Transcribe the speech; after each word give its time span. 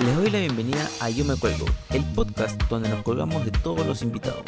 Les 0.00 0.16
doy 0.16 0.28
la 0.28 0.40
bienvenida 0.40 0.88
a 1.00 1.08
Yo 1.08 1.24
Me 1.24 1.36
Cuelgo, 1.36 1.66
el 1.90 2.04
podcast 2.14 2.60
donde 2.68 2.88
nos 2.88 3.02
colgamos 3.04 3.44
de 3.44 3.52
todos 3.52 3.86
los 3.86 4.02
invitados. 4.02 4.42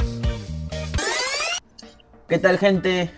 ¿Qué 2.28 2.38
tal 2.38 2.58
gente? 2.58 3.12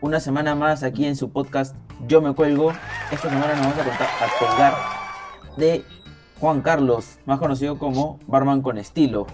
Una 0.00 0.18
semana 0.18 0.54
más 0.54 0.82
aquí 0.82 1.04
en 1.04 1.14
su 1.14 1.30
podcast 1.30 1.76
Yo 2.08 2.22
Me 2.22 2.34
Cuelgo. 2.34 2.72
Esta 3.12 3.28
semana 3.28 3.54
nos 3.54 3.66
vamos 3.66 3.78
a, 3.78 3.84
contar, 3.84 4.08
a 4.08 4.38
colgar 4.38 4.74
de 5.58 5.84
Juan 6.40 6.62
Carlos, 6.62 7.18
más 7.26 7.38
conocido 7.38 7.78
como 7.78 8.18
Barman 8.26 8.62
con 8.62 8.78
Estilo. 8.78 9.26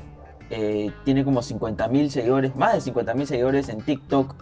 Eh, 0.50 0.90
tiene 1.04 1.24
como 1.24 1.42
50.000 1.42 2.08
seguidores, 2.08 2.56
más 2.56 2.84
de 2.84 2.92
50.000 2.92 3.26
seguidores 3.26 3.68
en 3.68 3.80
TikTok. 3.80 4.34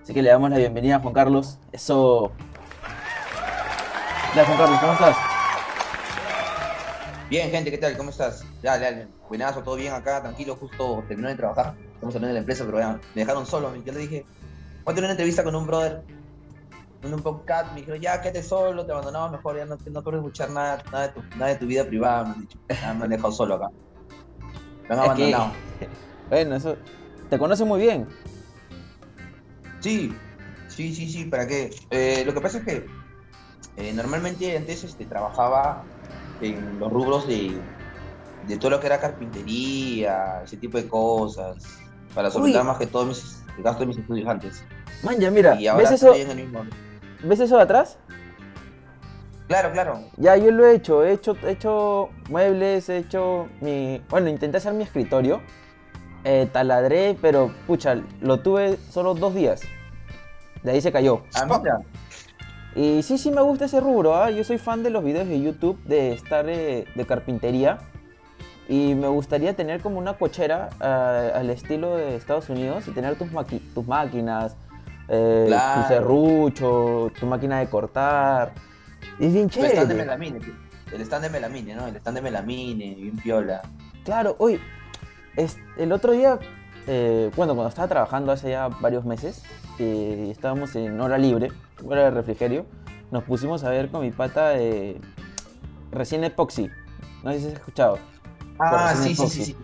Así 0.00 0.14
que 0.14 0.22
le 0.22 0.30
damos 0.30 0.50
la 0.50 0.58
bienvenida 0.58 0.96
a 0.96 1.00
Juan 1.00 1.12
Carlos. 1.12 1.58
Eso. 1.72 2.30
Hola 4.32 4.44
Juan 4.44 4.58
Carlos, 4.58 4.78
¿cómo 4.78 4.92
estás? 4.92 5.37
Bien, 7.28 7.50
gente, 7.50 7.70
¿qué 7.70 7.78
tal? 7.78 7.96
¿Cómo 7.96 8.10
estás? 8.10 8.44
Dale, 8.62 8.84
dale. 8.84 9.08
Buenazo, 9.28 9.62
todo 9.62 9.76
bien 9.76 9.92
acá, 9.92 10.22
tranquilo, 10.22 10.56
justo 10.56 11.04
terminó 11.06 11.28
de 11.28 11.34
trabajar. 11.34 11.74
Estamos 11.94 12.14
hablando 12.14 12.28
de 12.28 12.32
la 12.34 12.38
empresa, 12.40 12.64
pero 12.64 12.78
ya 12.78 12.92
me 13.14 13.20
dejaron 13.22 13.44
solo. 13.44 13.74
Yo 13.76 13.92
le 13.92 13.98
dije, 13.98 14.24
voy 14.84 14.92
a 14.92 14.94
tener 14.94 15.04
una 15.04 15.10
entrevista 15.12 15.44
con 15.44 15.54
un 15.54 15.66
brother 15.66 16.02
en 17.02 17.12
un 17.14 17.20
podcast. 17.20 17.72
Me 17.72 17.80
dijeron, 17.80 18.00
ya, 18.00 18.20
quédate 18.22 18.42
solo, 18.42 18.86
te 18.86 18.92
abandonamos 18.92 19.32
mejor, 19.32 19.56
ya 19.58 19.66
no, 19.66 19.76
no 19.76 20.02
quiero 20.02 20.18
escuchar 20.18 20.50
nada, 20.50 20.82
nada, 20.90 21.08
de 21.08 21.12
tu, 21.12 21.22
nada 21.36 21.46
de 21.48 21.56
tu 21.56 21.66
vida 21.66 21.84
privada, 21.84 22.24
me 22.24 22.30
han 22.30 22.40
dicho. 22.40 22.58
Ya 22.70 22.94
me 22.94 23.04
han 23.04 23.10
dejado 23.10 23.32
solo 23.32 23.54
acá. 23.56 23.68
Me 24.88 24.94
han 24.94 25.00
que- 25.16 25.34
abandonado. 25.34 25.52
Bueno, 26.30 26.56
eso. 26.56 26.76
Te 27.30 27.38
conoce 27.38 27.64
muy 27.64 27.80
bien. 27.80 28.06
Sí, 29.80 30.14
sí, 30.68 30.94
sí, 30.94 31.10
sí, 31.10 31.24
¿para 31.26 31.46
qué? 31.46 31.70
Eh, 31.90 32.22
lo 32.26 32.34
que 32.34 32.40
pasa 32.42 32.58
es 32.58 32.64
que 32.64 32.86
eh, 33.76 33.92
normalmente 33.94 34.54
antes 34.56 34.84
este, 34.84 35.06
trabajaba 35.06 35.84
en 36.40 36.78
los 36.78 36.92
rubros 36.92 37.26
de, 37.26 37.58
de 38.46 38.56
todo 38.58 38.70
lo 38.70 38.80
que 38.80 38.86
era 38.86 39.00
carpintería, 39.00 40.42
ese 40.44 40.56
tipo 40.56 40.78
de 40.78 40.88
cosas, 40.88 41.56
para 42.14 42.30
solventar 42.30 42.64
más 42.64 42.78
que 42.78 42.86
todo 42.86 43.06
mis, 43.06 43.42
el 43.56 43.62
gasto 43.62 43.80
de 43.80 43.86
mis 43.86 43.98
estudios 43.98 44.28
antes. 44.28 44.64
Man, 45.02 45.18
ya 45.18 45.30
mira, 45.30 45.60
y 45.60 45.66
ahora 45.66 45.82
¿ves 45.82 46.02
eso, 46.02 46.14
en 46.14 46.30
el 46.30 46.36
mismo. 46.36 46.60
¿ves 47.22 47.40
eso 47.40 47.56
de 47.56 47.62
atrás? 47.62 47.98
Claro, 49.48 49.72
claro. 49.72 50.00
Ya, 50.18 50.36
yo 50.36 50.50
lo 50.50 50.66
he 50.66 50.74
hecho, 50.74 51.04
he 51.04 51.12
hecho, 51.12 51.34
he 51.42 51.52
hecho 51.52 52.10
muebles, 52.28 52.88
he 52.90 52.98
hecho 52.98 53.48
mi... 53.62 54.02
Bueno, 54.10 54.28
intenté 54.28 54.58
hacer 54.58 54.74
mi 54.74 54.84
escritorio, 54.84 55.40
eh, 56.24 56.48
taladré, 56.52 57.16
pero 57.20 57.50
pucha, 57.66 57.96
lo 58.20 58.40
tuve 58.40 58.78
solo 58.90 59.14
dos 59.14 59.34
días. 59.34 59.62
De 60.62 60.72
ahí 60.72 60.80
se 60.82 60.92
cayó. 60.92 61.22
Ah, 61.34 61.46
mira. 61.46 61.78
Y 62.78 63.02
sí, 63.02 63.18
sí 63.18 63.32
me 63.32 63.40
gusta 63.42 63.64
ese 63.64 63.80
rubro, 63.80 64.14
¿ah? 64.14 64.30
yo 64.30 64.44
soy 64.44 64.56
fan 64.58 64.84
de 64.84 64.90
los 64.90 65.02
videos 65.02 65.26
de 65.26 65.40
YouTube 65.42 65.82
de 65.84 66.12
estar 66.12 66.48
eh, 66.48 66.84
de 66.94 67.06
carpintería 67.06 67.78
y 68.68 68.94
me 68.94 69.08
gustaría 69.08 69.56
tener 69.56 69.80
como 69.80 69.98
una 69.98 70.14
cochera 70.14 70.68
ah, 70.78 71.30
al 71.34 71.50
estilo 71.50 71.96
de 71.96 72.14
Estados 72.14 72.48
Unidos 72.50 72.86
y 72.86 72.92
tener 72.92 73.16
tus, 73.16 73.32
maqui- 73.32 73.62
tus 73.74 73.84
máquinas, 73.86 74.54
eh, 75.08 75.46
Claro. 75.48 75.82
tu 75.82 75.88
serrucho, 75.88 77.10
tu 77.18 77.26
máquina 77.26 77.58
de 77.58 77.66
cortar. 77.68 78.52
Y 79.18 79.26
es 79.26 79.32
bien 79.32 79.46
El 79.46 79.50
stand 79.50 79.66
de 79.70 79.74
chévere. 79.80 79.94
melamine, 79.96 80.38
tío. 80.38 80.54
el 80.92 81.00
stand 81.00 81.24
de 81.24 81.30
melamine, 81.30 81.74
¿no? 81.74 81.86
El 81.88 81.96
stand 81.96 82.16
de 82.18 82.22
melamine, 82.22 82.94
bien 82.94 83.16
piola. 83.16 83.60
Claro, 84.04 84.36
hoy, 84.38 84.60
el 85.78 85.90
otro 85.92 86.12
día, 86.12 86.38
eh, 86.88 87.30
bueno, 87.36 87.54
cuando 87.54 87.68
estaba 87.68 87.86
trabajando 87.86 88.32
hace 88.32 88.50
ya 88.50 88.68
varios 88.68 89.04
meses, 89.04 89.42
eh, 89.78 90.28
estábamos 90.30 90.74
en 90.74 91.00
hora 91.00 91.18
libre, 91.18 91.52
hora 91.84 92.04
de 92.04 92.10
refrigerio, 92.10 92.66
nos 93.10 93.24
pusimos 93.24 93.62
a 93.64 93.70
ver 93.70 93.90
con 93.90 94.00
mi 94.00 94.10
pata 94.10 94.58
eh, 94.58 95.00
recién 95.92 96.24
Epoxy. 96.24 96.68
No 97.22 97.32
sé 97.32 97.40
si 97.40 97.46
has 97.48 97.52
escuchado. 97.54 97.98
Ah, 98.58 98.94
sí, 98.96 99.14
sí, 99.14 99.26
sí, 99.28 99.44
sí. 99.44 99.56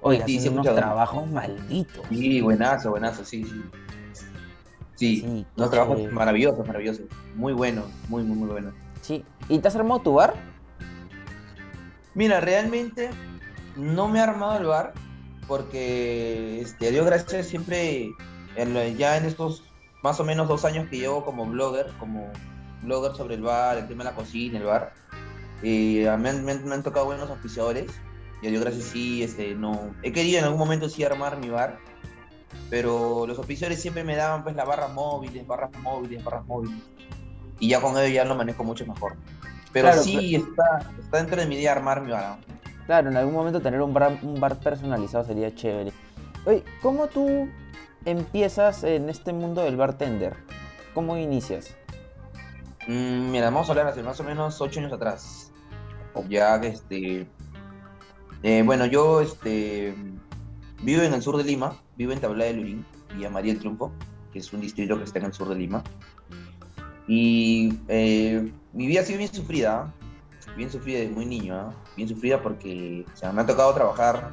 Oiga, 0.00 0.26
Sí, 0.26 0.38
hacen 0.38 0.52
unos 0.58 0.74
trabajos 0.74 1.26
malditos. 1.30 2.04
Sí, 2.08 2.40
buenazo, 2.40 2.90
buenazo, 2.90 3.24
sí, 3.24 3.44
sí. 3.44 3.62
Sí, 4.96 5.20
Sí, 5.20 5.46
unos 5.56 5.70
trabajos 5.70 5.96
chévere. 5.96 6.14
maravillosos, 6.14 6.66
maravillosos. 6.66 7.06
Muy 7.36 7.52
buenos, 7.52 7.86
muy, 8.08 8.22
muy, 8.24 8.36
muy 8.36 8.48
buenos. 8.48 8.74
Sí. 9.00 9.24
¿Y 9.48 9.58
te 9.58 9.68
has 9.68 9.76
armado 9.76 10.00
tu 10.00 10.14
bar? 10.14 10.34
Mira, 12.14 12.40
realmente 12.40 13.10
no 13.76 14.08
me 14.08 14.18
he 14.18 14.22
armado 14.22 14.58
el 14.58 14.66
bar 14.66 14.92
porque, 15.52 16.62
este, 16.62 16.88
a 16.88 16.90
Dios 16.90 17.04
gracias, 17.04 17.46
siempre, 17.46 18.14
en 18.56 18.72
lo- 18.72 18.88
ya 18.88 19.18
en 19.18 19.26
estos 19.26 19.62
más 20.02 20.18
o 20.18 20.24
menos 20.24 20.48
dos 20.48 20.64
años 20.64 20.88
que 20.88 20.96
llevo 20.96 21.26
como 21.26 21.44
blogger, 21.44 21.92
como 21.98 22.32
blogger 22.80 23.14
sobre 23.14 23.34
el 23.34 23.42
bar, 23.42 23.76
el 23.76 23.86
tema 23.86 24.02
de 24.02 24.10
la 24.10 24.16
cocina, 24.16 24.56
el 24.56 24.64
bar, 24.64 24.94
eh, 25.62 26.10
me, 26.18 26.30
han, 26.30 26.42
me 26.46 26.52
han- 26.52 26.64
me 26.64 26.74
han 26.74 26.82
tocado 26.82 27.04
buenos 27.04 27.28
auspiciadores 27.28 27.90
y 28.40 28.46
a 28.46 28.50
Dios 28.50 28.62
gracias 28.62 28.84
sí, 28.86 29.22
este, 29.22 29.54
no, 29.54 29.94
he 30.02 30.10
querido 30.10 30.38
en 30.38 30.44
algún 30.46 30.58
momento 30.58 30.88
sí 30.88 31.04
armar 31.04 31.36
mi 31.38 31.50
bar, 31.50 31.78
pero 32.70 33.26
los 33.26 33.36
auspiciadores 33.36 33.82
siempre 33.82 34.04
me 34.04 34.16
daban 34.16 34.44
pues 34.44 34.56
las 34.56 34.66
barras 34.66 34.90
móviles, 34.94 35.46
barras 35.46 35.70
móviles, 35.82 36.24
barras 36.24 36.46
móviles, 36.46 36.78
y 37.60 37.68
ya 37.68 37.78
con 37.82 37.98
ello 37.98 38.08
ya 38.08 38.24
lo 38.24 38.34
manejo 38.36 38.64
mucho 38.64 38.86
mejor. 38.86 39.16
Pero 39.70 39.88
Claro, 39.88 40.02
sí 40.02 40.34
está, 40.34 40.90
está 40.98 41.18
dentro 41.18 41.36
de 41.42 41.46
mi 41.46 41.56
idea 41.56 41.72
armar 41.72 42.00
mi 42.00 42.10
bar. 42.12 42.38
Claro, 42.92 43.08
en 43.08 43.16
algún 43.16 43.32
momento 43.32 43.62
tener 43.62 43.80
un 43.80 43.94
bar, 43.94 44.18
un 44.20 44.38
bar 44.38 44.60
personalizado 44.60 45.24
sería 45.24 45.54
chévere. 45.54 45.94
Oye, 46.44 46.62
¿cómo 46.82 47.06
tú 47.06 47.48
empiezas 48.04 48.84
en 48.84 49.08
este 49.08 49.32
mundo 49.32 49.62
del 49.62 49.78
bartender? 49.78 50.36
¿Cómo 50.92 51.16
inicias? 51.16 51.74
Mm, 52.86 53.30
mira, 53.30 53.46
vamos 53.46 53.66
a 53.66 53.72
hablar 53.72 53.86
hace 53.86 54.02
más 54.02 54.20
o 54.20 54.24
menos 54.24 54.60
ocho 54.60 54.80
años 54.80 54.92
atrás. 54.92 55.50
Ya 56.28 56.56
este. 56.56 57.26
eh, 58.42 58.62
bueno, 58.62 58.84
yo 58.84 59.22
este 59.22 59.94
vivo 60.82 61.00
en 61.00 61.14
el 61.14 61.22
sur 61.22 61.38
de 61.38 61.44
Lima, 61.44 61.80
vivo 61.96 62.12
en 62.12 62.20
Tablada 62.20 62.50
de 62.50 62.58
Lurín, 62.58 62.84
Villa 63.14 63.30
María 63.30 63.54
del 63.54 63.60
Triunfo, 63.60 63.90
que 64.34 64.40
es 64.40 64.52
un 64.52 64.60
distrito 64.60 64.98
que 64.98 65.04
está 65.04 65.18
en 65.18 65.24
el 65.24 65.32
sur 65.32 65.48
de 65.48 65.54
Lima. 65.54 65.82
Y 67.08 67.72
eh, 67.88 68.52
mi 68.74 68.86
vida 68.86 69.00
ha 69.00 69.04
sido 69.04 69.16
bien 69.16 69.32
sufrida, 69.32 69.94
bien 70.58 70.70
sufrida 70.70 70.98
desde 70.98 71.14
muy 71.14 71.24
niño, 71.24 71.56
¿ah? 71.56 71.74
Bien 71.96 72.08
sufrida 72.08 72.42
porque 72.42 73.04
o 73.12 73.16
sea, 73.16 73.32
me 73.32 73.42
ha 73.42 73.46
tocado 73.46 73.72
trabajar 73.74 74.30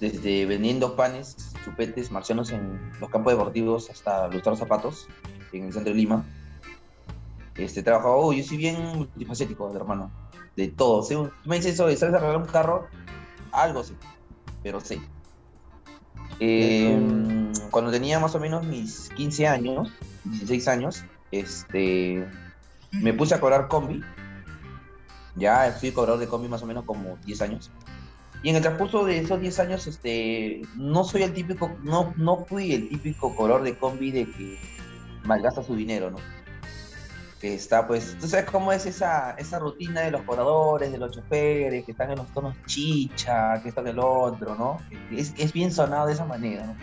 desde 0.00 0.46
vendiendo 0.46 0.96
panes, 0.96 1.54
chupetes, 1.64 2.10
marcianos 2.10 2.50
en 2.50 2.92
los 3.00 3.10
campos 3.10 3.32
deportivos 3.32 3.90
hasta 3.90 4.28
lustrar 4.28 4.56
zapatos 4.56 5.08
en 5.52 5.66
el 5.66 5.72
centro 5.72 5.92
de 5.92 5.98
Lima. 5.98 6.24
Este, 7.56 7.82
trabajado, 7.82 8.16
oh, 8.16 8.32
yo 8.32 8.42
soy 8.42 8.56
bien 8.56 8.82
multifacético, 8.96 9.74
hermano, 9.74 10.10
de 10.56 10.68
todo. 10.68 11.06
Tú 11.06 11.30
me 11.44 11.56
dices 11.56 11.74
eso 11.74 11.86
de 11.86 11.96
sabes 11.96 12.14
arreglar 12.14 12.38
un 12.38 12.46
carro, 12.46 12.88
algo 13.52 13.84
sé, 13.84 13.94
pero 14.62 14.80
sé. 14.80 15.00
Eh, 16.40 16.98
cuando 17.70 17.92
tenía 17.92 18.18
más 18.18 18.34
o 18.34 18.40
menos 18.40 18.66
mis 18.66 19.08
15 19.10 19.46
años, 19.46 19.92
16 20.24 20.68
años, 20.68 21.04
este, 21.30 22.28
me 22.92 23.14
puse 23.14 23.34
a 23.34 23.40
cobrar 23.40 23.68
combi. 23.68 24.02
Ya 25.36 25.70
fui 25.78 25.92
cobrador 25.92 26.20
de 26.20 26.28
combi 26.28 26.48
más 26.48 26.62
o 26.62 26.66
menos 26.66 26.84
como 26.84 27.16
10 27.24 27.42
años. 27.42 27.70
Y 28.42 28.50
en 28.50 28.56
el 28.56 28.62
transcurso 28.62 29.04
de 29.04 29.18
esos 29.18 29.40
10 29.40 29.58
años, 29.60 29.86
este, 29.86 30.62
no 30.76 31.04
soy 31.04 31.22
el 31.22 31.32
típico, 31.32 31.70
no, 31.82 32.12
no 32.16 32.44
fui 32.44 32.74
el 32.74 32.88
típico 32.88 33.34
cobrador 33.34 33.62
de 33.62 33.78
combi 33.78 34.10
de 34.10 34.26
que 34.26 34.58
malgasta 35.24 35.62
su 35.62 35.74
dinero, 35.74 36.10
¿no? 36.10 36.18
Que 37.40 37.54
está, 37.54 37.86
pues, 37.86 38.16
tú 38.20 38.28
sabes 38.28 38.50
cómo 38.50 38.70
es 38.72 38.84
esa, 38.86 39.32
esa 39.32 39.58
rutina 39.58 40.02
de 40.02 40.10
los 40.10 40.22
cobradores, 40.22 40.92
de 40.92 40.98
los 40.98 41.10
choferes, 41.10 41.84
que 41.84 41.92
están 41.92 42.10
en 42.10 42.18
los 42.18 42.28
tonos 42.34 42.54
chicha, 42.66 43.62
que 43.62 43.70
están 43.70 43.86
el 43.86 43.98
otro, 43.98 44.54
¿no? 44.56 44.78
Es, 45.10 45.32
es 45.38 45.52
bien 45.52 45.72
sonado 45.72 46.06
de 46.06 46.12
esa 46.12 46.26
manera, 46.26 46.66
¿no? 46.66 46.76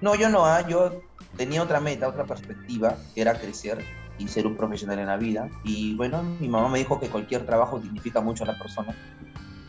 No, 0.00 0.14
yo 0.14 0.28
no, 0.28 0.46
ah, 0.46 0.66
yo 0.68 1.02
tenía 1.36 1.62
otra 1.62 1.80
meta, 1.80 2.06
otra 2.06 2.24
perspectiva, 2.24 2.96
que 3.14 3.22
era 3.22 3.38
crecer 3.38 3.84
y 4.18 4.28
ser 4.28 4.46
un 4.46 4.56
profesional 4.56 4.98
en 4.98 5.06
la 5.06 5.16
vida. 5.16 5.48
Y 5.64 5.94
bueno, 5.94 6.22
mi 6.40 6.48
mamá 6.48 6.68
me 6.68 6.78
dijo 6.78 6.98
que 7.00 7.08
cualquier 7.08 7.44
trabajo 7.46 7.78
dignifica 7.78 8.20
mucho 8.20 8.44
a 8.44 8.48
la 8.48 8.58
persona. 8.58 8.94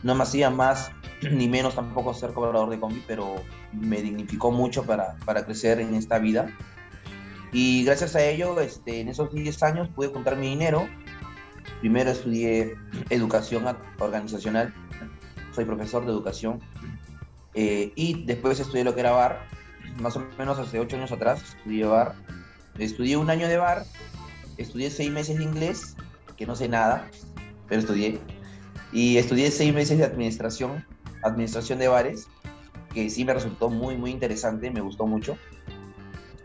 No 0.02 0.14
me 0.14 0.22
hacía 0.22 0.50
más 0.50 0.90
ni 1.30 1.48
menos 1.48 1.74
tampoco 1.74 2.14
ser 2.14 2.32
cobrador 2.32 2.70
de 2.70 2.78
combi, 2.78 3.02
pero 3.06 3.36
me 3.72 4.02
dignificó 4.02 4.50
mucho 4.50 4.84
para, 4.84 5.16
para 5.24 5.44
crecer 5.44 5.80
en 5.80 5.94
esta 5.94 6.18
vida. 6.18 6.50
Y 7.52 7.84
gracias 7.84 8.14
a 8.14 8.22
ello, 8.22 8.60
este, 8.60 9.00
en 9.00 9.08
esos 9.08 9.32
10 9.32 9.62
años 9.62 9.88
pude 9.88 10.08
juntar 10.08 10.36
mi 10.36 10.48
dinero. 10.48 10.86
Primero 11.80 12.10
estudié 12.10 12.74
educación 13.08 13.64
organizacional, 13.98 14.74
soy 15.54 15.64
profesor 15.64 16.04
de 16.04 16.12
educación. 16.12 16.60
Eh, 17.54 17.92
y 17.94 18.24
después 18.24 18.60
estudié 18.60 18.84
lo 18.84 18.94
que 18.94 19.00
era 19.00 19.12
bar, 19.12 19.46
más 20.00 20.16
o 20.16 20.24
menos 20.38 20.58
hace 20.58 20.78
8 20.78 20.96
años 20.96 21.12
atrás, 21.12 21.42
estudié 21.42 21.84
bar. 21.86 22.14
Estudié 22.78 23.16
un 23.16 23.30
año 23.30 23.48
de 23.48 23.56
bar, 23.56 23.84
estudié 24.58 24.90
6 24.90 25.10
meses 25.10 25.38
de 25.38 25.44
inglés, 25.44 25.96
que 26.36 26.46
no 26.46 26.54
sé 26.54 26.68
nada, 26.68 27.10
pero 27.68 27.80
estudié. 27.80 28.20
Y 28.92 29.16
estudié 29.16 29.50
6 29.50 29.72
meses 29.74 29.98
de 29.98 30.04
administración, 30.04 30.84
administración 31.22 31.78
de 31.78 31.88
bares, 31.88 32.28
que 32.92 33.08
sí 33.10 33.24
me 33.24 33.34
resultó 33.34 33.70
muy, 33.70 33.96
muy 33.96 34.10
interesante, 34.10 34.70
me 34.70 34.80
gustó 34.80 35.06
mucho 35.06 35.36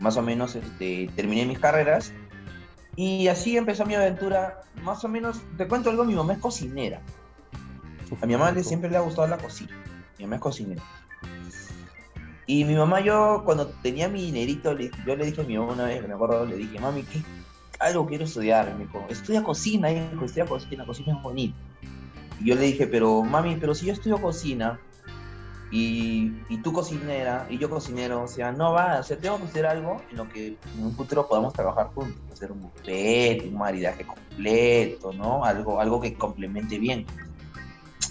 más 0.00 0.16
o 0.16 0.22
menos 0.22 0.54
este, 0.54 1.10
terminé 1.16 1.46
mis 1.46 1.58
carreras 1.58 2.12
y 2.96 3.28
así 3.28 3.56
empezó 3.56 3.86
mi 3.86 3.94
aventura, 3.94 4.62
más 4.82 5.04
o 5.04 5.08
menos, 5.08 5.40
te 5.56 5.66
cuento 5.66 5.90
algo, 5.90 6.04
mi 6.04 6.14
mamá 6.14 6.34
es 6.34 6.38
cocinera. 6.38 7.00
A 8.20 8.26
mi 8.26 8.34
mamá 8.34 8.52
le, 8.52 8.62
siempre 8.62 8.90
le 8.90 8.98
ha 8.98 9.00
gustado 9.00 9.26
la 9.26 9.38
cocina. 9.38 9.72
Mi 10.18 10.24
mamá 10.24 10.36
es 10.36 10.42
cocinera. 10.42 10.82
Y 12.46 12.64
mi 12.64 12.74
mamá, 12.74 13.00
yo 13.00 13.42
cuando 13.44 13.66
tenía 13.82 14.08
mi 14.08 14.22
dinerito, 14.22 14.76
yo 14.78 15.16
le 15.16 15.24
dije 15.24 15.40
a 15.40 15.44
mi 15.44 15.58
mamá 15.58 15.72
una 15.72 15.86
vez, 15.86 16.06
me 16.06 16.14
acuerdo, 16.14 16.44
le 16.44 16.56
dije, 16.56 16.78
mami, 16.78 17.02
¿qué? 17.02 17.22
Algo 17.84 18.06
quiero 18.06 18.24
estudiar. 18.24 18.74
Me 18.74 18.84
dijo, 18.84 19.04
estudia 19.08 19.42
cocina, 19.42 19.90
hijo, 19.90 20.24
estudia 20.24 20.46
cocina, 20.46 20.84
cocina 20.86 21.16
es 21.16 21.22
bonito. 21.22 21.56
Y 22.40 22.48
yo 22.48 22.54
le 22.54 22.62
dije, 22.62 22.86
pero 22.86 23.22
mami, 23.22 23.56
pero 23.56 23.74
si 23.74 23.86
yo 23.86 23.92
estudio 23.92 24.20
cocina, 24.20 24.80
y, 25.70 26.32
y, 26.48 26.58
tú 26.58 26.72
cocinera 26.72 27.48
y 27.50 27.58
yo 27.58 27.68
cocinero, 27.68 28.22
o 28.22 28.28
sea, 28.28 28.52
no 28.52 28.72
va, 28.72 29.00
o 29.00 29.02
sea, 29.02 29.16
tengo 29.16 29.38
que 29.38 29.44
hacer 29.44 29.66
algo 29.66 30.00
en 30.08 30.18
lo 30.18 30.28
que 30.28 30.56
en 30.76 30.84
un 30.84 30.94
futuro 30.94 31.26
podamos 31.26 31.52
trabajar 31.52 31.88
juntos, 31.88 32.20
hacer 32.32 32.52
un 32.52 32.62
buffet, 32.62 33.44
un 33.44 33.58
maridaje 33.58 34.06
completo, 34.06 35.12
¿no? 35.12 35.44
Algo, 35.44 35.80
algo 35.80 36.00
que 36.00 36.14
complemente 36.14 36.78
bien. 36.78 37.04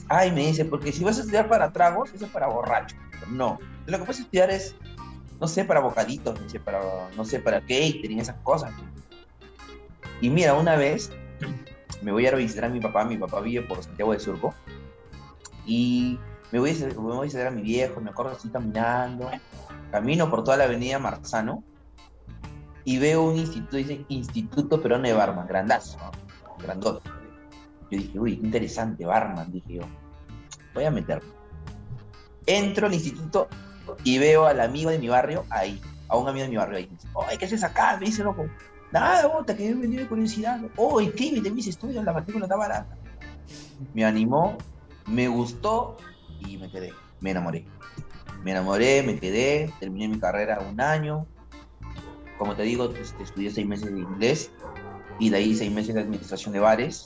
Ay, 0.09 0.31
me 0.31 0.47
dice, 0.47 0.65
porque 0.65 0.91
si 0.91 1.05
vas 1.05 1.17
a 1.17 1.21
estudiar 1.21 1.47
para 1.47 1.71
tragos, 1.71 2.13
eso 2.13 2.25
es 2.25 2.31
para 2.31 2.47
borrachos. 2.47 2.99
No, 3.29 3.59
lo 3.85 3.97
que 3.97 4.03
puedes 4.03 4.19
estudiar 4.19 4.49
es, 4.49 4.75
no 5.39 5.47
sé, 5.47 5.63
para 5.63 5.79
bocaditos, 5.79 6.39
no 6.41 6.49
sé, 6.49 6.59
para, 6.59 6.81
no 7.15 7.23
sé, 7.23 7.39
para 7.39 7.61
catering, 7.61 8.19
esas 8.19 8.35
cosas. 8.43 8.73
Y 10.21 10.29
mira, 10.29 10.53
una 10.53 10.75
vez 10.75 11.11
me 12.01 12.11
voy 12.11 12.27
a 12.27 12.35
visitar 12.35 12.65
a 12.65 12.69
mi 12.69 12.79
papá, 12.79 13.05
mi 13.05 13.17
papá 13.17 13.41
vive 13.41 13.65
por 13.65 13.83
Santiago 13.83 14.13
de 14.13 14.19
Surco, 14.19 14.53
y 15.65 16.19
me 16.51 16.59
voy, 16.59 16.71
a, 16.71 17.01
me 17.01 17.17
a 17.17 17.21
visitar 17.21 17.47
a 17.47 17.51
mi 17.51 17.61
viejo, 17.61 18.01
me 18.01 18.11
acuerdo 18.11 18.33
así 18.33 18.49
caminando, 18.49 19.29
camino 19.91 20.29
por 20.29 20.43
toda 20.43 20.57
la 20.57 20.65
avenida 20.65 20.99
Marzano, 20.99 21.63
y 22.85 22.99
veo 22.99 23.23
un 23.23 23.37
instituto, 23.37 23.77
dice 23.77 24.05
Instituto 24.09 24.81
Perón 24.81 25.03
de 25.03 25.13
Barman, 25.13 25.47
grandazo, 25.47 25.97
grandote. 26.61 27.09
Yo 27.89 27.97
dije, 27.97 28.19
uy, 28.19 28.37
qué 28.37 28.45
interesante, 28.45 29.05
Barman, 29.05 29.51
dije 29.51 29.75
yo, 29.75 29.83
voy 30.73 30.83
a 30.83 30.91
meterme. 30.91 31.31
Entro 32.45 32.87
al 32.87 32.93
instituto 32.93 33.47
y 34.03 34.17
veo 34.17 34.45
al 34.45 34.59
amigo 34.59 34.89
de 34.89 34.99
mi 34.99 35.07
barrio 35.07 35.45
ahí, 35.49 35.81
a 36.09 36.17
un 36.17 36.27
amigo 36.27 36.43
de 36.43 36.49
mi 36.49 36.57
barrio 36.57 36.77
ahí. 36.77 36.89
Ay, 37.27 37.37
¿qué 37.37 37.45
haces 37.45 37.63
acá? 37.63 37.97
Me 37.99 38.07
dice, 38.07 38.23
loco. 38.23 38.45
Nada, 38.93 39.27
bota, 39.27 39.57
que 39.57 39.69
he 39.69 39.73
venido 39.73 40.03
de 40.03 40.07
curiosidad. 40.07 40.61
Oh, 40.75 41.01
escríbete 41.01 41.49
mis 41.49 41.65
estudios, 41.65 42.05
la 42.05 42.13
matrícula 42.13 42.45
está 42.45 42.55
barata. 42.55 42.95
Me 43.91 44.05
animó, 44.05 44.55
me 45.07 45.27
gustó 45.27 45.97
y 46.39 46.59
me 46.59 46.69
quedé, 46.69 46.93
me 47.19 47.31
enamoré. 47.31 47.65
Me 48.43 48.51
enamoré, 48.51 49.01
me 49.01 49.17
quedé, 49.17 49.73
terminé 49.79 50.07
mi 50.09 50.19
carrera 50.19 50.59
un 50.59 50.79
año. 50.79 51.25
Como 52.37 52.55
te 52.55 52.61
digo, 52.61 52.93
este, 52.93 53.23
estudié 53.23 53.49
seis 53.49 53.65
meses 53.65 53.91
de 53.91 53.99
inglés 53.99 54.51
y 55.19 55.31
de 55.31 55.37
ahí 55.37 55.55
seis 55.55 55.71
meses 55.71 55.95
de 55.95 56.01
administración 56.01 56.53
de 56.53 56.59
bares. 56.59 57.05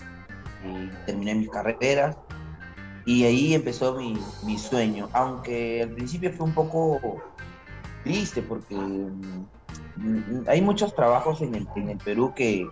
Y 0.65 0.89
terminé 1.05 1.35
mis 1.35 1.49
carreras 1.49 2.17
y 3.05 3.23
ahí 3.23 3.53
empezó 3.53 3.95
mi, 3.95 4.17
mi 4.43 4.57
sueño, 4.57 5.07
aunque 5.13 5.83
al 5.83 5.91
principio 5.91 6.33
fue 6.33 6.47
un 6.47 6.53
poco 6.53 6.99
triste 8.03 8.41
porque 8.41 8.75
Mm, 8.75 9.45
hay 10.47 10.61
muchos 10.61 10.93
trabajos 10.95 11.41
en 11.41 11.55
el, 11.55 11.67
en 11.75 11.89
el 11.89 11.97
Perú 11.97 12.33
que, 12.35 12.67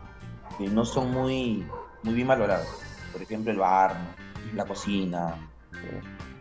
no 0.59 0.85
son 0.85 1.11
muy, 1.11 1.65
muy 2.03 2.13
bien 2.13 2.27
valorados. 2.27 2.67
Por 3.11 3.21
ejemplo, 3.21 3.51
el 3.51 3.57
bar, 3.57 3.95
la 4.53 4.65
cocina. 4.65 5.35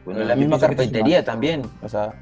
Bueno, 0.04 0.22
la 0.24 0.36
misma 0.36 0.58
carpintería 0.58 1.24
también. 1.24 1.62
O 1.82 1.88
sea, 1.88 2.14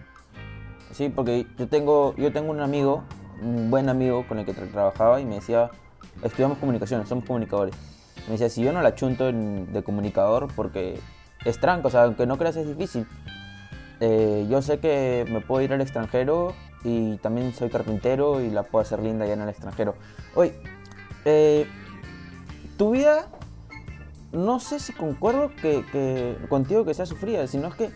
sí, 0.92 1.10
porque 1.10 1.46
yo 1.58 1.68
tengo, 1.68 2.14
yo 2.16 2.32
tengo 2.32 2.50
un 2.50 2.60
amigo, 2.60 3.04
un 3.42 3.70
buen 3.70 3.88
amigo 3.88 4.26
con 4.26 4.38
el 4.38 4.46
que 4.46 4.54
trabajaba 4.54 5.20
y 5.20 5.26
me 5.26 5.36
decía, 5.36 5.70
estudiamos 6.22 6.58
comunicación, 6.58 7.06
somos 7.06 7.24
comunicadores. 7.24 7.74
Me 8.26 8.32
decía, 8.32 8.48
si 8.48 8.62
yo 8.62 8.72
no 8.72 8.80
la 8.80 8.94
chunto 8.94 9.30
de 9.32 9.82
comunicador 9.82 10.48
porque 10.54 10.98
es 11.44 11.58
tranco, 11.58 11.88
o 11.88 11.90
sea, 11.90 12.04
aunque 12.04 12.26
no 12.26 12.38
creas 12.38 12.56
es 12.56 12.68
difícil. 12.68 13.06
Eh, 14.00 14.46
yo 14.48 14.62
sé 14.62 14.78
que 14.78 15.26
me 15.30 15.40
puedo 15.40 15.62
ir 15.62 15.72
al 15.72 15.80
extranjero 15.80 16.54
y 16.84 17.16
también 17.18 17.54
soy 17.54 17.70
carpintero 17.70 18.40
y 18.40 18.50
la 18.50 18.64
puedo 18.64 18.82
hacer 18.82 19.00
linda 19.00 19.26
ya 19.26 19.34
en 19.34 19.42
el 19.42 19.48
extranjero. 19.48 19.94
Oye, 20.34 20.54
eh, 21.24 21.66
tu 22.76 22.90
vida, 22.90 23.28
no 24.32 24.58
sé 24.60 24.80
si 24.80 24.92
concuerdo 24.92 25.50
que, 25.60 26.36
contigo 26.48 26.84
que 26.84 26.94
sea 26.94 27.06
sufrida, 27.06 27.46
sino 27.46 27.68
es 27.68 27.74
que 27.74 27.90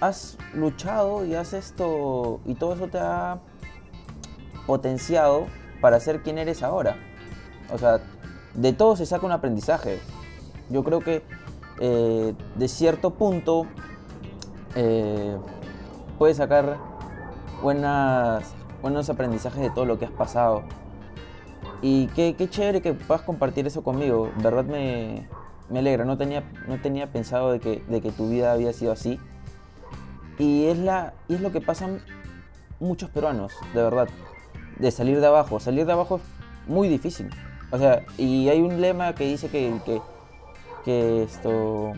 has 0.00 0.36
luchado 0.54 1.24
y 1.24 1.34
has 1.34 1.52
esto 1.52 2.40
y 2.44 2.54
todo 2.54 2.74
eso 2.74 2.88
te 2.88 2.98
ha 2.98 3.38
potenciado 4.66 5.46
para 5.80 6.00
ser 6.00 6.22
quien 6.22 6.38
eres 6.38 6.62
ahora. 6.62 6.96
O 7.72 7.78
sea, 7.78 8.00
de 8.54 8.72
todo 8.72 8.96
se 8.96 9.06
saca 9.06 9.26
un 9.26 9.32
aprendizaje. 9.32 10.00
Yo 10.70 10.82
creo 10.82 11.00
que 11.00 11.22
eh, 11.78 12.34
de 12.56 12.68
cierto 12.68 13.10
punto 13.10 13.66
eh, 14.74 15.36
puedes 16.18 16.38
sacar 16.38 16.78
buenas, 17.62 18.54
buenos 18.82 19.08
aprendizajes 19.10 19.60
de 19.60 19.70
todo 19.70 19.84
lo 19.84 19.98
que 19.98 20.04
has 20.04 20.10
pasado. 20.10 20.62
Y 21.82 22.06
qué, 22.08 22.34
qué 22.36 22.48
chévere 22.48 22.80
que 22.80 22.94
puedas 22.94 23.22
compartir 23.22 23.66
eso 23.66 23.82
conmigo. 23.82 24.30
Verdad 24.42 24.64
me, 24.64 25.28
me 25.68 25.80
alegra. 25.80 26.04
No 26.04 26.16
tenía, 26.16 26.44
no 26.66 26.80
tenía 26.80 27.12
pensado 27.12 27.52
de 27.52 27.60
que, 27.60 27.84
de 27.88 28.00
que 28.00 28.12
tu 28.12 28.28
vida 28.28 28.52
había 28.52 28.72
sido 28.72 28.92
así. 28.92 29.20
Y 30.38 30.66
es, 30.66 30.78
la, 30.78 31.14
y 31.28 31.34
es 31.34 31.40
lo 31.40 31.52
que 31.52 31.60
pasan 31.60 32.00
muchos 32.80 33.10
peruanos, 33.10 33.52
de 33.74 33.82
verdad. 33.82 34.08
De 34.78 34.90
salir 34.90 35.20
de 35.20 35.26
abajo. 35.26 35.60
Salir 35.60 35.86
de 35.86 35.92
abajo 35.92 36.16
es 36.16 36.68
muy 36.68 36.88
difícil. 36.88 37.30
O 37.70 37.78
sea, 37.78 38.04
y 38.16 38.48
hay 38.48 38.60
un 38.60 38.80
lema 38.80 39.14
que 39.14 39.26
dice 39.26 39.48
que, 39.48 39.80
que, 39.84 40.00
que 40.84 41.22
esto. 41.24 41.92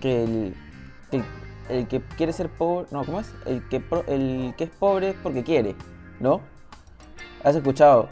Que 0.00 0.54
que 1.12 1.22
que 1.88 2.00
quiere 2.16 2.32
ser 2.32 2.50
pobre, 2.50 2.86
no, 2.90 3.04
¿cómo 3.04 3.20
es? 3.20 3.32
El 3.46 3.66
que, 3.68 3.82
el 4.06 4.54
que 4.56 4.64
es 4.64 4.70
pobre 4.70 5.14
porque 5.22 5.42
quiere, 5.42 5.74
¿no? 6.20 6.40
¿Has 7.44 7.56
escuchado? 7.56 8.08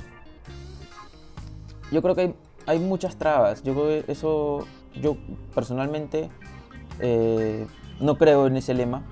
Yo 1.93 2.03
creo 2.03 2.15
que 2.15 2.35
hay, 2.67 2.79
muchas 2.79 3.17
trabas. 3.17 3.63
Yo 3.63 3.75
creo 3.75 3.87
que 3.87 4.13
eso, 4.13 4.67
yo 4.95 5.17
personalmente 5.55 6.31
eh, 7.01 7.67
no 8.01 8.17
creo 8.17 8.47
en 8.47 8.57
ese 8.57 8.75
lema. 8.75 9.03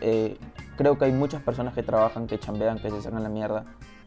Eh, 0.00 0.38
creo 0.76 0.98
que 0.98 1.06
hay 1.06 1.12
muchas 1.12 1.42
personas 1.42 1.74
que 1.74 1.82
trabajan, 1.82 2.26
que 2.26 2.38
chambean, 2.38 2.78
que 2.78 2.90
se 2.90 3.02
sacan 3.02 3.22
la 3.22 3.28
mierda 3.28 3.64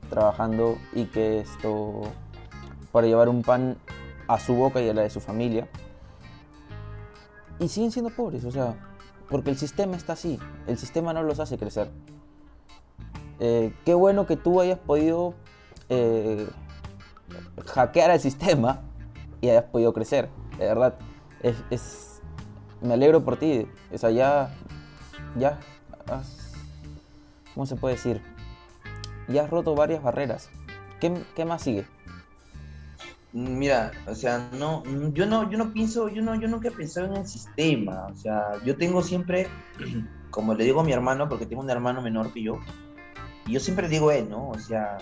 trabajando 0.09 0.77
y 0.93 1.05
que 1.05 1.39
esto 1.39 2.01
para 2.91 3.07
llevar 3.07 3.29
un 3.29 3.43
pan 3.43 3.77
a 4.27 4.39
su 4.39 4.55
boca 4.55 4.81
y 4.81 4.89
a 4.89 4.93
la 4.93 5.01
de 5.01 5.09
su 5.09 5.19
familia. 5.19 5.67
Y 7.59 7.67
siguen 7.67 7.91
siendo 7.91 8.09
pobres, 8.09 8.43
o 8.45 8.51
sea, 8.51 8.75
porque 9.31 9.49
el 9.49 9.57
sistema 9.57 9.95
está 9.95 10.13
así, 10.13 10.37
el 10.67 10.77
sistema 10.77 11.13
no 11.13 11.23
los 11.23 11.39
hace 11.39 11.57
crecer. 11.57 11.89
Eh, 13.39 13.73
qué 13.85 13.93
bueno 13.93 14.27
que 14.27 14.35
tú 14.35 14.59
hayas 14.59 14.77
podido 14.77 15.33
eh, 15.89 16.47
hackear 17.65 18.11
el 18.11 18.19
sistema 18.19 18.81
y 19.39 19.49
hayas 19.49 19.63
podido 19.63 19.93
crecer, 19.93 20.29
de 20.59 20.65
verdad. 20.65 20.95
Me 22.81 22.93
alegro 22.93 23.23
por 23.23 23.37
ti, 23.37 23.67
o 23.93 23.97
sea, 23.97 24.11
ya, 24.11 24.53
ya 25.37 25.59
¿cómo 27.53 27.65
se 27.65 27.75
puede 27.77 27.95
decir? 27.95 28.21
Ya 29.29 29.43
has 29.43 29.49
roto 29.49 29.75
varias 29.75 30.03
barreras. 30.03 30.49
qué 30.99 31.45
más 31.45 31.61
sigue? 31.61 31.87
Mira, 33.33 33.91
o 34.07 34.15
sea, 34.15 34.49
no, 34.53 34.83
yo 35.13 35.25
no, 35.25 35.49
yo 35.49 35.57
no 35.57 35.71
pienso, 35.71 36.09
yo 36.09 36.21
no, 36.21 36.35
yo 36.35 36.49
nunca 36.49 36.67
he 36.67 36.71
pensado 36.71 37.07
en 37.07 37.21
el 37.21 37.27
sistema. 37.27 38.07
O 38.07 38.15
sea, 38.15 38.61
yo 38.65 38.75
tengo 38.75 39.01
siempre, 39.01 39.47
como 40.31 40.53
le 40.53 40.65
digo 40.65 40.81
a 40.81 40.83
mi 40.83 40.91
hermano, 40.91 41.29
porque 41.29 41.45
tengo 41.45 41.61
un 41.61 41.69
hermano 41.69 42.01
menor 42.01 42.33
que 42.33 42.43
yo, 42.43 42.59
y 43.47 43.53
yo 43.53 43.59
siempre 43.59 43.87
digo 43.87 44.11
él, 44.11 44.29
¿no? 44.29 44.49
O 44.49 44.59
sea, 44.59 44.97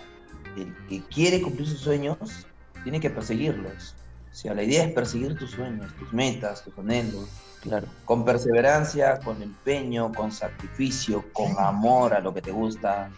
el 0.55 0.75
que 0.87 1.01
quiere 1.05 1.41
cumplir 1.41 1.67
sus 1.67 1.79
sueños, 1.79 2.45
tiene 2.83 2.99
que 2.99 3.09
perseguirlos. 3.09 3.95
O 4.31 4.35
sea, 4.35 4.53
la 4.53 4.63
idea 4.63 4.85
es 4.85 4.93
perseguir 4.93 5.35
tus 5.37 5.51
sueños, 5.51 5.91
tus 5.95 6.13
metas, 6.13 6.63
tus 6.63 6.77
anhelos. 6.77 7.27
Claro. 7.61 7.87
Con 8.05 8.23
perseverancia, 8.23 9.19
con 9.19 9.41
empeño, 9.41 10.13
con 10.13 10.31
sacrificio, 10.31 11.25
con 11.33 11.59
amor 11.59 12.13
a 12.13 12.21
lo 12.21 12.33
que 12.33 12.41
te 12.41 12.51
gusta, 12.51 13.09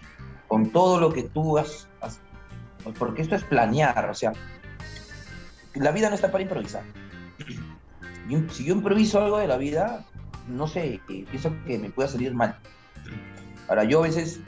con 0.47 0.71
todo 0.71 0.99
lo 0.99 1.13
que 1.13 1.23
tú 1.23 1.57
has 1.57 1.87
porque 2.97 3.21
esto 3.21 3.35
es 3.35 3.43
planear, 3.43 4.09
o 4.09 4.13
sea, 4.13 4.33
la 5.75 5.91
vida 5.91 6.09
no 6.09 6.15
está 6.15 6.31
para 6.31 6.43
improvisar. 6.43 6.83
Si 8.51 8.63
yo 8.63 8.73
improviso 8.73 9.21
algo 9.21 9.37
de 9.37 9.47
la 9.47 9.57
vida, 9.57 10.05
no 10.47 10.67
sé, 10.67 11.01
pienso 11.07 11.53
que 11.65 11.77
me 11.77 11.89
puede 11.89 12.09
salir 12.09 12.33
mal. 12.33 12.57
Ahora, 13.67 13.83
yo 13.83 13.99
a 13.99 14.03
veces 14.03 14.39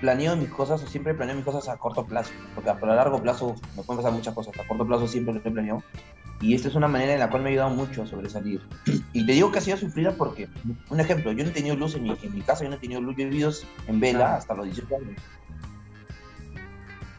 planeo 0.00 0.36
mis 0.36 0.48
cosas, 0.48 0.82
o 0.82 0.86
siempre 0.86 1.14
planeo 1.14 1.36
mis 1.36 1.44
cosas 1.44 1.68
a 1.68 1.76
corto 1.76 2.06
plazo, 2.06 2.32
porque 2.54 2.70
a 2.70 2.74
largo 2.74 3.22
plazo 3.22 3.54
me 3.76 3.82
pueden 3.82 4.02
pasar 4.02 4.12
muchas 4.12 4.34
cosas, 4.34 4.58
a 4.58 4.66
corto 4.66 4.86
plazo 4.86 5.06
siempre 5.06 5.34
lo 5.34 5.42
planeo. 5.42 5.82
Y 6.40 6.54
esta 6.54 6.68
es 6.68 6.74
una 6.74 6.88
manera 6.88 7.12
en 7.12 7.20
la 7.20 7.28
cual 7.28 7.42
me 7.42 7.50
ha 7.50 7.52
ayudado 7.52 7.70
mucho 7.70 8.02
a 8.02 8.06
sobresalir. 8.06 8.62
Y 9.12 9.26
te 9.26 9.32
digo 9.32 9.52
que 9.52 9.58
ha 9.58 9.62
sido 9.62 9.76
sufrida 9.76 10.12
porque, 10.16 10.48
un 10.88 11.00
ejemplo, 11.00 11.32
yo 11.32 11.44
no 11.44 11.50
he 11.50 11.52
tenido 11.52 11.76
luz 11.76 11.94
en 11.96 12.04
mi, 12.04 12.16
en 12.22 12.34
mi 12.34 12.40
casa, 12.40 12.64
yo 12.64 12.70
no 12.70 12.76
he 12.76 12.78
tenido 12.78 13.00
luz, 13.00 13.16
yo 13.16 13.24
he 13.24 13.28
vivido 13.28 13.52
en 13.88 14.00
vela 14.00 14.36
hasta 14.36 14.54
los 14.54 14.64
18 14.66 14.96
años. 14.96 15.22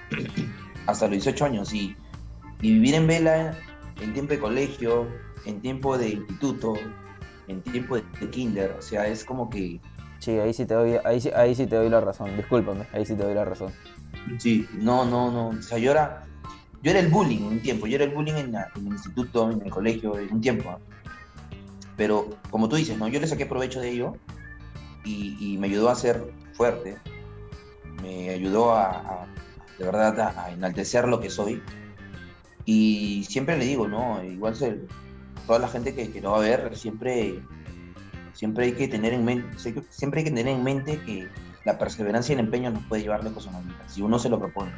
hasta 0.87 1.05
los 1.05 1.11
18 1.11 1.45
años, 1.45 1.73
y 1.73 1.95
y 2.61 2.73
vivir 2.73 2.95
en 2.95 3.07
vela 3.07 3.57
en 4.01 4.13
tiempo 4.13 4.33
de 4.33 4.39
colegio, 4.39 5.07
en 5.45 5.61
tiempo 5.61 5.97
de 5.97 6.09
instituto, 6.09 6.73
en 7.47 7.61
tiempo 7.61 7.95
de, 7.95 8.29
kinder, 8.29 8.75
o 8.77 8.81
sea, 8.81 9.07
es 9.07 9.23
como 9.25 9.49
que... 9.49 9.79
Sí, 10.19 10.31
ahí 10.31 10.53
sí 10.53 10.65
te 10.65 10.73
doy, 10.73 10.97
ahí, 11.03 11.21
ahí 11.35 11.55
sí 11.55 11.65
te 11.67 11.75
doy 11.75 11.89
la 11.89 12.01
razón, 12.01 12.35
discúlpame, 12.37 12.87
ahí 12.93 13.05
sí 13.05 13.15
te 13.15 13.23
doy 13.23 13.33
la 13.33 13.45
razón. 13.45 13.71
Sí, 14.37 14.67
no, 14.73 15.05
no, 15.05 15.31
no, 15.31 15.49
o 15.49 15.61
sea, 15.61 15.77
yo 15.77 15.91
era, 15.91 16.23
yo 16.83 16.91
era 16.91 16.99
el 16.99 17.07
bullying 17.07 17.39
en 17.39 17.45
un 17.45 17.59
tiempo, 17.61 17.87
yo 17.87 17.95
era 17.95 18.05
el 18.05 18.11
bullying 18.11 18.33
en, 18.33 18.55
el 18.55 18.87
instituto, 18.87 19.51
en 19.51 19.61
el 19.61 19.71
colegio, 19.71 20.17
en 20.17 20.31
un 20.33 20.41
tiempo. 20.41 20.79
Pero 21.97 22.29
como 22.49 22.69
tú 22.69 22.75
dices, 22.75 22.97
¿no? 22.97 23.07
Yo 23.07 23.19
le 23.19 23.27
saqué 23.27 23.45
provecho 23.45 23.81
de 23.81 23.89
ello 23.89 24.13
y, 25.03 25.57
me 25.59 25.67
ayudó 25.67 25.89
a 25.89 25.95
ser 25.95 26.33
fuerte, 26.53 26.97
me 28.01 28.29
ayudó 28.29 28.73
a, 28.73 29.27
de 29.77 29.85
verdad 29.85 30.19
a, 30.37 30.51
enaltecer 30.51 31.07
lo 31.07 31.19
que 31.19 31.29
soy. 31.29 31.61
Y 32.65 33.25
siempre 33.27 33.57
le 33.57 33.65
digo, 33.65 33.87
¿no? 33.87 34.23
Igual 34.23 34.55
se, 34.55 34.79
toda 35.47 35.59
la 35.59 35.67
gente 35.67 35.95
que, 35.95 36.11
que, 36.11 36.21
lo 36.21 36.31
va 36.31 36.37
a 36.37 36.41
ver, 36.41 36.75
siempre, 36.75 37.41
siempre 38.33 38.65
hay 38.65 38.73
que 38.73 38.87
tener 38.87 39.13
en 39.13 39.25
mente, 39.25 39.57
siempre 39.89 40.19
hay 40.19 40.25
que 40.25 40.31
tener 40.31 40.47
en 40.47 40.63
mente 40.63 40.99
que 41.01 41.27
la 41.65 41.77
perseverancia 41.77 42.33
y 42.33 42.39
el 42.39 42.45
empeño 42.45 42.71
nos 42.71 42.83
puede 42.85 43.03
llevar 43.03 43.23
lejos 43.23 43.45
en 43.47 43.53
la 43.53 43.59
vida, 43.61 43.83
si 43.87 44.01
uno 44.01 44.19
se 44.19 44.29
lo 44.29 44.39
propone. 44.39 44.71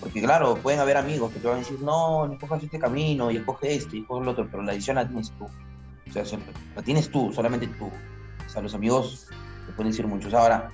Porque 0.00 0.22
claro, 0.22 0.56
pueden 0.56 0.80
haber 0.80 0.96
amigos 0.96 1.32
que 1.32 1.40
te 1.40 1.48
van 1.48 1.56
a 1.56 1.58
decir, 1.60 1.80
no, 1.80 2.26
no 2.26 2.38
este 2.62 2.78
camino, 2.78 3.30
y 3.30 3.38
escoge 3.38 3.74
este, 3.74 3.96
y 3.96 4.00
escoge 4.00 4.22
el 4.22 4.28
otro, 4.28 4.48
pero 4.50 4.62
la 4.62 4.72
decisión 4.72 4.96
la 4.96 5.06
tienes 5.08 5.32
tú. 5.32 5.44
O 5.44 6.12
sea, 6.12 6.38
la 6.76 6.82
tienes 6.82 7.10
tú, 7.10 7.32
solamente 7.32 7.66
tú. 7.66 7.86
O 7.86 8.48
sea, 8.48 8.62
los 8.62 8.74
amigos 8.74 9.26
te 9.66 9.72
pueden 9.72 9.90
decir 9.90 10.06
muchos. 10.06 10.32
Ahora, 10.34 10.70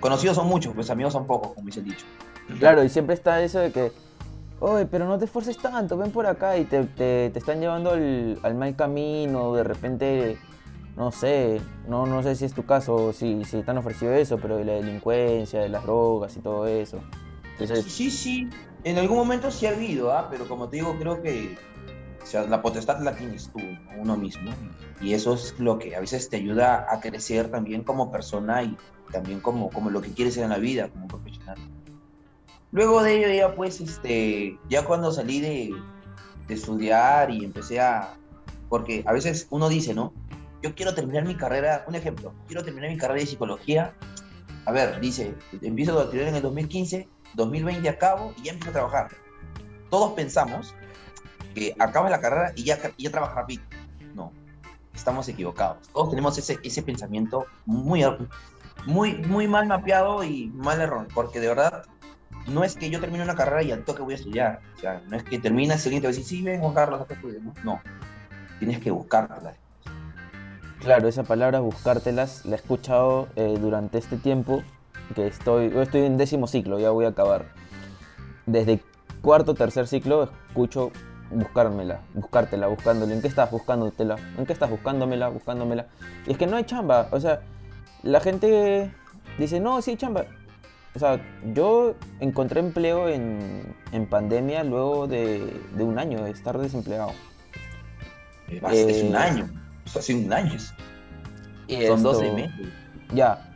conocidos 0.00 0.36
son 0.36 0.48
muchos, 0.48 0.74
pues 0.74 0.90
amigos 0.90 1.12
son 1.12 1.26
pocos, 1.26 1.52
como 1.52 1.66
dice 1.66 1.80
el 1.80 1.86
dicho. 1.86 2.06
Claro, 2.58 2.82
y 2.82 2.88
siempre 2.88 3.14
está 3.14 3.42
eso 3.42 3.60
de 3.60 3.70
que, 3.70 3.92
oye, 4.60 4.86
pero 4.86 5.06
no 5.06 5.18
te 5.18 5.24
esfuerces 5.24 5.58
tanto, 5.58 5.96
ven 5.96 6.10
por 6.12 6.26
acá 6.26 6.56
y 6.56 6.64
te, 6.64 6.84
te, 6.84 7.26
están 7.26 7.60
llevando 7.60 7.90
al, 7.90 8.54
mal 8.54 8.76
camino, 8.76 9.54
de 9.54 9.64
repente, 9.64 10.38
no 10.96 11.10
sé, 11.10 11.60
no, 11.88 12.06
no 12.06 12.22
sé 12.22 12.36
si 12.36 12.44
es 12.44 12.54
tu 12.54 12.64
caso, 12.64 13.12
si, 13.12 13.44
si 13.44 13.62
te 13.62 13.70
han 13.70 13.78
ofrecido 13.78 14.12
eso, 14.12 14.38
pero 14.38 14.56
de 14.56 14.64
la 14.64 14.72
delincuencia, 14.74 15.60
de 15.60 15.68
las 15.68 15.82
drogas 15.82 16.36
y 16.36 16.40
todo 16.40 16.66
eso. 16.66 17.00
Sí, 17.86 18.10
sí, 18.10 18.48
en 18.84 18.96
algún 18.96 19.18
momento 19.18 19.50
sí 19.50 19.66
ha 19.66 19.70
habido, 19.70 20.12
¿ah? 20.12 20.28
pero 20.30 20.48
como 20.48 20.68
te 20.68 20.76
digo, 20.76 20.96
creo 20.98 21.20
que 21.20 21.58
sea, 22.24 22.44
la 22.44 22.62
potestad 22.62 23.00
la 23.00 23.14
tienes 23.14 23.50
tú, 23.52 23.60
uno 23.98 24.16
mismo. 24.16 24.50
Y 25.00 25.14
eso 25.14 25.34
es 25.34 25.58
lo 25.58 25.78
que 25.78 25.96
a 25.96 26.00
veces 26.00 26.28
te 26.28 26.36
ayuda 26.36 26.86
a 26.90 27.00
crecer 27.00 27.50
también 27.50 27.82
como 27.82 28.10
persona 28.10 28.62
y 28.62 28.76
también 29.12 29.40
como, 29.40 29.70
como 29.70 29.90
lo 29.90 30.00
que 30.00 30.12
quieres 30.12 30.34
ser 30.34 30.44
en 30.44 30.50
la 30.50 30.58
vida, 30.58 30.88
como 30.88 31.08
profesional. 31.08 31.58
Luego 32.72 33.02
de 33.02 33.16
ello 33.18 33.34
ya 33.34 33.54
pues, 33.54 33.80
este, 33.80 34.58
ya 34.68 34.84
cuando 34.84 35.10
salí 35.12 35.40
de, 35.40 35.74
de 36.46 36.54
estudiar 36.54 37.30
y 37.30 37.44
empecé 37.44 37.80
a... 37.80 38.14
Porque 38.68 39.02
a 39.06 39.12
veces 39.12 39.48
uno 39.50 39.68
dice, 39.68 39.94
¿no? 39.94 40.12
Yo 40.62 40.74
quiero 40.74 40.94
terminar 40.94 41.24
mi 41.24 41.34
carrera, 41.34 41.84
un 41.88 41.94
ejemplo, 41.94 42.32
quiero 42.46 42.62
terminar 42.62 42.90
mi 42.90 42.96
carrera 42.96 43.20
de 43.20 43.26
psicología. 43.26 43.94
A 44.66 44.72
ver, 44.72 45.00
dice, 45.00 45.34
empiezo 45.62 45.98
a 45.98 46.04
estudiar 46.04 46.28
en 46.28 46.36
el 46.36 46.42
2015, 46.42 47.08
2020 47.34 47.88
acabo 47.88 48.32
y 48.36 48.44
ya 48.44 48.52
empiezo 48.52 48.70
a 48.70 48.74
trabajar. 48.74 49.08
Todos 49.88 50.12
pensamos 50.12 50.74
que 51.54 51.74
acabas 51.78 52.10
la 52.10 52.20
carrera 52.20 52.52
y 52.54 52.64
ya, 52.64 52.78
ya 52.96 53.10
trabajas 53.10 53.36
rápido. 53.36 53.62
No, 54.14 54.32
estamos 54.94 55.28
equivocados. 55.28 55.88
Todos 55.92 56.10
tenemos 56.10 56.38
ese, 56.38 56.58
ese 56.62 56.82
pensamiento 56.82 57.46
muy, 57.66 58.04
muy, 58.86 59.14
muy 59.14 59.48
mal 59.48 59.66
mapeado 59.66 60.22
y 60.22 60.48
mal 60.54 60.80
error, 60.80 61.08
porque 61.12 61.40
de 61.40 61.48
verdad 61.48 61.84
no 62.50 62.64
es 62.64 62.76
que 62.76 62.90
yo 62.90 63.00
termine 63.00 63.24
una 63.24 63.34
carrera 63.34 63.62
y 63.62 63.72
al 63.72 63.84
toque 63.84 64.02
voy 64.02 64.14
a 64.14 64.16
estudiar. 64.16 64.60
O 64.76 64.80
sea, 64.80 65.02
no 65.08 65.16
es 65.16 65.22
que 65.22 65.38
termina 65.38 65.74
el 65.74 65.92
y 65.92 66.00
decir, 66.00 66.24
sí, 66.24 66.42
ven 66.42 66.60
Juan 66.60 66.74
Carlos, 66.74 67.00
acá 67.00 67.16
No, 67.64 67.80
tienes 68.58 68.80
que 68.80 68.90
buscártelas. 68.90 69.54
Claro, 70.80 71.08
esa 71.08 71.24
palabra 71.24 71.60
buscártelas 71.60 72.44
la 72.46 72.52
he 72.52 72.58
escuchado 72.58 73.28
eh, 73.36 73.56
durante 73.60 73.98
este 73.98 74.16
tiempo 74.16 74.62
que 75.14 75.26
estoy, 75.26 75.70
yo 75.70 75.82
estoy 75.82 76.02
en 76.02 76.16
décimo 76.16 76.46
ciclo, 76.46 76.78
ya 76.78 76.90
voy 76.90 77.04
a 77.04 77.08
acabar. 77.08 77.46
Desde 78.46 78.80
cuarto, 79.20 79.54
tercer 79.54 79.86
ciclo 79.86 80.30
escucho 80.48 80.90
buscármela, 81.30 82.00
buscártela, 82.14 82.66
buscándole. 82.66 83.14
¿En 83.14 83.20
qué 83.20 83.28
estás 83.28 83.50
buscándotela? 83.50 84.16
¿En 84.38 84.46
qué 84.46 84.52
estás 84.52 84.70
buscándomela, 84.70 85.28
buscándomela? 85.28 85.86
Y 86.26 86.32
es 86.32 86.38
que 86.38 86.46
no 86.46 86.56
hay 86.56 86.64
chamba. 86.64 87.08
O 87.12 87.20
sea, 87.20 87.40
la 88.02 88.20
gente 88.20 88.90
dice, 89.38 89.60
no, 89.60 89.80
sí 89.82 89.92
hay 89.92 89.96
chamba. 89.96 90.24
O 90.94 90.98
sea, 90.98 91.20
yo 91.54 91.94
encontré 92.18 92.60
empleo 92.60 93.08
en, 93.08 93.74
en 93.92 94.06
pandemia 94.06 94.64
luego 94.64 95.06
de, 95.06 95.60
de, 95.76 95.84
un 95.84 95.98
año 95.98 96.24
de 96.24 96.30
estar 96.30 96.58
desempleado. 96.58 97.12
es 98.48 99.02
un 99.02 99.14
eh, 99.14 99.18
año. 99.18 99.48
hace 99.86 100.14
un 100.14 100.32
año. 100.32 100.58
Son 101.86 102.02
12 102.02 102.32
meses. 102.32 102.68
Ya. 103.14 103.52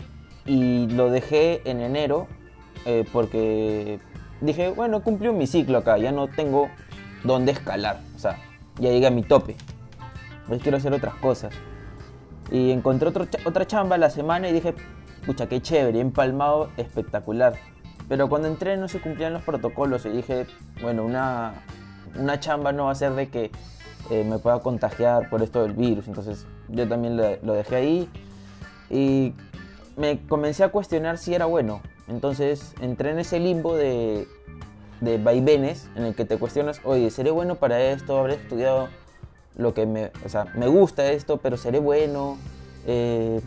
Y 0.46 0.86
lo 0.88 1.10
dejé 1.10 1.68
en 1.68 1.80
enero 1.80 2.28
eh, 2.86 3.04
porque 3.12 3.98
dije, 4.40 4.70
bueno, 4.70 5.02
cumplió 5.02 5.32
mi 5.32 5.46
ciclo 5.46 5.78
acá, 5.78 5.98
ya 5.98 6.12
no 6.12 6.28
tengo 6.28 6.68
dónde 7.24 7.50
escalar. 7.50 8.00
O 8.14 8.18
sea, 8.18 8.38
ya 8.78 8.90
llegué 8.90 9.08
a 9.08 9.10
mi 9.10 9.22
tope. 9.22 9.56
Pues 10.46 10.62
quiero 10.62 10.76
hacer 10.76 10.92
otras 10.92 11.14
cosas. 11.14 11.52
Y 12.52 12.70
encontré 12.70 13.08
otro, 13.08 13.26
otra 13.44 13.66
chamba 13.66 13.98
la 13.98 14.10
semana 14.10 14.48
y 14.48 14.52
dije, 14.52 14.74
pucha, 15.25 15.49
qué 15.49 15.61
chévere, 15.61 16.00
empalmado, 16.00 16.71
espectacular. 16.76 17.54
Pero 18.09 18.28
cuando 18.28 18.49
entré 18.49 18.76
no 18.76 18.88
se 18.88 19.00
cumplían 19.00 19.33
los 19.33 19.43
protocolos 19.43 20.04
y 20.07 20.11
dije, 20.11 20.47
bueno, 20.83 21.04
una, 21.04 21.54
una 22.19 22.38
chamba 22.38 22.73
no 22.73 22.87
va 22.87 22.93
a 22.93 22.95
ser 22.95 23.12
de 23.12 23.28
que 23.28 23.50
eh, 24.11 24.25
me 24.25 24.38
pueda 24.38 24.61
contagiar 24.61 25.31
por 25.31 25.43
esto 25.43 25.62
del 25.62 25.73
virus. 25.73 26.07
Entonces 26.09 26.47
yo 26.69 26.87
también 26.87 27.16
lo, 27.16 27.54
dejé 27.54 27.76
ahí 27.76 28.09
y 28.90 29.33
me 29.97 30.21
comencé 30.26 30.64
a 30.64 30.69
cuestionar 30.69 31.19
si 31.19 31.35
era 31.35 31.47
bueno. 31.47 31.81
Entonces 32.09 32.75
entré 32.81 33.11
en 33.11 33.19
ese 33.19 33.40
limbo 33.40 33.75
de 33.75 34.28
de 35.04 35.19
vaivenes 35.19 35.88
en 35.97 36.04
el 36.04 36.14
que 36.14 36.25
te 36.25 36.38
cuestionas, 36.38 36.81
oye, 36.85 37.11
¿seré 37.11 37.31
bueno 37.31 37.57
para 37.57 37.81
esto? 37.81 38.19
¿Habré 38.19 38.35
estudiado 38.35 38.88
lo 39.57 39.75
que 39.75 39.87
me... 39.87 40.11
O 40.25 40.28
sea, 40.28 40.47
me 40.57 40.66
gusta 40.66 41.12
esto, 41.12 41.38
pero 41.38 41.57
¿seré 41.57 41.78
bueno? 41.78 42.38
Eh, 42.87 43.40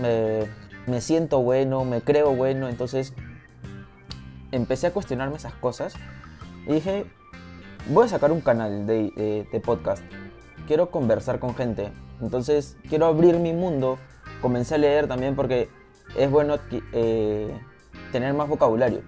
me, 0.00 1.00
siento 1.00 1.40
bueno, 1.40 1.84
me 1.84 2.00
creo 2.00 2.34
bueno, 2.34 2.68
entonces 2.68 3.14
empecé 4.52 4.88
a 4.88 4.92
cuestionarme 4.92 5.36
esas 5.36 5.54
cosas 5.54 5.94
y 6.66 6.72
dije, 6.74 7.06
voy 7.88 8.06
a 8.06 8.08
sacar 8.08 8.32
un 8.32 8.40
canal 8.40 8.86
de, 8.86 9.60
podcast, 9.64 10.02
quiero 10.66 10.90
conversar 10.90 11.38
con 11.38 11.54
gente, 11.54 11.92
entonces 12.20 12.76
quiero 12.88 13.06
abrir 13.06 13.38
mi 13.38 13.52
mundo, 13.52 13.98
comencé 14.40 14.76
a 14.76 14.78
leer 14.78 15.08
también 15.08 15.36
porque 15.36 15.68
es 16.16 16.30
bueno 16.30 16.56
eh, 16.92 17.52
tener 18.12 18.34
más 18.34 18.48
vocabulario 18.48 19.02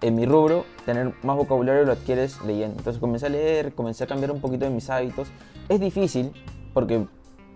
en 0.00 0.14
mi 0.14 0.26
rubro, 0.26 0.64
tener 0.86 1.12
más 1.22 1.36
vocabulario 1.36 1.84
lo 1.84 1.92
adquieres 1.92 2.40
leyendo. 2.42 2.76
Entonces 2.78 3.00
comencé 3.00 3.26
a 3.26 3.30
leer, 3.30 3.74
comencé 3.74 4.04
a 4.04 4.06
cambiar 4.06 4.30
un 4.30 4.40
poquito 4.40 4.64
de 4.64 4.70
mis 4.70 4.88
hábitos. 4.90 5.28
Es 5.68 5.80
difícil 5.80 6.32
porque 6.72 7.06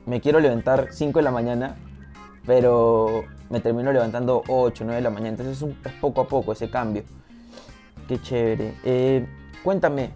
me 0.06 0.20
quiero 0.20 0.40
levantar 0.40 0.88
5 0.90 1.18
de 1.18 1.22
la 1.22 1.30
mañana, 1.30 1.76
pero 2.46 3.24
me 3.50 3.60
termino 3.60 3.92
levantando 3.92 4.42
8, 4.48 4.84
9 4.84 4.96
de 4.96 5.02
la 5.02 5.10
mañana. 5.10 5.30
Entonces 5.30 5.62
es, 5.62 5.92
poco 6.00 6.22
a 6.22 6.28
poco 6.28 6.52
ese 6.52 6.70
cambio. 6.70 7.04
Qué 8.08 8.20
chévere. 8.20 8.74
Eh, 8.84 9.26
cuéntame, 9.62 10.10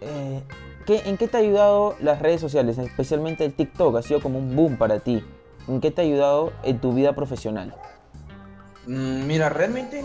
eh, 0.00 0.42
¿qué, 0.86 1.02
¿en 1.06 1.16
qué 1.16 1.28
te 1.28 1.36
ha 1.36 1.40
ayudado 1.40 1.96
las 2.00 2.20
redes 2.20 2.40
sociales, 2.40 2.78
especialmente 2.78 3.44
el 3.44 3.54
TikTok? 3.54 3.96
Ha 3.96 4.02
sido 4.02 4.20
como 4.20 4.38
un 4.38 4.54
boom 4.54 4.76
para 4.76 5.00
ti. 5.00 5.24
¿En 5.68 5.80
qué 5.80 5.90
te 5.90 6.02
ha 6.02 6.04
ayudado 6.04 6.52
en 6.62 6.78
tu 6.78 6.92
vida 6.92 7.14
profesional? 7.14 7.74
Mm, 8.86 9.26
mira, 9.26 9.48
realmente 9.48 10.02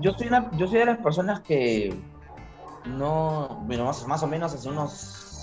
yo 0.00 0.12
soy 0.12 0.28
una, 0.28 0.50
yo 0.52 0.66
soy 0.66 0.80
de 0.80 0.86
las 0.86 0.98
personas 0.98 1.40
que 1.40 1.94
no, 2.84 3.62
bueno, 3.66 3.84
más, 3.84 4.22
o 4.22 4.26
menos 4.26 4.54
hace 4.54 4.68
unos 4.68 4.92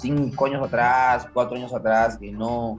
cinco 0.02 0.46
años 0.46 0.66
atrás, 0.66 1.28
cuatro 1.34 1.56
años 1.56 1.74
atrás, 1.74 2.18
que 2.18 2.32
no, 2.32 2.78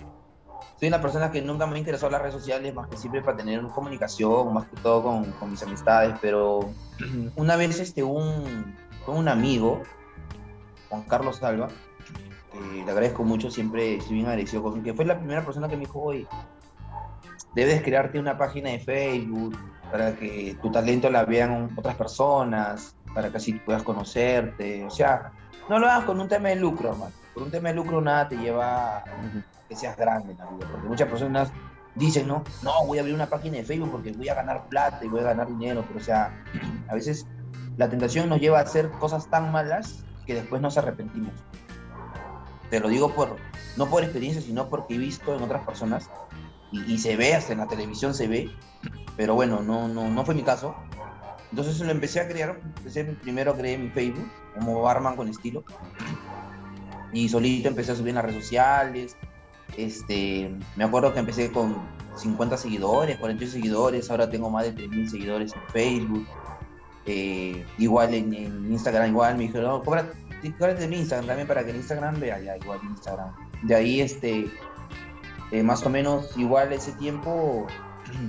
soy 0.79 0.88
una 0.88 1.00
persona 1.00 1.31
que 1.31 1.43
nunca 1.43 1.67
me 1.67 1.77
ha 1.77 1.79
interesado 1.79 2.11
las 2.11 2.23
redes 2.23 2.35
sociales, 2.35 2.75
más 2.75 2.88
que 2.88 2.97
siempre 2.97 3.23
para 3.23 3.37
tener 3.37 3.61
comunicación, 3.69 4.53
más 4.53 4.67
que 4.69 4.77
todo 4.77 5.03
con, 5.03 5.50
mis 5.50 5.62
amistades, 5.62 6.15
pero 6.21 6.71
una 7.37 7.57
vez 7.57 7.81
este, 7.81 8.03
un, 8.03 8.77
un 9.07 9.29
amigo, 9.29 9.83
Juan 10.88 11.03
Carlos 11.03 11.37
Salva, 11.37 11.69
le 12.85 12.91
agradezco 12.91 13.25
mucho, 13.25 13.50
siempre 13.50 13.97
estoy 13.97 14.17
bien 14.17 14.27
agradecido 14.27 14.62
con 14.62 14.83
que 14.83 14.95
fue 14.95 15.05
la 15.05 15.19
primera 15.19 15.45
persona 15.45 15.69
que 15.69 15.77
me 15.77 15.81
dijo, 15.81 16.00
oye, 16.00 16.27
debes 17.55 17.83
crearte 17.83 18.19
una 18.19 18.37
página 18.37 18.71
de 18.71 18.79
Facebook 18.79 19.57
para 19.91 20.15
que 20.15 20.57
tu 20.61 20.71
talento 20.71 21.11
la 21.11 21.25
vean 21.25 21.71
otras 21.77 21.97
personas, 21.97 22.95
para 23.15 23.31
que 23.31 23.38
así 23.38 23.55
puedas 23.55 23.83
conocerte. 23.83 24.85
O 24.85 24.91
sea, 24.91 25.33
no 25.69 25.79
lo 25.79 25.87
hagas 25.87 26.05
con 26.05 26.21
un 26.21 26.29
tema 26.29 26.50
de 26.50 26.57
lucro, 26.57 26.91
hermano. 26.91 27.12
Por 27.35 27.43
un 27.45 27.50
tema 27.50 27.71
de 27.71 27.75
lucro 27.77 28.00
nada 28.00 28.29
te 28.29 28.37
lleva 28.37 28.99
a 28.99 29.05
que 29.68 29.76
seas 29.76 29.96
grande 29.96 30.34
la 30.34 30.46
vida. 30.46 30.66
Porque 30.70 30.88
muchas 30.88 31.08
personas 31.08 31.50
dicen, 31.94 32.26
no, 32.26 32.44
no, 32.62 32.87
voy 32.87 32.98
a 32.98 33.00
abrir 33.02 33.14
una 33.14 33.26
página 33.26 33.58
de 33.58 33.64
Facebook 33.64 33.90
porque 33.90 34.12
voy 34.12 34.28
a 34.28 34.34
ganar 34.34 34.66
plata 34.68 35.04
y 35.04 35.08
voy 35.08 35.20
a 35.20 35.25
ganar 35.25 35.48
dinero. 35.48 35.84
Pero, 35.87 36.00
o 36.00 36.02
sea, 36.02 36.44
a 36.88 36.94
veces 36.94 37.26
la 37.76 37.88
tentación 37.88 38.28
nos 38.28 38.40
lleva 38.40 38.58
a 38.58 38.62
hacer 38.62 38.90
cosas 38.90 39.28
tan 39.28 39.52
malas 39.52 40.04
que 40.26 40.34
después 40.34 40.60
nos 40.60 40.76
arrepentimos. 40.78 41.32
Te 42.70 42.80
lo 42.80 42.88
digo 42.88 43.14
por, 43.14 43.37
no 43.76 43.87
por 43.87 44.02
experiencia, 44.02 44.42
sino 44.42 44.68
porque 44.68 44.94
he 44.94 44.98
visto 44.98 45.34
en 45.34 45.42
otras 45.42 45.64
personas 45.64 46.10
y, 46.70 46.98
se 46.98 47.16
ve, 47.16 47.34
hasta 47.34 47.54
en 47.54 47.60
la 47.60 47.66
televisión 47.66 48.12
se 48.12 48.28
ve, 48.28 48.50
pero 49.16 49.34
bueno, 49.34 49.62
no, 49.62 49.88
no, 49.88 50.10
no 50.10 50.25
fue 50.25 50.34
mi 50.34 50.42
caso. 50.42 50.75
Entonces 51.50 51.80
lo 51.80 51.90
empecé 51.90 52.20
a 52.20 52.28
crear, 52.28 52.60
empecé, 52.76 53.04
primero 53.04 53.56
creé 53.56 53.78
mi 53.78 53.88
Facebook 53.88 54.30
como 54.54 54.82
barman 54.82 55.16
con 55.16 55.28
estilo 55.28 55.64
y 57.12 57.28
solito 57.28 57.68
empecé 57.68 57.92
a 57.92 57.94
subir 57.94 58.10
en 58.10 58.16
las 58.16 58.25
redes 58.25 58.44
sociales. 58.44 59.16
Este, 59.76 60.50
me 60.76 60.84
acuerdo 60.84 61.12
que 61.12 61.20
empecé 61.20 61.52
con 61.52 61.76
50 62.16 62.56
seguidores, 62.56 63.16
48 63.18 63.52
seguidores, 63.52 64.10
ahora 64.10 64.28
tengo 64.30 64.50
más 64.50 64.64
de 64.64 64.75
3.000 64.75 65.08
seguidores 65.08 65.54
en 65.54 65.62
Facebook. 65.72 66.26
Eh, 67.06 67.64
igual 67.78 68.12
en, 68.12 68.34
Instagram, 68.70 69.08
igual 69.08 69.37
me 69.37 69.44
dijeron, 69.44 69.70
no, 69.70 69.82
cóbrate, 69.82 70.14
de 70.42 70.88
mi 70.88 70.98
Instagram 70.98 71.26
también 71.26 71.48
para 71.48 71.64
que 71.64 71.70
el 71.70 71.76
Instagram 71.76 72.20
vea, 72.20 72.40
ya, 72.40 72.56
igual 72.56 72.80
en 72.82 72.90
Instagram. 72.90 73.32
De 73.62 73.75
ahí, 73.75 74.00
este, 74.00 74.50
eh, 75.52 75.62
más 75.62 75.84
o 75.87 75.90
menos, 75.90 76.37
igual 76.37 76.72
ese 76.72 76.92
tiempo, 76.92 77.66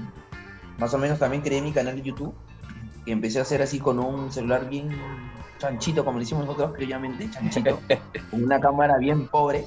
más 0.78 0.94
o 0.94 0.98
menos 0.98 1.20
también 1.20 1.44
creé 1.44 1.62
mi 1.62 1.74
canal 1.74 1.96
de 1.96 2.04
YouTube, 2.04 2.34
que 3.06 3.12
empecé 3.12 3.40
a 3.40 3.42
hacer 3.42 3.62
así 3.62 3.80
con 3.80 4.00
un 4.00 4.32
celular 4.32 4.70
bien 4.70 4.90
chanchito, 5.58 6.06
como 6.06 6.18
le 6.18 6.24
decimos 6.24 6.46
nosotros, 6.46 6.72
creyamente, 6.76 7.30
chanchito, 7.30 7.80
con 8.32 8.44
una 8.44 8.60
cámara 8.62 8.98
bien 8.98 9.28
pobre, 9.28 9.66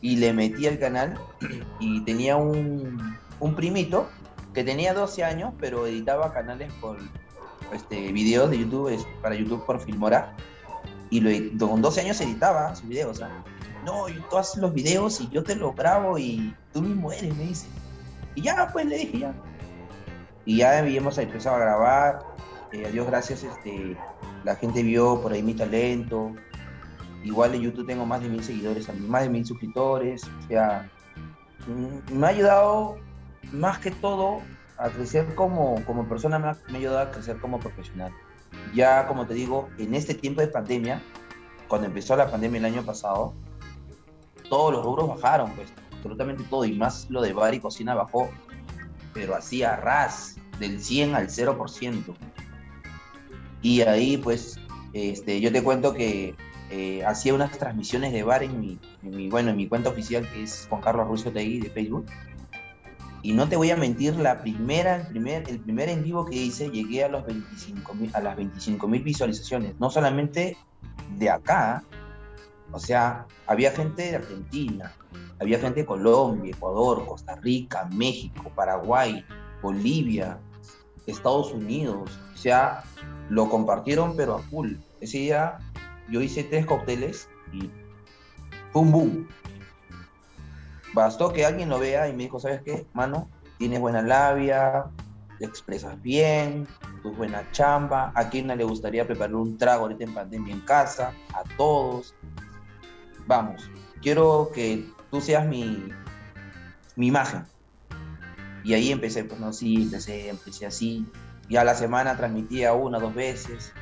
y 0.00 0.16
le 0.16 0.32
metí 0.32 0.66
al 0.66 0.78
canal, 0.78 1.18
y 1.80 2.00
tenía 2.02 2.36
un, 2.36 3.16
un 3.40 3.54
primito 3.54 4.08
que 4.54 4.64
tenía 4.64 4.94
12 4.94 5.24
años, 5.24 5.52
pero 5.58 5.86
editaba 5.86 6.32
canales 6.32 6.72
por 6.80 6.98
este, 7.72 8.12
videos 8.12 8.50
de 8.50 8.58
YouTube, 8.58 9.06
para 9.22 9.34
YouTube 9.34 9.64
por 9.64 9.80
Filmora, 9.80 10.34
y 11.10 11.20
lo, 11.20 11.68
con 11.68 11.82
12 11.82 12.00
años 12.02 12.20
editaba 12.20 12.74
sus 12.74 12.88
videos, 12.88 13.22
¿ah? 13.22 13.30
No, 13.84 14.06
tú 14.28 14.36
haces 14.36 14.60
los 14.60 14.74
videos 14.74 15.20
y 15.20 15.28
yo 15.30 15.42
te 15.42 15.54
los 15.54 15.74
grabo 15.74 16.18
y 16.18 16.54
tú 16.72 16.82
mismo 16.82 17.12
eres, 17.12 17.34
me 17.36 17.44
dice. 17.44 17.66
Y 18.34 18.42
ya, 18.42 18.68
pues 18.72 18.84
le 18.86 18.98
dije 18.98 19.20
ya. 19.20 19.34
Y 20.44 20.58
ya 20.58 20.78
habíamos 20.78 21.16
empezado 21.16 21.56
a 21.56 21.60
grabar, 21.60 22.18
eh, 22.72 22.88
Dios 22.92 23.06
gracias, 23.06 23.44
este, 23.44 23.96
la 24.44 24.56
gente 24.56 24.82
vio 24.82 25.20
por 25.22 25.32
ahí 25.32 25.42
mi 25.42 25.54
talento. 25.54 26.34
Igual 27.24 27.54
en 27.54 27.62
YouTube 27.62 27.86
tengo 27.86 28.06
más 28.06 28.22
de 28.22 28.28
mil 28.28 28.42
seguidores, 28.42 28.88
más 29.00 29.22
de 29.22 29.28
mil 29.28 29.44
suscriptores. 29.44 30.24
O 30.24 30.48
sea, 30.48 30.90
mm, 31.66 32.14
me 32.18 32.26
ha 32.26 32.30
ayudado 32.30 32.96
más 33.52 33.78
que 33.78 33.90
todo 33.90 34.40
a 34.76 34.88
crecer 34.90 35.34
como, 35.34 35.84
como 35.84 36.08
persona, 36.08 36.38
me 36.38 36.48
ha, 36.48 36.56
me 36.68 36.74
ha 36.74 36.78
ayudado 36.78 36.98
a 37.00 37.10
crecer 37.10 37.38
como 37.40 37.58
profesional. 37.58 38.12
Ya, 38.74 39.06
como 39.06 39.26
te 39.26 39.34
digo, 39.34 39.68
en 39.78 39.94
este 39.94 40.14
tiempo 40.14 40.40
de 40.40 40.48
pandemia, 40.48 41.02
cuando 41.66 41.86
empezó 41.86 42.16
la 42.16 42.30
pandemia 42.30 42.58
el 42.58 42.64
año 42.64 42.82
pasado, 42.84 43.34
todos 44.48 44.72
los 44.72 44.84
rubros 44.84 45.08
bajaron, 45.08 45.52
pues, 45.52 45.68
absolutamente 45.92 46.44
todo, 46.44 46.64
y 46.64 46.72
más 46.72 47.10
lo 47.10 47.20
de 47.20 47.32
bar 47.32 47.54
y 47.54 47.60
cocina 47.60 47.94
bajó, 47.94 48.30
pero 49.12 49.34
así 49.34 49.62
a 49.62 49.76
ras, 49.76 50.36
del 50.58 50.80
100 50.80 51.14
al 51.14 51.28
0%. 51.28 52.14
Y 53.62 53.80
ahí, 53.82 54.16
pues, 54.16 54.58
este, 54.92 55.40
yo 55.40 55.52
te 55.52 55.62
cuento 55.62 55.92
que 55.92 56.34
eh, 56.70 57.04
hacía 57.04 57.34
unas 57.34 57.56
transmisiones 57.58 58.12
de 58.12 58.22
bar 58.22 58.42
en 58.42 58.60
mi, 58.60 58.78
bueno, 59.28 59.50
en 59.50 59.56
mi 59.56 59.68
cuenta 59.68 59.90
oficial, 59.90 60.28
que 60.30 60.42
es 60.42 60.66
Juan 60.68 60.82
Carlos 60.82 61.24
Tegui 61.24 61.60
de 61.60 61.70
Facebook, 61.70 62.06
y 63.22 63.32
no 63.32 63.48
te 63.48 63.56
voy 63.56 63.70
a 63.70 63.76
mentir, 63.76 64.16
la 64.16 64.40
primera, 64.40 64.96
el 64.96 65.06
primer, 65.08 65.48
el 65.48 65.58
primer 65.58 65.88
en 65.88 66.04
vivo 66.04 66.24
que 66.24 66.36
hice, 66.36 66.70
llegué 66.70 67.04
a, 67.04 67.08
los 67.08 67.26
25, 67.26 67.94
a 68.12 68.20
las 68.20 68.36
25 68.36 68.86
mil 68.86 69.02
visualizaciones. 69.02 69.74
No 69.80 69.90
solamente 69.90 70.56
de 71.16 71.30
acá, 71.30 71.82
o 72.70 72.78
sea, 72.78 73.26
había 73.46 73.72
gente 73.72 74.02
de 74.02 74.16
Argentina, 74.16 74.92
había 75.40 75.58
gente 75.58 75.80
de 75.80 75.86
Colombia, 75.86 76.52
Ecuador, 76.54 77.04
Costa 77.06 77.34
Rica, 77.36 77.88
México, 77.92 78.52
Paraguay, 78.54 79.24
Bolivia, 79.62 80.38
Estados 81.06 81.52
Unidos. 81.52 82.10
O 82.34 82.36
sea, 82.36 82.84
lo 83.30 83.48
compartieron 83.48 84.14
pero 84.16 84.36
a 84.36 84.42
full. 84.42 84.74
Ese 85.00 85.18
día 85.18 85.58
yo 86.10 86.20
hice 86.20 86.44
tres 86.44 86.66
cócteles 86.66 87.28
y 87.52 87.70
¡pum, 88.72 88.90
boom! 88.90 89.28
Bastó 90.94 91.32
que 91.32 91.44
alguien 91.44 91.68
lo 91.68 91.78
vea 91.78 92.08
y 92.08 92.12
me 92.12 92.24
dijo, 92.24 92.40
¿sabes 92.40 92.62
qué, 92.62 92.86
mano? 92.92 93.28
Tienes 93.58 93.80
buena 93.80 94.02
labia, 94.02 94.86
te 95.38 95.44
expresas 95.44 96.00
bien, 96.02 96.66
tu 97.02 97.12
buena 97.12 97.50
chamba. 97.52 98.12
¿A 98.14 98.28
quién 98.28 98.46
no 98.46 98.56
le 98.56 98.64
gustaría 98.64 99.06
preparar 99.06 99.34
un 99.34 99.58
trago 99.58 99.82
ahorita 99.82 100.04
en 100.04 100.14
pandemia 100.14 100.54
en 100.54 100.60
casa? 100.60 101.12
A 101.34 101.44
todos. 101.56 102.14
Vamos, 103.26 103.70
quiero 104.00 104.50
que 104.54 104.88
tú 105.10 105.20
seas 105.20 105.46
mi, 105.46 105.88
mi 106.96 107.08
imagen. 107.08 107.44
Y 108.64 108.74
ahí 108.74 108.90
empecé, 108.90 109.24
pues 109.24 109.40
no, 109.40 109.52
sí, 109.52 109.82
empecé, 109.82 110.66
así. 110.66 111.06
Y 111.48 111.56
a 111.56 111.64
la 111.64 111.74
semana 111.74 112.16
transmitía 112.16 112.74
una, 112.74 112.98
dos 112.98 113.14
veces. 113.14 113.72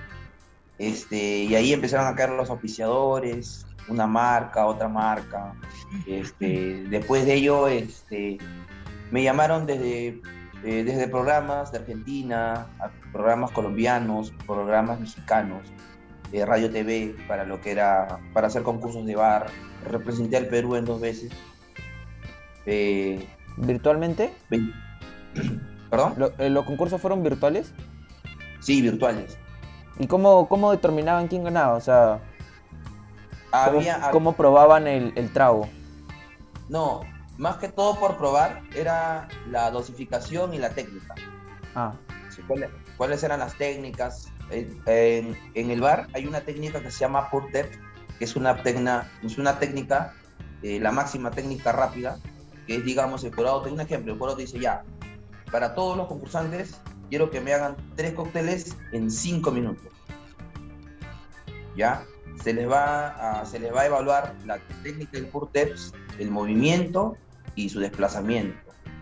Este, 0.78 1.44
y 1.44 1.54
ahí 1.54 1.72
empezaron 1.72 2.06
a 2.06 2.14
caer 2.14 2.30
los 2.30 2.50
auspiciadores, 2.50 3.66
una 3.88 4.06
marca, 4.06 4.66
otra 4.66 4.88
marca. 4.88 5.54
Este, 6.06 6.84
después 6.88 7.24
de 7.24 7.34
ello, 7.34 7.68
este, 7.68 8.38
me 9.10 9.22
llamaron 9.22 9.66
desde, 9.66 10.20
eh, 10.64 10.84
desde 10.84 11.08
programas 11.08 11.72
de 11.72 11.78
Argentina, 11.78 12.66
programas 13.12 13.50
colombianos, 13.52 14.32
programas 14.46 15.00
mexicanos, 15.00 15.62
de 16.30 16.44
Radio 16.44 16.70
TV, 16.70 17.14
para 17.28 17.44
lo 17.44 17.60
que 17.60 17.70
era, 17.70 18.18
para 18.32 18.48
hacer 18.48 18.62
concursos 18.62 19.06
de 19.06 19.14
bar. 19.14 19.46
Representé 19.88 20.36
al 20.36 20.46
Perú 20.46 20.74
en 20.76 20.84
dos 20.84 21.00
veces. 21.00 21.32
Eh, 22.66 23.24
¿Virtualmente? 23.56 24.32
¿Perdón? 25.90 26.14
Eh, 26.38 26.50
¿Los 26.50 26.64
concursos 26.64 27.00
fueron 27.00 27.22
virtuales? 27.22 27.72
Sí, 28.60 28.82
virtuales. 28.82 29.38
¿Y 29.98 30.06
cómo, 30.06 30.48
cómo 30.48 30.70
determinaban 30.70 31.28
quién 31.28 31.44
ganaba? 31.44 31.74
O 31.74 31.80
sea, 31.80 32.20
¿Cómo, 34.12 34.32
probaban 34.34 34.86
el, 34.86 35.32
trago? 35.32 35.68
No, 36.68 37.00
más 37.38 37.56
que 37.56 37.68
todo 37.68 37.98
por 37.98 38.16
probar 38.16 38.62
era 38.74 39.28
la 39.50 39.70
dosificación 39.70 40.54
y 40.54 40.58
la 40.58 40.70
técnica. 40.70 41.14
Ah. 41.74 41.94
¿Cuáles, 42.96 43.22
eran 43.22 43.40
las 43.40 43.56
técnicas? 43.56 44.32
En, 44.50 45.36
el 45.54 45.80
bar 45.80 46.06
hay 46.12 46.26
una 46.26 46.40
técnica 46.40 46.80
que 46.80 46.90
se 46.90 47.00
llama 47.00 47.30
Purtep, 47.30 47.72
que 48.18 48.24
es 48.24 48.36
una, 48.36 48.62
es 49.22 49.38
una 49.38 49.58
técnica, 49.58 50.14
eh, 50.62 50.78
la 50.80 50.92
máxima 50.92 51.30
técnica 51.30 51.72
rápida, 51.72 52.18
que 52.66 52.76
es, 52.76 52.84
digamos, 52.84 53.24
el 53.24 53.34
jurado, 53.34 53.62
tengo 53.62 53.76
un 53.76 53.80
ejemplo, 53.80 54.12
el 54.12 54.18
jurado 54.18 54.36
dice 54.36 54.58
ya, 54.58 54.84
para 55.50 55.74
todos 55.74 55.96
los 55.96 56.06
concursantes, 56.06 56.80
quiero 57.08 57.30
que 57.30 57.40
me 57.40 57.52
hagan 57.52 57.76
tres 57.94 58.14
cócteles 58.14 58.76
en 58.92 59.10
cinco 59.10 59.50
minutos. 59.50 59.92
¿Ya? 61.76 62.04
se 62.42 62.52
les 62.52 62.70
va 62.70 63.40
a, 63.40 63.44
se 63.46 63.58
les 63.58 63.74
va 63.74 63.82
a 63.82 63.86
evaluar 63.86 64.34
la 64.44 64.58
técnica 64.82 65.12
del 65.12 65.26
PURTEPS, 65.26 65.92
el 66.18 66.30
movimiento 66.30 67.16
y 67.54 67.68
su 67.68 67.80
desplazamiento 67.80 68.56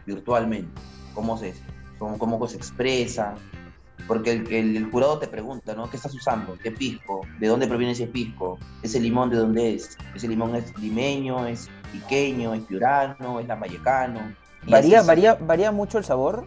virtualmente, 0.06 0.80
cómo 1.14 1.36
se, 1.38 1.54
cómo 1.98 2.46
se 2.46 2.56
expresa, 2.56 3.34
porque 4.06 4.32
el, 4.32 4.52
el, 4.52 4.90
jurado 4.90 5.18
te 5.18 5.28
pregunta, 5.28 5.74
¿no? 5.74 5.88
¿Qué 5.88 5.96
estás 5.96 6.14
usando? 6.14 6.58
¿Qué 6.62 6.70
pisco? 6.70 7.22
¿De 7.38 7.48
dónde 7.48 7.66
proviene 7.66 7.92
ese 7.92 8.06
pisco? 8.06 8.58
¿Ese 8.82 9.00
limón 9.00 9.30
de 9.30 9.36
dónde 9.36 9.74
es? 9.74 9.96
¿Ese 10.14 10.28
limón 10.28 10.54
es 10.54 10.76
limeño, 10.78 11.46
es 11.46 11.70
piqueño, 11.92 12.54
es 12.54 12.62
piurano, 12.64 13.40
es 13.40 13.46
lamayecano? 13.46 14.34
¿Varía, 14.66 15.02
varía, 15.02 15.34
¿Varía 15.34 15.72
mucho 15.72 15.98
el 15.98 16.04
sabor? 16.04 16.46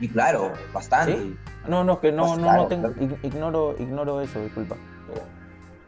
Y 0.00 0.08
claro, 0.08 0.52
bastante. 0.72 1.34
No, 1.66 1.84
no, 1.84 2.00
que 2.00 2.12
no, 2.12 2.36
no, 2.36 2.56
no 2.56 2.66
tengo, 2.66 2.92
ignoro, 3.22 3.74
ignoro 3.78 4.20
eso, 4.20 4.40
disculpa. 4.42 4.76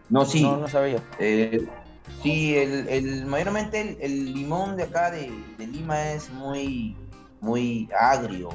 No, 0.09 0.25
sí. 0.25 0.43
No, 0.43 0.57
no 0.57 0.69
sabía. 0.69 1.03
Eh, 1.19 1.67
sí, 2.23 2.57
el, 2.57 3.25
mayormente 3.27 3.97
el, 4.01 4.35
limón 4.35 4.77
de 4.77 4.85
acá 4.85 5.11
de, 5.11 5.31
Lima 5.59 6.13
es 6.13 6.31
muy, 6.31 6.97
muy 7.41 7.89
agrio, 7.99 8.51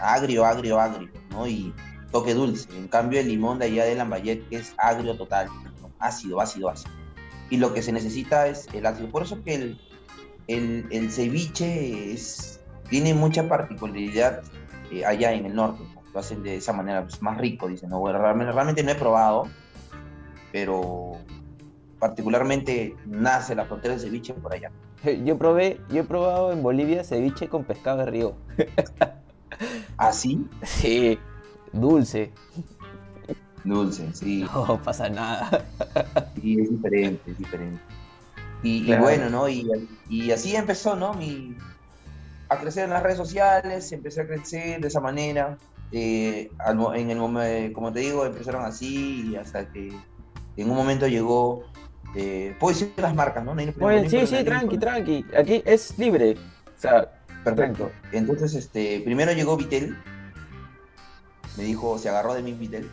agrio, 0.00 0.44
agrio, 0.44 0.80
agrio, 0.80 1.08
¿no? 1.30 1.46
Y 1.46 1.72
toque 2.10 2.34
dulce. 2.34 2.68
En 2.76 2.88
cambio, 2.88 3.20
el 3.20 3.28
limón 3.28 3.58
de 3.60 3.66
allá 3.66 3.84
de 3.84 3.94
Lambayet 3.94 4.42
es 4.50 4.74
agrio 4.78 5.16
total, 5.16 5.48
ácido, 6.00 6.40
ácido, 6.40 6.68
ácido. 6.68 6.92
Y 7.48 7.58
lo 7.58 7.72
que 7.72 7.82
se 7.82 7.92
necesita 7.92 8.48
es 8.48 8.66
el 8.72 8.84
ácido. 8.84 9.08
Por 9.08 9.22
eso 9.22 9.42
que 9.44 9.54
el, 9.54 9.78
el, 10.48 11.10
ceviche 11.10 12.12
es, 12.12 12.60
tiene 12.88 13.14
mucha 13.14 13.48
particularidad 13.48 14.42
eh, 14.90 15.04
allá 15.04 15.32
en 15.32 15.46
el 15.46 15.54
norte. 15.54 15.82
Lo 16.12 16.20
hacen 16.20 16.42
de 16.42 16.56
esa 16.56 16.72
manera, 16.72 17.02
pues, 17.02 17.20
más 17.22 17.38
rico, 17.38 17.68
dicen. 17.68 17.90
¿no? 17.90 18.00
Bueno, 18.00 18.18
realmente, 18.18 18.52
realmente 18.52 18.82
no 18.82 18.90
he 18.90 18.94
probado 18.94 19.48
pero 20.56 21.18
particularmente 21.98 22.96
nace 23.04 23.54
la 23.54 23.66
frontera 23.66 23.92
de 23.92 24.00
ceviche 24.00 24.32
por 24.32 24.54
allá. 24.54 24.70
Yo 25.26 25.36
probé, 25.36 25.78
yo 25.90 26.00
he 26.00 26.04
probado 26.04 26.50
en 26.50 26.62
Bolivia 26.62 27.04
ceviche 27.04 27.46
con 27.46 27.64
pescado 27.64 27.98
de 27.98 28.06
río. 28.06 28.34
¿Ah, 29.98 30.12
sí? 30.12 30.48
Dulce. 31.74 32.32
Dulce, 33.64 34.14
sí. 34.14 34.46
No 34.54 34.82
pasa 34.82 35.10
nada. 35.10 35.66
Sí, 36.40 36.58
es 36.58 36.70
diferente, 36.70 37.30
es 37.32 37.38
diferente. 37.38 37.80
Y, 38.62 38.90
y 38.90 38.96
bueno, 38.96 39.28
¿no? 39.28 39.46
Y, 39.50 39.68
y 40.08 40.30
así 40.30 40.56
empezó, 40.56 40.96
¿no? 40.96 41.12
Mi, 41.12 41.54
a 42.48 42.58
crecer 42.58 42.84
en 42.84 42.90
las 42.90 43.02
redes 43.02 43.18
sociales, 43.18 43.90
empecé 43.92 44.22
a 44.22 44.26
crecer 44.26 44.80
de 44.80 44.88
esa 44.88 45.00
manera. 45.00 45.56
eh, 45.92 46.50
en 46.94 47.10
el 47.10 47.72
como 47.72 47.92
te 47.92 48.00
digo, 48.00 48.26
empezaron 48.26 48.64
así 48.64 49.30
y 49.30 49.36
hasta 49.36 49.70
que 49.70 49.92
en 50.56 50.70
un 50.70 50.76
momento 50.76 51.06
llegó. 51.06 51.64
Eh, 52.14 52.56
Puedo 52.58 52.72
decir 52.74 52.92
las 52.96 53.14
marcas, 53.14 53.44
¿no? 53.44 53.54
No 53.54 53.60
hay- 53.60 53.66
no 53.66 53.88
hay 53.88 54.08
sí, 54.08 54.26
sí, 54.26 54.42
tranqui, 54.44 54.78
tranqui. 54.78 55.24
Aquí 55.38 55.62
es 55.64 55.98
libre. 55.98 56.36
O 56.76 56.80
sea, 56.80 57.12
Perfecto. 57.44 57.90
Entonces, 58.10 58.54
este, 58.54 59.00
primero 59.04 59.30
llegó 59.32 59.56
Vitel, 59.56 59.96
me 61.56 61.62
dijo, 61.64 61.98
se 61.98 62.08
agarró 62.08 62.34
de 62.34 62.42
mí 62.42 62.52
Vitel, 62.52 62.90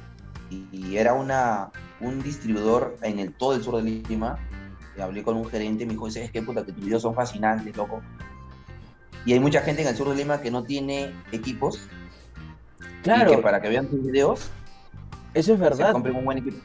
y, 0.52 0.68
y 0.72 0.98
era 0.98 1.14
una, 1.14 1.72
un 2.00 2.22
distribuidor 2.22 2.96
en 3.02 3.18
el, 3.20 3.34
todo 3.34 3.56
el 3.56 3.64
sur 3.64 3.82
de 3.82 3.90
Lima. 3.90 4.38
Y 4.96 5.02
hablé 5.02 5.24
con 5.24 5.36
un 5.38 5.46
gerente, 5.46 5.86
me 5.88 5.94
dijo, 5.94 6.10
¿sabes 6.12 6.30
qué 6.32 6.44
puta? 6.44 6.64
Que 6.64 6.72
tus 6.72 6.86
videos 6.86 7.02
son 7.02 7.16
fascinantes, 7.16 7.76
loco. 7.76 8.02
Y 9.26 9.34
hay 9.34 9.40
mucha 9.40 9.62
gente 9.62 9.82
en 9.82 9.88
el 9.88 9.96
sur 9.96 10.10
de 10.10 10.16
Lima 10.16 10.42
que 10.42 10.52
no 10.52 10.64
tiene 10.64 11.14
equipos, 11.32 11.88
y 12.80 13.04
claro, 13.04 13.32
que 13.32 13.38
para 13.38 13.62
que 13.62 13.70
vean 13.70 13.88
tus 13.88 14.04
videos, 14.04 14.50
eso 15.34 15.54
es 15.54 15.58
se 15.60 15.64
verdad. 15.64 15.92
compren 15.92 16.16
un 16.16 16.26
buen 16.26 16.38
equipo. 16.40 16.58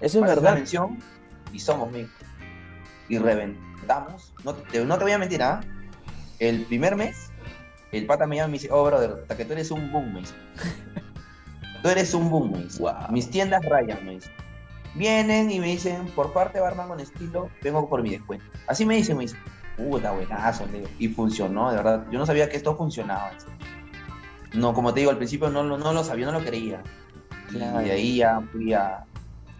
Eso 0.00 0.18
es 0.18 0.22
la 0.22 0.34
verdad. 0.34 0.54
mención 0.54 0.98
y 1.52 1.58
somos, 1.58 1.90
mi. 1.90 2.06
Y 3.08 3.18
reventamos. 3.18 4.32
No 4.44 4.54
te, 4.54 4.84
no 4.84 4.98
te 4.98 5.04
voy 5.04 5.12
a 5.12 5.18
mentir, 5.18 5.42
¿ah? 5.42 5.60
El 6.38 6.62
primer 6.66 6.94
mes, 6.94 7.30
el 7.90 8.06
pata 8.06 8.26
me 8.26 8.36
llama 8.36 8.48
y 8.48 8.50
me 8.52 8.58
dice, 8.58 8.68
oh, 8.70 8.84
brother, 8.84 9.18
hasta 9.22 9.36
que 9.36 9.44
tú 9.44 9.52
eres 9.54 9.70
un 9.70 9.90
boom, 9.90 10.12
me 10.12 10.20
dice. 10.20 10.34
Tú 11.82 11.88
eres 11.90 12.12
un 12.12 12.28
boom, 12.28 12.50
me 12.50 12.64
dice. 12.64 12.82
Wow. 12.82 12.92
Mis 13.10 13.30
tiendas 13.30 13.64
rayan, 13.64 14.04
me 14.04 14.14
dice. 14.14 14.30
Vienen 14.96 15.48
y 15.48 15.60
me 15.60 15.68
dicen, 15.68 16.06
por 16.08 16.32
parte 16.32 16.58
de 16.58 16.62
Barman 16.62 16.88
con 16.88 16.98
estilo, 16.98 17.48
vengo 17.62 17.88
por 17.88 18.02
mi 18.02 18.10
descuento. 18.10 18.44
Así 18.66 18.84
me 18.84 18.96
dicen, 18.96 19.16
me 19.16 19.22
dice, 19.24 19.36
puta, 19.78 20.10
buenazo, 20.12 20.66
le 20.66 20.78
digo. 20.80 20.88
Y 20.98 21.08
funcionó, 21.08 21.70
de 21.70 21.76
verdad. 21.76 22.06
Yo 22.10 22.18
no 22.18 22.26
sabía 22.26 22.48
que 22.50 22.56
esto 22.58 22.76
funcionaba. 22.76 23.30
No, 24.52 24.74
como 24.74 24.92
te 24.92 25.00
digo, 25.00 25.10
al 25.10 25.16
principio 25.18 25.48
no, 25.50 25.62
lo- 25.62 25.78
no 25.78 25.92
lo 25.92 26.04
sabía, 26.04 26.26
no 26.26 26.32
lo 26.32 26.44
creía. 26.44 26.82
Claro. 27.48 27.80
Y 27.80 27.84
de 27.86 27.92
ahí 27.92 28.16
ya 28.16 28.40
fui 28.52 28.72
a, 28.74 29.04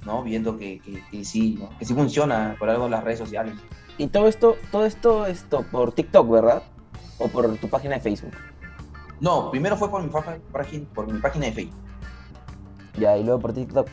¿no? 0.04 0.22
Viendo 0.22 0.58
que, 0.58 0.80
que, 0.80 1.02
que 1.10 1.24
sí, 1.24 1.56
¿no? 1.60 1.70
que 1.78 1.84
sí 1.84 1.94
funciona 1.94 2.56
por 2.58 2.68
algo 2.68 2.84
en 2.86 2.90
las 2.90 3.04
redes 3.04 3.18
sociales. 3.18 3.54
Y 3.96 4.06
todo 4.08 4.28
esto, 4.28 4.56
todo 4.70 4.84
esto, 4.86 5.26
esto 5.26 5.64
por 5.70 5.92
TikTok, 5.92 6.30
¿verdad? 6.30 6.62
O 7.18 7.28
por 7.28 7.56
tu 7.56 7.68
página 7.68 7.94
de 7.96 8.00
Facebook. 8.00 8.32
No, 9.20 9.50
primero 9.50 9.76
fue 9.76 9.90
por 9.90 10.02
mi, 10.02 10.08
página, 10.08 10.38
por 10.94 11.12
mi 11.12 11.18
página 11.20 11.46
de 11.46 11.52
Facebook. 11.52 11.78
Ya, 12.98 13.16
y 13.16 13.24
luego 13.24 13.40
por 13.40 13.52
TikTok. 13.52 13.88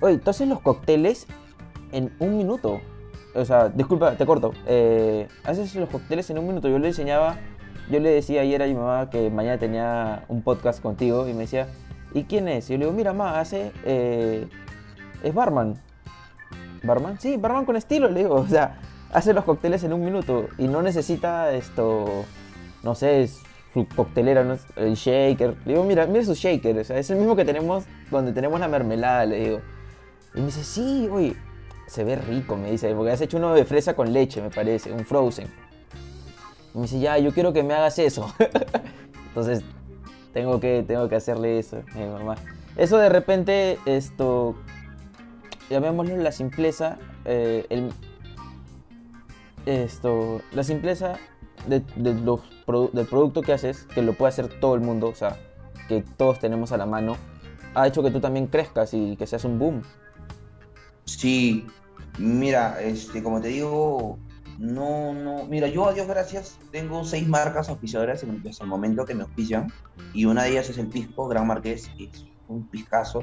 Oye, 0.00 0.20
haces 0.26 0.48
los 0.48 0.60
cócteles 0.60 1.26
en 1.92 2.14
un 2.18 2.36
minuto. 2.36 2.80
O 3.36 3.44
sea, 3.44 3.68
disculpa, 3.68 4.16
te 4.16 4.24
corto. 4.24 4.52
Eh, 4.66 5.28
haces 5.44 5.74
los 5.74 5.88
cócteles 5.90 6.28
en 6.30 6.38
un 6.38 6.46
minuto. 6.46 6.68
Yo 6.68 6.78
le 6.78 6.88
enseñaba, 6.88 7.36
yo 7.90 8.00
le 8.00 8.10
decía 8.10 8.40
ayer 8.40 8.62
a 8.62 8.66
mi 8.66 8.74
mamá 8.74 9.10
que 9.10 9.30
mañana 9.30 9.58
tenía 9.58 10.24
un 10.28 10.42
podcast 10.42 10.82
contigo 10.82 11.28
y 11.28 11.34
me 11.34 11.40
decía, 11.40 11.68
¿y 12.14 12.24
quién 12.24 12.48
es? 12.48 12.70
Y 12.70 12.72
yo 12.72 12.78
le 12.78 12.84
digo, 12.86 12.96
mira, 12.96 13.12
mamá, 13.12 13.38
hace. 13.40 13.72
eh, 13.84 14.48
es 15.22 15.34
barman. 15.34 15.74
¿Barman? 16.82 17.20
Sí, 17.20 17.36
barman 17.36 17.64
con 17.64 17.76
estilo, 17.76 18.08
le 18.08 18.20
digo. 18.20 18.36
O 18.36 18.46
sea, 18.48 18.78
hace 19.12 19.34
los 19.34 19.44
cócteles 19.44 19.84
en 19.84 19.92
un 19.92 20.04
minuto 20.04 20.48
y 20.56 20.66
no 20.68 20.82
necesita 20.82 21.52
esto. 21.52 22.24
No 22.82 22.94
sé, 22.94 23.28
su 23.74 23.86
coctelera, 23.94 24.44
¿no? 24.44 24.56
el 24.76 24.94
shaker. 24.94 25.56
Le 25.66 25.72
digo, 25.72 25.84
mira, 25.84 26.06
mira 26.06 26.24
su 26.24 26.34
shaker. 26.34 26.78
O 26.78 26.84
sea, 26.84 26.98
es 26.98 27.10
el 27.10 27.18
mismo 27.18 27.36
que 27.36 27.44
tenemos 27.44 27.84
donde 28.10 28.32
tenemos 28.32 28.58
la 28.60 28.68
mermelada, 28.68 29.26
le 29.26 29.36
digo. 29.40 29.60
Y 30.34 30.40
me 30.40 30.46
dice, 30.46 30.64
sí, 30.64 31.08
oye, 31.10 31.36
se 31.86 32.04
ve 32.04 32.16
rico, 32.16 32.56
me 32.56 32.70
dice, 32.70 32.94
porque 32.94 33.12
has 33.12 33.20
hecho 33.20 33.36
uno 33.36 33.54
de 33.54 33.64
fresa 33.64 33.94
con 33.94 34.12
leche, 34.12 34.42
me 34.42 34.50
parece, 34.50 34.92
un 34.92 35.04
frozen. 35.04 35.48
Me 36.74 36.82
dice, 36.82 36.98
ya, 36.98 37.18
yo 37.18 37.32
quiero 37.32 37.52
que 37.52 37.62
me 37.62 37.74
hagas 37.74 37.98
eso. 37.98 38.32
Entonces, 39.28 39.62
tengo 40.32 40.60
que, 40.60 40.84
tengo 40.86 41.08
que 41.08 41.16
hacerle 41.16 41.58
eso, 41.58 41.82
mamá. 41.94 42.34
Eso 42.76 42.98
de 42.98 43.08
repente, 43.08 43.78
esto, 43.86 44.54
llamémoslo 45.70 46.16
la 46.18 46.32
simpleza, 46.32 46.98
eh, 47.24 47.64
el, 47.70 47.90
esto, 49.64 50.42
la 50.52 50.62
simpleza 50.62 51.18
de, 51.66 51.80
de 51.96 52.14
del 52.14 53.06
producto 53.06 53.42
que 53.42 53.52
haces, 53.52 53.84
que 53.94 54.02
lo 54.02 54.12
puede 54.12 54.28
hacer 54.30 54.60
todo 54.60 54.74
el 54.74 54.80
mundo, 54.80 55.08
o 55.08 55.14
sea, 55.14 55.38
que 55.88 56.04
todos 56.16 56.38
tenemos 56.38 56.72
a 56.72 56.76
la 56.76 56.86
mano, 56.86 57.16
ha 57.74 57.86
hecho 57.86 58.02
que 58.02 58.10
tú 58.10 58.20
también 58.20 58.46
crezcas 58.46 58.92
y 58.94 59.16
que 59.16 59.26
seas 59.26 59.44
un 59.44 59.58
boom. 59.58 59.82
Sí, 61.06 61.66
mira, 62.18 62.80
este, 62.82 63.22
como 63.22 63.40
te 63.40 63.48
digo, 63.48 64.18
no, 64.58 65.14
no, 65.14 65.44
mira, 65.46 65.68
yo 65.68 65.88
a 65.88 65.92
Dios 65.92 66.08
gracias 66.08 66.58
tengo 66.72 67.04
seis 67.04 67.26
marcas 67.28 67.68
auspiciadoras 67.68 68.22
en, 68.22 68.42
el 68.44 68.66
momento 68.66 69.04
que 69.04 69.14
me 69.14 69.22
auspician 69.22 69.72
y 70.12 70.24
una 70.24 70.44
de 70.44 70.50
ellas 70.50 70.68
es 70.68 70.78
el 70.78 70.88
Pisco 70.88 71.28
Gran 71.28 71.46
Marqués, 71.46 71.88
que 71.96 72.04
es 72.04 72.24
un 72.48 72.66
piscazo 72.68 73.20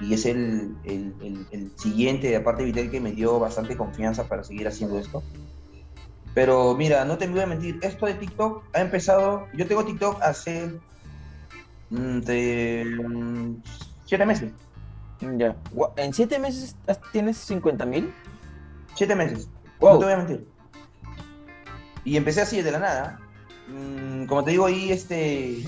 y 0.00 0.14
es 0.14 0.26
el, 0.26 0.76
el, 0.84 1.14
el- 1.50 1.72
siguiente 1.76 2.28
de 2.28 2.36
aparte 2.36 2.64
Vitel 2.64 2.90
que 2.90 3.00
me 3.00 3.12
dio 3.12 3.38
bastante 3.38 3.76
confianza 3.76 4.26
para 4.28 4.42
seguir 4.42 4.66
haciendo 4.66 4.98
esto. 4.98 5.22
Pero 6.34 6.74
mira, 6.74 7.04
no 7.04 7.18
te 7.18 7.26
voy 7.26 7.40
a 7.40 7.46
mentir, 7.46 7.78
esto 7.82 8.06
de 8.06 8.14
TikTok 8.14 8.64
ha 8.74 8.80
empezado, 8.80 9.46
yo 9.54 9.66
tengo 9.66 9.84
TikTok 9.84 10.20
hace 10.22 10.80
mm, 11.90 12.18
de, 12.20 12.84
mm, 13.08 13.62
siete 14.06 14.26
meses. 14.26 14.52
Ya. 15.20 15.56
¿En 15.96 16.12
siete 16.12 16.38
meses 16.38 16.76
tienes 17.12 17.36
50 17.38 17.84
mil? 17.86 18.12
Siete 18.94 19.14
meses. 19.14 19.48
Wow. 19.80 19.94
No 19.94 19.98
te 19.98 20.04
voy 20.04 20.14
a 20.14 20.16
mentir. 20.16 20.48
Y 22.04 22.16
empecé 22.16 22.40
así 22.42 22.62
de 22.62 22.70
la 22.70 22.78
nada. 22.78 23.20
Mm, 23.68 24.26
como 24.26 24.44
te 24.44 24.52
digo, 24.52 24.66
ahí 24.66 24.90
este, 24.90 25.62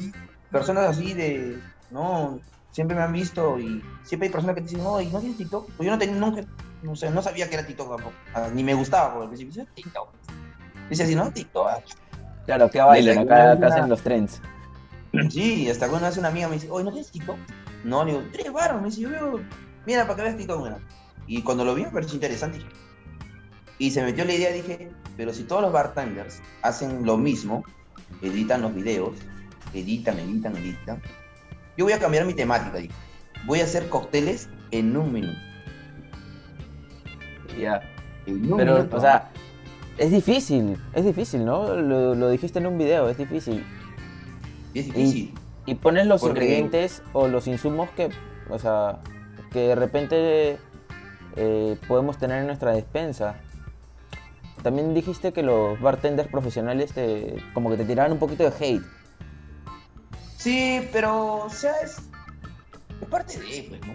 personas 0.50 0.88
así 0.88 1.12
de, 1.12 1.60
no, 1.90 2.40
siempre 2.70 2.96
me 2.96 3.02
han 3.02 3.12
visto 3.12 3.58
y 3.58 3.82
siempre 4.04 4.28
hay 4.28 4.32
personas 4.32 4.54
que 4.54 4.62
te 4.62 4.68
dicen, 4.68 4.84
no, 4.84 5.00
¿y 5.00 5.06
no 5.08 5.20
tienes 5.20 5.38
TikTok? 5.38 5.70
Pues 5.76 5.86
yo 5.86 5.92
no 5.92 5.98
tenía 5.98 6.16
nunca, 6.16 6.42
no 6.82 6.96
sé, 6.96 7.10
no 7.10 7.22
sabía 7.22 7.48
que 7.48 7.54
era 7.56 7.66
TikTok 7.66 7.96
tampoco. 7.96 8.14
Ni 8.54 8.64
me 8.64 8.74
gustaba 8.74 9.12
por 9.12 9.22
el 9.24 9.28
principio. 9.28 9.52
Dice, 9.52 9.68
TikTok. 9.74 10.08
Dice 10.88 11.02
así, 11.02 11.14
no, 11.14 11.30
TikTok. 11.30 11.66
ah". 11.68 11.82
Claro, 12.46 12.70
que 12.70 12.80
bailan, 12.80 13.18
acá, 13.18 13.52
acá 13.52 13.66
hacen 13.66 13.88
los 13.88 14.02
trends. 14.02 14.40
Sí, 15.28 15.68
hasta 15.68 15.88
una 15.88 16.08
vez 16.08 16.16
una 16.16 16.28
amiga 16.28 16.48
me 16.48 16.54
dice, 16.54 16.70
oye, 16.70 16.84
¿no 16.84 16.90
tienes 16.90 17.10
TikTok? 17.10 17.36
No, 17.84 18.04
le 18.04 18.12
digo, 18.12 18.24
tres 18.32 18.52
baros. 18.52 18.80
Me 18.80 18.88
dice, 18.88 19.00
yo 19.02 19.10
veo, 19.10 19.40
mira, 19.86 20.04
para 20.04 20.16
que 20.16 20.22
veas 20.22 20.36
TikTok. 20.36 20.78
Y 21.26 21.42
cuando 21.42 21.64
lo 21.64 21.74
vi 21.74 21.84
me 21.84 21.90
pareció 21.90 22.14
interesante. 22.14 22.58
Y 23.78 23.90
se 23.90 24.02
metió 24.02 24.24
la 24.24 24.34
idea, 24.34 24.52
dije, 24.52 24.90
pero 25.16 25.32
si 25.32 25.44
todos 25.44 25.62
los 25.62 25.72
bartenders 25.72 26.42
hacen 26.62 27.04
lo 27.06 27.16
mismo, 27.16 27.64
editan 28.20 28.62
los 28.62 28.74
videos, 28.74 29.16
editan, 29.72 30.18
editan, 30.18 30.56
editan, 30.56 31.02
yo 31.76 31.84
voy 31.84 31.94
a 31.94 31.98
cambiar 31.98 32.26
mi 32.26 32.34
temática, 32.34 32.78
dije. 32.78 32.94
Voy 33.46 33.60
a 33.60 33.64
hacer 33.64 33.88
cócteles 33.88 34.50
en 34.70 34.94
un 34.96 35.12
minuto. 35.12 35.38
Ya. 37.58 37.80
En 38.26 38.52
un 38.52 38.58
Pero, 38.58 38.74
minuto. 38.76 38.96
o 38.96 39.00
sea, 39.00 39.30
es 39.96 40.10
difícil, 40.10 40.76
es 40.92 41.04
difícil, 41.04 41.44
¿no? 41.44 41.74
Lo, 41.74 42.14
lo 42.14 42.28
dijiste 42.30 42.58
en 42.58 42.66
un 42.66 42.76
video, 42.76 43.08
es 43.08 43.16
difícil. 43.16 43.64
Es 44.74 44.86
difícil. 44.86 45.34
Y 45.70 45.76
pones 45.76 46.06
los 46.06 46.20
Porque- 46.20 46.40
ingredientes 46.40 47.00
o 47.12 47.28
los 47.28 47.46
insumos 47.46 47.88
que, 47.90 48.10
o 48.48 48.58
sea, 48.58 48.98
que 49.52 49.68
de 49.68 49.74
repente 49.76 50.58
eh, 51.36 51.76
podemos 51.86 52.18
tener 52.18 52.40
en 52.40 52.46
nuestra 52.46 52.72
despensa. 52.72 53.36
También 54.64 54.92
dijiste 54.94 55.32
que 55.32 55.42
los 55.44 55.80
bartenders 55.80 56.28
profesionales 56.28 56.92
te, 56.92 57.36
como 57.54 57.70
que 57.70 57.76
te 57.76 57.84
tiraban 57.84 58.10
un 58.10 58.18
poquito 58.18 58.42
de 58.42 58.52
hate. 58.58 58.82
Sí, 60.36 60.88
pero, 60.92 61.36
o 61.44 61.50
sea, 61.50 61.72
es, 61.84 61.98
es 63.00 63.08
parte 63.08 63.38
de, 63.38 63.66
pues, 63.68 63.80
¿no? 63.86 63.94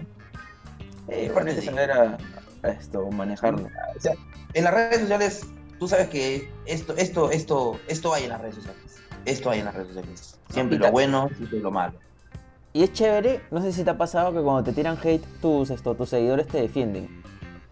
Eh, 1.08 1.30
parte 1.34 1.54
de- 1.54 1.62
saber 1.62 1.90
a, 1.92 2.16
a 2.62 2.68
esto, 2.70 3.06
manejarlo. 3.10 3.68
O 3.96 4.00
sea, 4.00 4.14
en 4.54 4.64
las 4.64 4.72
redes 4.72 5.00
sociales, 5.00 5.46
tú 5.78 5.88
sabes 5.88 6.08
que 6.08 6.50
esto, 6.64 6.94
esto, 6.96 7.30
esto, 7.30 7.78
esto 7.86 8.14
hay 8.14 8.24
en 8.24 8.30
las 8.30 8.40
redes 8.40 8.54
sociales. 8.54 8.82
Esto 9.26 9.50
hay 9.50 9.58
en 9.58 9.66
las 9.66 9.74
redes 9.74 9.88
sociales. 9.88 10.38
Siempre 10.50 10.78
lo 10.78 10.90
bueno, 10.90 11.28
siempre 11.36 11.58
lo 11.58 11.70
malo. 11.70 11.98
Y 12.72 12.82
es 12.82 12.92
chévere, 12.92 13.40
no 13.50 13.60
sé 13.60 13.72
si 13.72 13.84
te 13.84 13.90
ha 13.90 13.98
pasado 13.98 14.32
que 14.32 14.40
cuando 14.40 14.62
te 14.62 14.72
tiran 14.72 14.98
hate, 15.02 15.24
tus, 15.40 15.70
esto, 15.70 15.94
tus 15.94 16.10
seguidores 16.10 16.46
te 16.46 16.60
defienden. 16.60 17.22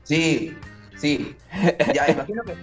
Sí, 0.02 0.56
sí. 0.96 1.36
Ya, 1.94 2.08
imagino 2.10 2.42
que. 2.42 2.56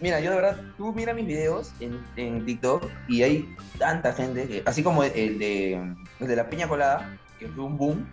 Mira, 0.00 0.20
yo 0.20 0.30
de 0.30 0.36
verdad, 0.36 0.60
tú 0.76 0.92
mira 0.92 1.14
mis 1.14 1.26
videos 1.26 1.72
en, 1.80 1.98
en 2.16 2.44
TikTok 2.44 2.84
y 3.08 3.22
hay 3.22 3.56
tanta 3.78 4.12
gente 4.12 4.46
que, 4.46 4.62
así 4.66 4.82
como 4.82 5.02
el 5.04 5.38
de, 5.38 5.74
el 6.20 6.26
de 6.26 6.36
la 6.36 6.50
piña 6.50 6.68
colada, 6.68 7.16
que 7.38 7.48
fue 7.48 7.64
un 7.64 7.78
boom, 7.78 8.06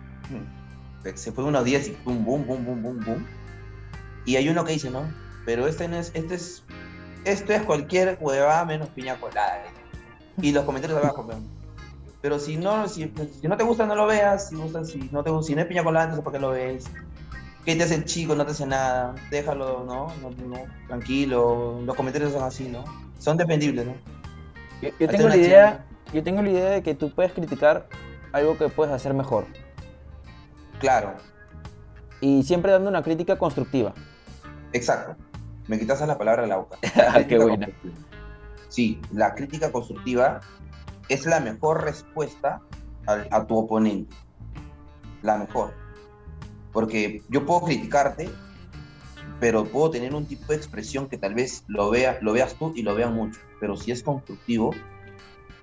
se 1.14 1.32
fue 1.32 1.44
unos 1.44 1.64
días 1.64 1.88
y 1.88 1.92
fue 1.92 2.14
un 2.14 2.24
boom, 2.24 2.46
boom, 2.46 2.64
boom, 2.64 2.82
boom, 2.82 3.04
boom. 3.04 3.26
Y 4.24 4.36
hay 4.36 4.48
uno 4.48 4.64
que 4.64 4.72
dice, 4.72 4.90
no, 4.90 5.02
pero 5.44 5.66
este 5.66 5.88
no 5.88 5.96
es, 5.96 6.10
este 6.14 6.36
es, 6.36 6.62
esto 7.24 7.52
es 7.52 7.62
cualquier 7.62 8.16
huevada 8.20 8.64
menos 8.64 8.88
piña 8.90 9.16
colada. 9.16 9.64
Y 10.40 10.52
los 10.52 10.64
comentarios 10.64 11.02
abajo, 11.02 11.24
pero, 11.26 11.40
pero 12.20 12.38
si 12.38 12.56
no, 12.56 12.88
si, 12.88 13.12
si 13.40 13.48
no 13.48 13.56
te 13.56 13.64
gusta, 13.64 13.86
no 13.86 13.94
lo 13.94 14.06
veas, 14.06 14.48
si, 14.48 14.56
gusta, 14.56 14.84
si 14.84 15.08
no 15.12 15.22
te 15.22 15.30
gusta, 15.30 15.46
si 15.48 15.54
no 15.54 15.62
es 15.62 15.66
piña 15.66 15.82
colada, 15.82 16.04
entonces 16.04 16.24
¿por 16.24 16.32
qué 16.32 16.38
lo 16.38 16.50
ves? 16.50 16.86
¿Qué 17.64 17.76
te 17.76 17.82
hace 17.82 17.96
el 17.96 18.04
chico? 18.04 18.34
No 18.34 18.46
te 18.46 18.52
hace 18.52 18.66
nada. 18.66 19.14
Déjalo, 19.30 19.84
¿no? 19.84 20.06
no, 20.22 20.30
no 20.46 20.62
tranquilo. 20.86 21.80
Los 21.84 21.96
comentarios 21.96 22.32
son 22.32 22.42
así, 22.42 22.68
¿no? 22.68 22.84
Son 23.18 23.36
dependibles, 23.36 23.86
¿no? 23.86 23.94
Yo, 24.80 24.90
yo 24.98 25.08
tengo 25.08 25.28
la 25.28 25.36
idea, 25.36 25.84
yo 26.14 26.22
tengo 26.22 26.40
la 26.40 26.48
idea 26.48 26.70
de 26.70 26.82
que 26.82 26.94
tú 26.94 27.10
puedes 27.10 27.32
criticar 27.32 27.88
algo 28.32 28.56
que 28.56 28.68
puedes 28.68 28.94
hacer 28.94 29.12
mejor. 29.12 29.44
Claro. 30.78 31.14
Y 32.20 32.42
siempre 32.42 32.72
dando 32.72 32.88
una 32.88 33.02
crítica 33.02 33.36
constructiva. 33.36 33.92
Exacto. 34.72 35.16
Me 35.66 35.78
quitas 35.78 36.00
la 36.06 36.16
palabra 36.16 36.42
de 36.42 36.48
la 36.48 36.56
boca. 36.56 36.78
Qué 37.28 37.38
buena. 37.38 37.68
Sí, 38.68 39.00
la 39.12 39.34
crítica 39.34 39.72
constructiva 39.72 40.40
es 41.08 41.24
la 41.26 41.40
mejor 41.40 41.84
respuesta 41.84 42.60
a, 43.06 43.24
a 43.30 43.46
tu 43.46 43.56
oponente. 43.56 44.14
La 45.22 45.38
mejor. 45.38 45.72
Porque 46.72 47.22
yo 47.28 47.44
puedo 47.46 47.62
criticarte, 47.62 48.28
pero 49.40 49.64
puedo 49.64 49.90
tener 49.90 50.14
un 50.14 50.26
tipo 50.26 50.46
de 50.52 50.56
expresión 50.56 51.08
que 51.08 51.16
tal 51.16 51.34
vez 51.34 51.64
lo, 51.66 51.90
vea, 51.90 52.18
lo 52.20 52.32
veas 52.32 52.54
tú 52.54 52.72
y 52.76 52.82
lo 52.82 52.94
vean 52.94 53.14
mucho. 53.14 53.40
Pero 53.60 53.76
si 53.76 53.90
es 53.90 54.02
constructivo, 54.02 54.74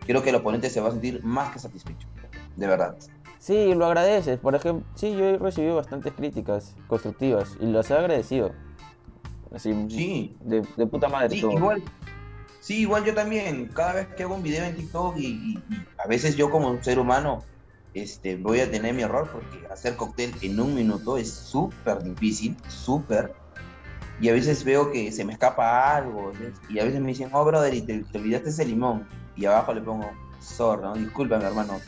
creo 0.05 0.23
que 0.23 0.31
el 0.31 0.35
oponente 0.37 0.69
se 0.69 0.81
va 0.81 0.89
a 0.89 0.91
sentir 0.91 1.23
más 1.23 1.51
que 1.51 1.59
satisfecho. 1.59 2.07
De 2.55 2.67
verdad. 2.67 2.95
Sí, 3.37 3.75
lo 3.75 3.85
agradeces. 3.85 4.39
Por 4.39 4.55
ejemplo, 4.55 4.85
sí, 4.95 5.11
yo 5.15 5.25
he 5.25 5.37
recibido 5.37 5.75
bastantes 5.75 6.13
críticas 6.13 6.75
constructivas 6.87 7.55
y 7.59 7.67
las 7.67 7.91
he 7.91 7.93
agradecido. 7.93 8.51
Así, 9.53 9.71
Sí, 9.89 10.35
de, 10.41 10.67
de 10.75 10.87
puta 10.87 11.07
madre 11.07 11.29
Sí, 11.35 11.41
todo. 11.41 11.51
igual. 11.51 11.83
Sí, 12.65 12.80
igual 12.80 13.06
yo 13.06 13.13
también. 13.13 13.67
Cada 13.67 13.93
vez 13.93 14.08
que 14.08 14.23
hago 14.23 14.34
un 14.34 14.41
video 14.41 14.65
en 14.65 14.75
TikTok 14.75 15.15
y, 15.19 15.63
a 16.04 16.08
veces 16.08 16.36
yo 16.36 16.49
como 16.49 16.67
un 16.67 16.84
ser 16.84 16.97
humano 16.97 17.45
este, 17.93 18.38
voy 18.38 18.60
a 18.60 18.71
tener 18.71 18.91
mi 18.95 19.04
error 19.04 19.30
porque 19.32 19.67
hacer 19.71 19.95
cóctel 19.95 20.34
en 20.41 20.60
un 20.60 20.73
minuto 20.73 21.15
es 21.15 21.32
súper 21.32 22.01
difícil, 22.01 22.58
súper. 22.67 23.36
Y 24.19 24.30
a 24.30 24.34
veces 24.34 24.63
veo 24.63 24.91
que 24.91 25.12
se 25.12 25.23
me 25.23 25.34
escapa 25.34 25.95
algo 25.95 26.32
y 26.67 26.80
a 26.80 26.86
veces 26.86 27.01
me 27.01 27.10
dicen, 27.10 27.30
oh, 27.34 27.45
brother, 27.45 27.71
y 27.71 27.84
te, 27.84 28.04
te 28.04 28.17
olvidaste 28.17 28.49
ese 28.49 28.65
limón. 28.65 29.08
Y 29.36 29.45
abajo 29.45 29.71
le 29.71 29.82
pongo, 29.82 30.10
sorry, 30.39 30.82
¿no? 30.82 30.95
discúlpame, 30.95 31.45
hermano. 31.45 31.80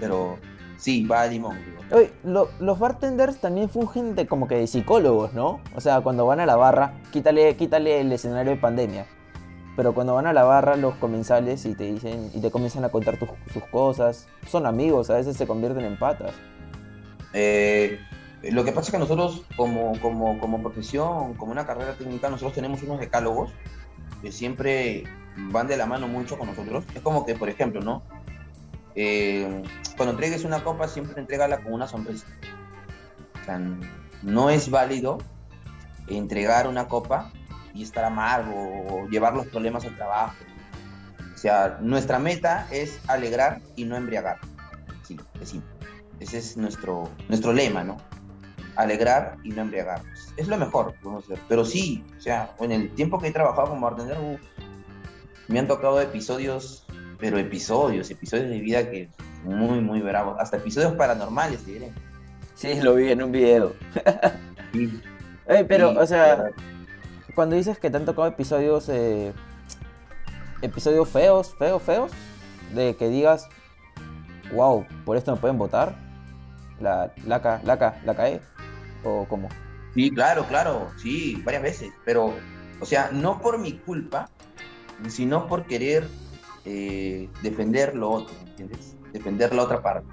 Pero 0.00 0.38
sí, 0.78 1.04
va 1.04 1.26
limón. 1.26 1.58
digo. 1.62 1.78
Oye, 1.94 2.10
lo- 2.24 2.48
los 2.58 2.78
bartenders 2.78 3.38
también 3.38 3.68
fungen 3.68 4.14
de 4.14 4.26
como 4.26 4.48
que 4.48 4.54
de 4.54 4.66
psicólogos, 4.66 5.34
¿no? 5.34 5.60
O 5.76 5.80
sea, 5.82 6.00
cuando 6.00 6.24
van 6.24 6.40
a 6.40 6.46
la 6.46 6.56
barra, 6.56 6.94
quítale, 7.12 7.54
quítale 7.54 8.00
el 8.00 8.10
escenario 8.12 8.52
de 8.52 8.58
pandemia. 8.58 9.06
Pero 9.76 9.94
cuando 9.94 10.14
van 10.14 10.26
a 10.26 10.32
la 10.32 10.44
barra 10.44 10.76
los 10.76 10.94
comensales 10.96 11.64
y 11.64 11.74
te 11.74 11.84
dicen 11.84 12.30
y 12.34 12.40
te 12.40 12.50
comienzan 12.50 12.84
a 12.84 12.90
contar 12.90 13.16
tus- 13.16 13.30
sus 13.52 13.64
cosas, 13.64 14.28
son 14.46 14.66
amigos, 14.66 15.08
a 15.10 15.14
veces 15.14 15.36
se 15.36 15.46
convierten 15.46 15.84
en 15.84 15.98
patas. 15.98 16.32
Eh, 17.32 17.98
lo 18.50 18.64
que 18.64 18.72
pasa 18.72 18.88
es 18.88 18.92
que 18.92 18.98
nosotros, 18.98 19.44
como, 19.56 19.98
como, 20.00 20.38
como 20.38 20.60
profesión, 20.62 21.34
como 21.34 21.52
una 21.52 21.64
carrera 21.64 21.94
técnica, 21.94 22.28
nosotros 22.28 22.52
tenemos 22.54 22.82
unos 22.82 23.00
decálogos 23.00 23.50
que 24.20 24.30
siempre 24.32 25.04
van 25.50 25.68
de 25.68 25.76
la 25.76 25.86
mano 25.86 26.06
mucho 26.08 26.36
con 26.38 26.48
nosotros. 26.48 26.84
Es 26.94 27.00
como 27.00 27.24
que, 27.24 27.34
por 27.34 27.48
ejemplo, 27.48 27.80
¿no? 27.80 28.02
Eh, 28.94 29.62
cuando 29.96 30.12
entregues 30.12 30.44
una 30.44 30.62
copa, 30.62 30.86
siempre 30.88 31.18
entrégala 31.18 31.62
con 31.62 31.72
una 31.72 31.88
sonrisa. 31.88 32.26
O 33.40 33.44
sea, 33.46 33.58
no 34.22 34.50
es 34.50 34.70
válido 34.70 35.18
entregar 36.08 36.68
una 36.68 36.88
copa 36.88 37.32
y 37.74 37.82
estar 37.82 38.04
amargo 38.04 38.84
o 38.88 39.08
llevar 39.08 39.34
los 39.34 39.46
problemas 39.46 39.84
al 39.84 39.96
trabajo. 39.96 40.36
O 41.34 41.38
sea, 41.38 41.78
nuestra 41.80 42.18
meta 42.18 42.66
es 42.70 43.00
alegrar 43.08 43.60
y 43.76 43.84
no 43.84 43.96
embriagar. 43.96 44.38
Sí, 45.02 45.18
es 45.40 45.50
simple. 45.50 45.70
Ese 46.20 46.38
es 46.38 46.56
nuestro, 46.56 47.08
nuestro 47.28 47.52
lema, 47.52 47.82
¿no? 47.82 47.96
Alegrar 48.76 49.36
y 49.42 49.50
no 49.50 49.62
embriagarnos. 49.62 50.32
Es 50.36 50.46
lo 50.46 50.56
mejor 50.56 50.94
podemos 51.02 51.24
hacer. 51.24 51.38
Pero 51.48 51.64
sí, 51.64 52.04
o 52.16 52.20
sea, 52.20 52.54
en 52.60 52.72
el 52.72 52.90
tiempo 52.94 53.18
que 53.18 53.28
he 53.28 53.32
trabajado 53.32 53.70
como 53.70 53.80
bartender, 53.80 54.18
uf, 54.18 54.40
me 55.48 55.58
han 55.58 55.66
tocado 55.66 56.00
episodios, 56.00 56.86
pero 57.18 57.38
episodios, 57.38 58.10
episodios 58.10 58.48
de 58.48 58.60
vida 58.60 58.88
que 58.88 59.08
muy, 59.44 59.80
muy 59.80 60.00
bravos. 60.00 60.36
Hasta 60.38 60.58
episodios 60.58 60.94
paranormales, 60.94 61.66
diré. 61.66 61.92
Sí, 62.54 62.80
lo 62.80 62.94
vi 62.94 63.10
en 63.10 63.22
un 63.22 63.32
video. 63.32 63.74
Sí, 64.72 65.02
Ey, 65.46 65.64
pero, 65.64 65.90
sí, 65.90 65.96
o 65.98 66.06
sea. 66.06 66.50
Cuando 67.34 67.56
dices 67.56 67.78
que 67.78 67.90
te 67.90 67.96
han 67.96 68.04
tocado 68.04 68.28
episodios, 68.28 68.88
eh, 68.88 69.32
episodios 70.60 71.08
feos, 71.08 71.54
feos, 71.58 71.82
feos, 71.82 72.12
de 72.74 72.96
que 72.96 73.08
digas, 73.08 73.48
wow, 74.54 74.86
por 75.04 75.16
esto 75.16 75.32
me 75.32 75.38
pueden 75.40 75.58
votar, 75.58 75.94
la, 76.80 77.12
la, 77.26 77.40
ca- 77.42 77.60
la, 77.64 77.78
ca- 77.78 78.00
la 78.04 78.14
cae, 78.14 78.40
o 79.04 79.26
cómo. 79.28 79.48
Sí, 79.94 80.10
claro, 80.10 80.46
claro, 80.46 80.90
sí, 80.96 81.40
varias 81.44 81.62
veces, 81.62 81.92
pero, 82.04 82.34
o 82.80 82.86
sea, 82.86 83.10
no 83.12 83.40
por 83.40 83.58
mi 83.58 83.78
culpa, 83.78 84.28
sino 85.08 85.46
por 85.48 85.66
querer 85.66 86.08
eh, 86.64 87.28
defender 87.42 87.94
lo 87.94 88.10
otro, 88.10 88.34
¿entiendes? 88.46 88.96
Defender 89.12 89.54
la 89.54 89.62
otra 89.64 89.82
parte. 89.82 90.08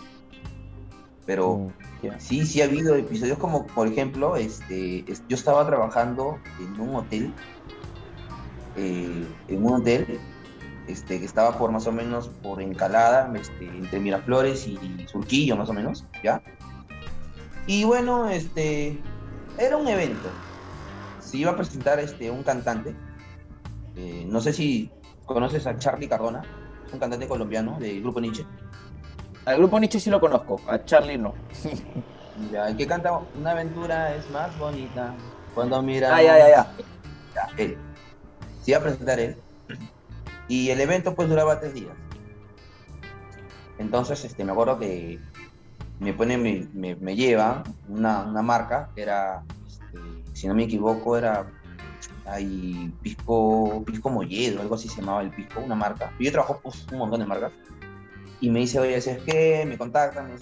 Pero 1.26 1.56
Mm, 1.58 1.68
sí, 2.20 2.46
sí 2.46 2.62
ha 2.62 2.66
habido 2.66 2.96
episodios 2.96 3.38
como, 3.38 3.66
por 3.68 3.88
ejemplo, 3.88 4.36
este, 4.36 5.10
es- 5.12 5.24
yo 5.28 5.36
estaba 5.36 5.66
trabajando 5.66 6.40
en 6.60 6.80
un 6.80 6.96
hotel, 6.96 7.34
eh, 8.76 9.28
en 9.48 9.66
un 9.66 9.74
hotel, 9.82 10.20
este, 10.88 11.20
que 11.20 11.26
estaba 11.26 11.58
por 11.58 11.72
más 11.72 11.86
o 11.88 11.92
menos 11.92 12.30
por 12.42 12.62
Encalada, 12.62 13.32
este, 13.36 13.66
entre 13.66 14.00
Miraflores 14.00 14.68
y 14.68 14.78
Surquillo, 15.08 15.56
más 15.56 15.70
o 15.70 15.74
menos, 15.74 16.06
¿ya? 16.24 16.42
Y 17.68 17.84
bueno, 17.84 18.30
este, 18.30 19.02
era 19.58 19.78
un 19.78 19.88
evento. 19.88 20.32
Se 21.20 21.38
iba 21.38 21.52
a 21.52 21.56
presentar 21.56 22.00
este, 22.00 22.32
un 22.32 22.44
cantante. 22.44 22.96
eh, 23.96 24.26
no 24.28 24.40
sé 24.40 24.54
si 24.54 24.90
conoces 25.26 25.68
a 25.68 25.78
Charlie 25.78 26.08
Cardona, 26.08 26.42
un 26.94 27.00
cantante 27.00 27.28
colombiano 27.28 27.78
del 27.80 28.02
grupo 28.02 28.22
Nietzsche. 28.22 28.46
Al 29.50 29.58
grupo 29.58 29.80
Nietzsche 29.80 30.00
sí 30.00 30.12
lo 30.12 30.20
conozco, 30.20 30.62
a 30.68 30.84
Charlie 30.86 31.18
no. 31.18 31.34
Ya, 32.52 32.68
el 32.70 32.78
que 32.78 32.88
canta 32.88 33.20
Una 33.36 33.52
aventura 33.52 34.16
es 34.16 34.30
más 34.30 34.58
bonita 34.60 35.14
cuando 35.56 35.82
mira. 35.82 36.16
Ah, 36.16 36.22
ya, 36.22 36.38
ya, 36.38 36.50
ya. 36.50 36.72
Ya, 37.36 37.50
él. 37.58 37.78
Se 38.62 38.72
iba 38.72 38.80
a 38.80 38.84
presentar 38.84 39.20
él. 39.20 39.36
Y 40.48 40.70
el 40.70 40.80
evento 40.80 41.16
pues 41.16 41.28
duraba 41.28 41.60
tres 41.60 41.74
días. 41.74 41.92
Entonces, 43.80 44.24
este, 44.24 44.46
me 44.46 44.52
acuerdo 44.52 44.78
que 44.80 45.20
me 46.00 46.14
pone, 46.14 46.38
me, 46.38 46.68
me- 46.74 46.96
me 46.96 47.16
lleva 47.16 47.64
una, 47.90 48.22
una 48.24 48.42
marca 48.44 48.90
que 48.96 49.02
era, 49.02 49.44
este, 49.68 49.98
si 50.34 50.48
no 50.48 50.54
me 50.54 50.64
equivoco, 50.66 51.18
era 51.18 51.46
hay 52.26 52.94
Pisco, 53.02 53.84
Pisco 53.86 54.10
Molledo, 54.10 54.62
algo 54.62 54.76
así 54.76 54.88
se 54.88 55.02
llamaba 55.02 55.24
el 55.24 55.32
Pisco, 55.32 55.60
una 55.60 55.76
marca. 55.76 56.14
Yo 56.20 56.32
trabajo 56.32 56.60
pues, 56.62 56.86
un 56.92 57.00
montón 57.00 57.20
de 57.20 57.26
marcas. 57.26 57.52
Y 58.42 58.50
me 58.50 58.60
dice, 58.60 58.80
oye, 58.80 59.00
¿sabes 59.02 59.24
qué? 59.24 59.66
Me 59.68 59.78
contactan, 59.78 60.36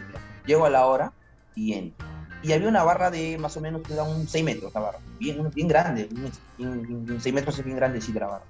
llego 0.46 0.66
a 0.66 0.70
la 0.70 0.86
hora 0.86 1.14
y 1.56 1.74
entro. 1.74 2.08
Y 2.44 2.52
había 2.54 2.68
una 2.68 2.84
barra 2.84 3.10
de 3.10 3.38
más 3.38 3.58
o 3.58 3.62
menos, 3.62 3.82
que 3.82 3.94
era 3.94 4.04
un 4.04 4.28
6 4.28 4.46
metros 4.46 4.74
la 4.74 4.80
barra, 4.80 5.00
bien, 5.20 5.50
bien 5.52 5.68
grande, 5.68 6.08
un 6.60 7.20
6 7.20 7.34
metros 7.34 7.58
es 7.58 7.66
bien 7.66 7.78
grande, 7.78 8.00
sí, 8.00 8.14
la 8.14 8.28
barra. 8.28 8.46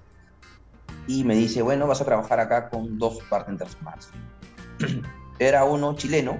Y 1.07 1.23
me 1.23 1.35
dice, 1.35 1.61
bueno, 1.61 1.87
vas 1.87 2.01
a 2.01 2.05
trabajar 2.05 2.39
acá 2.39 2.69
con 2.69 2.97
dos 2.97 3.19
bartenders 3.29 3.81
más. 3.81 4.09
era 5.39 5.63
uno 5.63 5.95
chileno 5.95 6.37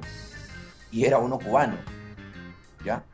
y 0.91 1.05
era 1.05 1.19
uno 1.19 1.39
cubano, 1.39 1.77
¿ya? 2.83 3.05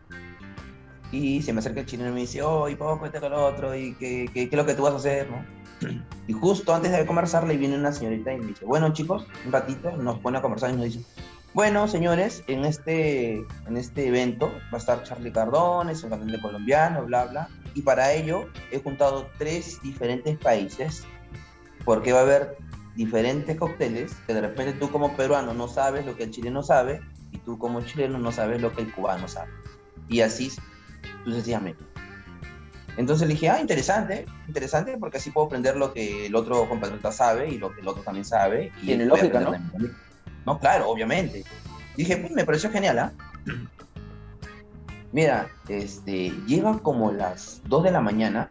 Y 1.12 1.44
se 1.44 1.54
me 1.54 1.60
acerca 1.60 1.82
el 1.82 1.86
chileno 1.86 2.10
y 2.10 2.14
me 2.14 2.22
dice, 2.22 2.42
oh, 2.42 2.68
y 2.68 2.74
este 2.74 3.20
con 3.20 3.32
lo 3.32 3.46
otro, 3.46 3.76
y 3.76 3.94
qué, 3.96 4.28
qué, 4.34 4.50
qué 4.50 4.56
es 4.56 4.58
lo 4.58 4.66
que 4.66 4.74
tú 4.74 4.82
vas 4.82 4.94
a 4.94 4.98
hacer, 4.98 5.30
¿no? 5.30 5.63
Y 6.28 6.34
justo 6.34 6.74
antes 6.74 6.92
de 6.92 7.06
conversarle 7.06 7.58
viene 7.58 7.78
una 7.78 7.92
señorita 7.92 8.34
y 8.34 8.40
me 8.40 8.48
dice, 8.48 8.66
bueno 8.66 8.94
chicos, 8.94 9.26
un 9.46 9.52
ratito, 9.52 9.92
nos 9.98 10.20
pone 10.20 10.38
a 10.38 10.42
conversar 10.42 10.72
y 10.72 10.74
nos 10.74 10.86
dice, 10.86 11.06
bueno 11.54 11.88
señores, 11.88 12.44
en 12.48 12.66
este, 12.66 13.46
en 13.68 13.78
este 13.78 14.08
evento 14.08 14.52
va 14.72 14.78
a 14.78 14.78
estar 14.78 15.04
Charlie 15.04 15.32
Cardone, 15.32 15.92
es 15.92 16.04
un 16.04 16.10
cantante 16.10 16.42
colombiano, 16.42 17.06
bla, 17.06 17.26
bla, 17.26 17.50
y 17.74 17.82
para 17.82 18.14
ello 18.14 18.48
he 18.72 18.80
juntado 18.80 19.30
tres 19.38 19.82
diferentes 19.82 20.38
países, 20.38 21.06
porque 21.86 22.14
va 22.14 22.20
a 22.20 22.24
haber 22.24 22.58
diferentes 22.96 23.58
cócteles 23.58 24.14
que 24.28 24.34
de 24.34 24.42
repente 24.42 24.74
tú 24.74 24.92
como 24.92 25.16
peruano 25.16 25.54
no 25.54 25.68
sabes 25.68 26.06
lo 26.06 26.16
que 26.16 26.24
el 26.24 26.32
chileno 26.32 26.64
sabe, 26.64 27.02
y 27.32 27.38
tú 27.40 27.58
como 27.58 27.82
chileno 27.82 28.20
no 28.20 28.32
sabes 28.32 28.62
lo 28.62 28.74
que 28.74 28.84
el 28.84 28.94
cubano 28.94 29.28
sabe. 29.28 29.52
Y 30.08 30.22
así 30.22 30.52
sucesivamente. 31.24 31.93
Entonces 32.98 33.28
le 33.28 33.34
dije, 33.34 33.50
ah, 33.50 33.60
interesante, 33.60 34.26
interesante, 34.48 34.98
porque 35.00 35.18
así 35.18 35.32
puedo 35.32 35.48
aprender 35.48 35.76
lo 35.76 35.94
que 35.94 36.28
el 36.28 36.36
otro 36.36 36.68
compatriota 36.70 37.12
sabe 37.12 37.50
y 37.50 37.58
lo 37.58 37.74
que 37.74 37.82
el 37.82 37.88
otro 37.88 38.04
también 38.04 38.26
sabe. 38.26 38.72
Y 38.82 38.88
Tiene 38.88 39.06
lógica, 39.06 39.40
también. 39.40 39.96
No, 40.46 40.60
claro, 40.60 40.90
obviamente. 40.90 41.44
Dije, 41.98 42.18
pues 42.18 42.32
me 42.34 42.46
pareció 42.46 42.70
genial, 42.72 43.00
¿ah? 43.00 43.14
Mira, 45.12 45.48
este, 45.68 46.32
lleva 46.48 46.80
como 46.80 47.12
las 47.12 47.62
2 47.66 47.84
de 47.84 47.92
la 47.92 48.02
mañana 48.02 48.50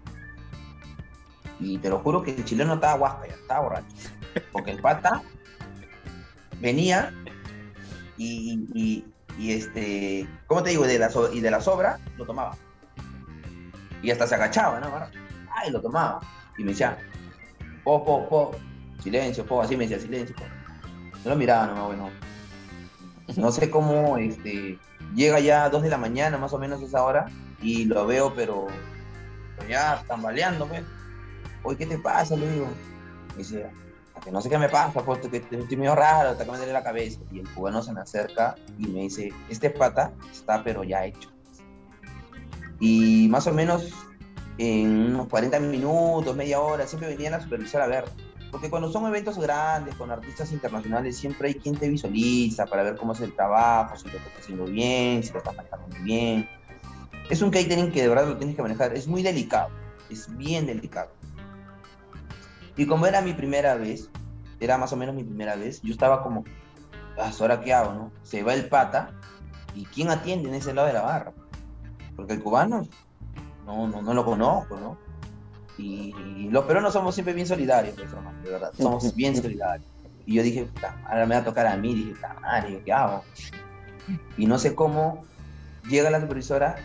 y 1.58 1.78
te 1.78 1.88
lo 1.88 1.98
juro 2.00 2.22
que 2.22 2.34
el 2.34 2.44
chileno 2.44 2.74
estaba 2.74 2.98
guasca 2.98 3.28
ya, 3.28 3.34
estaba 3.34 3.60
borracho. 3.60 3.96
Porque 4.52 4.70
el 4.70 4.80
pata 4.80 5.22
venía 6.60 7.12
y, 8.16 8.64
y 8.74 9.04
Y 9.38 9.52
este, 9.52 10.28
¿cómo 10.46 10.62
te 10.62 10.70
digo? 10.70 10.86
De 10.86 10.98
la 10.98 11.10
y 11.32 11.40
de 11.40 11.50
la 11.50 11.60
sobra 11.60 11.98
lo 12.16 12.26
tomaba. 12.26 12.56
Y 14.02 14.10
hasta 14.10 14.26
se 14.26 14.34
agachaba, 14.34 14.80
¿no? 14.80 14.88
Ay, 15.54 15.70
lo 15.70 15.80
tomaba. 15.80 16.20
Y 16.58 16.64
me 16.64 16.70
decía, 16.70 16.98
po, 17.84 18.04
po, 18.04 18.28
po, 18.28 18.50
silencio, 19.02 19.46
po, 19.46 19.62
así 19.62 19.76
me 19.76 19.86
decía, 19.86 20.00
silencio, 20.00 20.34
po. 20.36 20.44
No 21.24 21.30
lo 21.30 21.36
miraba, 21.36 21.66
no, 21.68 21.86
bueno. 21.86 22.10
No 23.36 23.52
sé 23.52 23.70
cómo, 23.70 24.18
este, 24.18 24.78
llega 25.14 25.40
ya 25.40 25.64
a 25.64 25.70
2 25.70 25.82
de 25.82 25.90
la 25.90 25.98
mañana, 25.98 26.36
más 26.36 26.52
o 26.52 26.58
menos 26.58 26.82
esa 26.82 27.02
hora, 27.02 27.26
y 27.60 27.84
lo 27.84 28.06
veo, 28.06 28.34
pero 28.34 28.66
ya 29.68 30.02
tambaleando, 30.08 30.66
pues. 30.66 30.82
Oye, 31.62 31.78
¿qué 31.78 31.86
te 31.86 31.98
pasa? 31.98 32.36
Le 32.36 32.50
digo. 32.50 32.66
Me 33.30 33.38
dice, 33.38 33.70
que 34.22 34.30
no 34.30 34.40
sé 34.40 34.48
qué 34.48 34.58
me 34.58 34.68
pasa, 34.68 35.02
pues, 35.04 35.20
que 35.20 35.36
estoy 35.36 35.76
medio 35.76 35.94
raro, 35.94 36.30
hasta 36.30 36.44
que 36.44 36.50
me 36.50 36.56
duele 36.56 36.72
la 36.72 36.82
cabeza. 36.82 37.20
Y 37.30 37.40
el 37.40 37.48
cubano 37.50 37.82
se 37.82 37.92
me 37.92 38.00
acerca 38.00 38.54
y 38.78 38.86
me 38.86 39.00
dice, 39.00 39.32
este 39.48 39.70
pata 39.70 40.12
está 40.30 40.62
pero 40.62 40.84
ya 40.84 41.04
hecho. 41.04 41.30
Y 42.84 43.28
más 43.28 43.46
o 43.46 43.52
menos 43.52 43.92
en 44.58 45.14
unos 45.14 45.28
40 45.28 45.60
minutos, 45.60 46.34
media 46.34 46.60
hora, 46.60 46.84
siempre 46.84 47.08
venía 47.08 47.30
la 47.30 47.40
supervisora 47.40 47.84
a 47.84 47.86
ver. 47.86 48.04
Porque 48.50 48.70
cuando 48.70 48.90
son 48.90 49.06
eventos 49.06 49.38
grandes, 49.38 49.94
con 49.94 50.10
artistas 50.10 50.50
internacionales, 50.50 51.16
siempre 51.16 51.46
hay 51.46 51.54
quien 51.54 51.76
te 51.76 51.88
visualiza 51.88 52.66
para 52.66 52.82
ver 52.82 52.96
cómo 52.96 53.12
es 53.12 53.20
el 53.20 53.36
trabajo, 53.36 53.96
si 53.96 54.08
lo 54.08 54.16
estás 54.16 54.32
haciendo 54.36 54.64
bien, 54.64 55.22
si 55.22 55.32
lo 55.32 55.38
estás 55.38 55.54
manejando 55.54 55.86
muy 55.86 56.00
bien. 56.00 56.48
Es 57.30 57.40
un 57.40 57.52
catering 57.52 57.92
que 57.92 58.02
de 58.02 58.08
verdad 58.08 58.26
lo 58.26 58.36
tienes 58.36 58.56
que 58.56 58.62
manejar. 58.62 58.96
Es 58.96 59.06
muy 59.06 59.22
delicado, 59.22 59.68
es 60.10 60.36
bien 60.36 60.66
delicado. 60.66 61.12
Y 62.76 62.86
como 62.86 63.06
era 63.06 63.20
mi 63.20 63.32
primera 63.32 63.76
vez, 63.76 64.10
era 64.58 64.76
más 64.76 64.92
o 64.92 64.96
menos 64.96 65.14
mi 65.14 65.22
primera 65.22 65.54
vez, 65.54 65.80
yo 65.82 65.92
estaba 65.92 66.24
como, 66.24 66.42
ah, 67.16 67.30
¿ahora 67.38 67.60
qué 67.60 67.72
hago, 67.72 67.92
no? 67.92 68.12
Se 68.24 68.42
va 68.42 68.54
el 68.54 68.68
pata, 68.68 69.12
¿y 69.76 69.84
quién 69.84 70.10
atiende 70.10 70.48
en 70.48 70.56
ese 70.56 70.74
lado 70.74 70.88
de 70.88 70.94
la 70.94 71.02
barra? 71.02 71.32
Porque 72.22 72.34
el 72.34 72.42
cubano, 72.42 72.86
no, 73.66 73.88
no, 73.88 74.00
no 74.00 74.14
lo 74.14 74.24
conozco, 74.24 74.78
¿no? 74.78 74.96
Y, 75.76 76.48
los 76.50 76.64
peruanos 76.66 76.92
somos 76.92 77.16
siempre 77.16 77.34
bien 77.34 77.48
solidarios, 77.48 77.96
pues, 77.96 78.08
de 78.44 78.50
verdad, 78.50 78.72
somos 78.78 79.12
bien 79.16 79.34
solidarios. 79.34 79.88
Y 80.24 80.34
yo 80.34 80.44
dije, 80.44 80.68
ahora 81.04 81.26
me 81.26 81.34
va 81.34 81.40
a 81.40 81.44
tocar 81.44 81.66
a 81.66 81.76
mí, 81.76 81.94
dije, 81.94 82.14
madre, 82.40 82.80
¿qué 82.84 82.92
hago? 82.92 83.24
Y 84.36 84.46
no 84.46 84.56
sé 84.56 84.76
cómo 84.76 85.24
llega 85.88 86.10
la 86.10 86.20
supervisora 86.20 86.76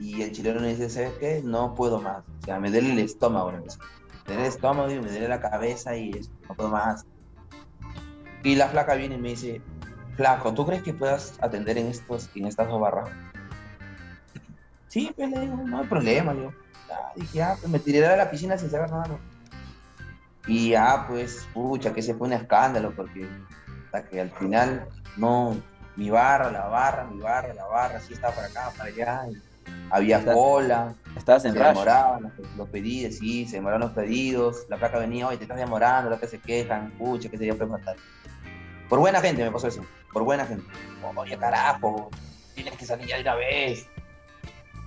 y 0.00 0.22
el 0.22 0.32
chileno 0.32 0.60
me 0.60 0.70
dice, 0.70 0.90
¿sabes 0.90 1.12
qué? 1.20 1.42
No 1.44 1.76
puedo 1.76 2.00
más. 2.00 2.24
O 2.42 2.44
sea, 2.44 2.58
me 2.58 2.72
duele 2.72 2.90
el 2.90 2.98
estómago. 2.98 3.52
Me 3.52 3.58
duele 3.58 4.40
el 4.42 4.48
estómago 4.48 4.90
y 4.90 4.98
me 4.98 5.10
duele 5.12 5.28
la 5.28 5.40
cabeza 5.40 5.96
y 5.96 6.10
no 6.48 6.56
puedo 6.56 6.70
más. 6.70 7.06
Y 8.42 8.56
la 8.56 8.66
flaca 8.66 8.96
viene 8.96 9.14
y 9.14 9.18
me 9.18 9.28
dice, 9.28 9.62
flaco, 10.16 10.52
¿tú 10.54 10.66
crees 10.66 10.82
que 10.82 10.92
puedas 10.92 11.34
atender 11.40 11.78
en, 11.78 11.86
estos, 11.86 12.30
en 12.34 12.46
estas 12.46 12.68
dos 12.68 12.80
barras? 12.80 13.10
Sí, 14.96 15.12
pues 15.14 15.28
le 15.28 15.40
digo, 15.40 15.56
no 15.56 15.80
hay 15.80 15.86
problema, 15.86 16.32
digo. 16.32 16.54
dije, 17.16 17.42
ah, 17.42 17.54
pues 17.60 17.70
me 17.70 17.78
tiré 17.78 18.06
a 18.06 18.16
la 18.16 18.30
piscina 18.30 18.56
sin 18.56 18.70
saber 18.70 18.90
nada. 18.90 19.18
Y 20.46 20.70
ya, 20.70 21.04
pues, 21.06 21.46
pucha, 21.52 21.92
que 21.92 22.00
se 22.00 22.14
pone 22.14 22.34
a 22.34 22.38
escándalo, 22.38 22.94
porque 22.96 23.28
hasta 23.84 24.08
que 24.08 24.22
al 24.22 24.30
final, 24.30 24.88
no, 25.18 25.54
mi 25.96 26.08
barra, 26.08 26.50
la 26.50 26.64
barra, 26.68 27.04
mi 27.04 27.20
barra, 27.20 27.52
la 27.52 27.66
barra, 27.66 27.98
así 27.98 28.14
estaba 28.14 28.34
para 28.34 28.46
acá, 28.46 28.72
para 28.74 28.88
allá. 28.88 29.26
Y 29.30 29.42
había 29.90 30.24
cola. 30.24 30.94
Estabas 31.14 31.44
en 31.44 31.52
se 31.52 31.58
demoraban 31.58 32.32
los, 32.56 32.68
pedidos, 32.70 33.16
sí, 33.16 33.46
se 33.46 33.56
demoraban 33.56 33.82
los 33.82 33.92
pedidos. 33.92 34.64
La 34.70 34.78
placa 34.78 34.98
venía, 34.98 35.28
oye, 35.28 35.36
te 35.36 35.44
estás 35.44 35.58
demorando, 35.58 36.08
la 36.08 36.18
que 36.18 36.26
se 36.26 36.38
quejan, 36.38 36.92
pucha, 36.92 37.28
que 37.28 37.36
sería 37.36 37.54
fatal. 37.54 37.96
Por 38.88 39.00
buena 39.00 39.20
gente 39.20 39.44
me 39.44 39.50
pasó 39.50 39.68
eso, 39.68 39.84
por 40.10 40.24
buena 40.24 40.46
gente. 40.46 40.64
Oye, 41.16 41.36
carajo, 41.36 42.08
tienes 42.54 42.78
que 42.78 42.86
salir 42.86 43.08
ya 43.08 43.16
de 43.16 43.22
una 43.24 43.34
vez. 43.34 43.86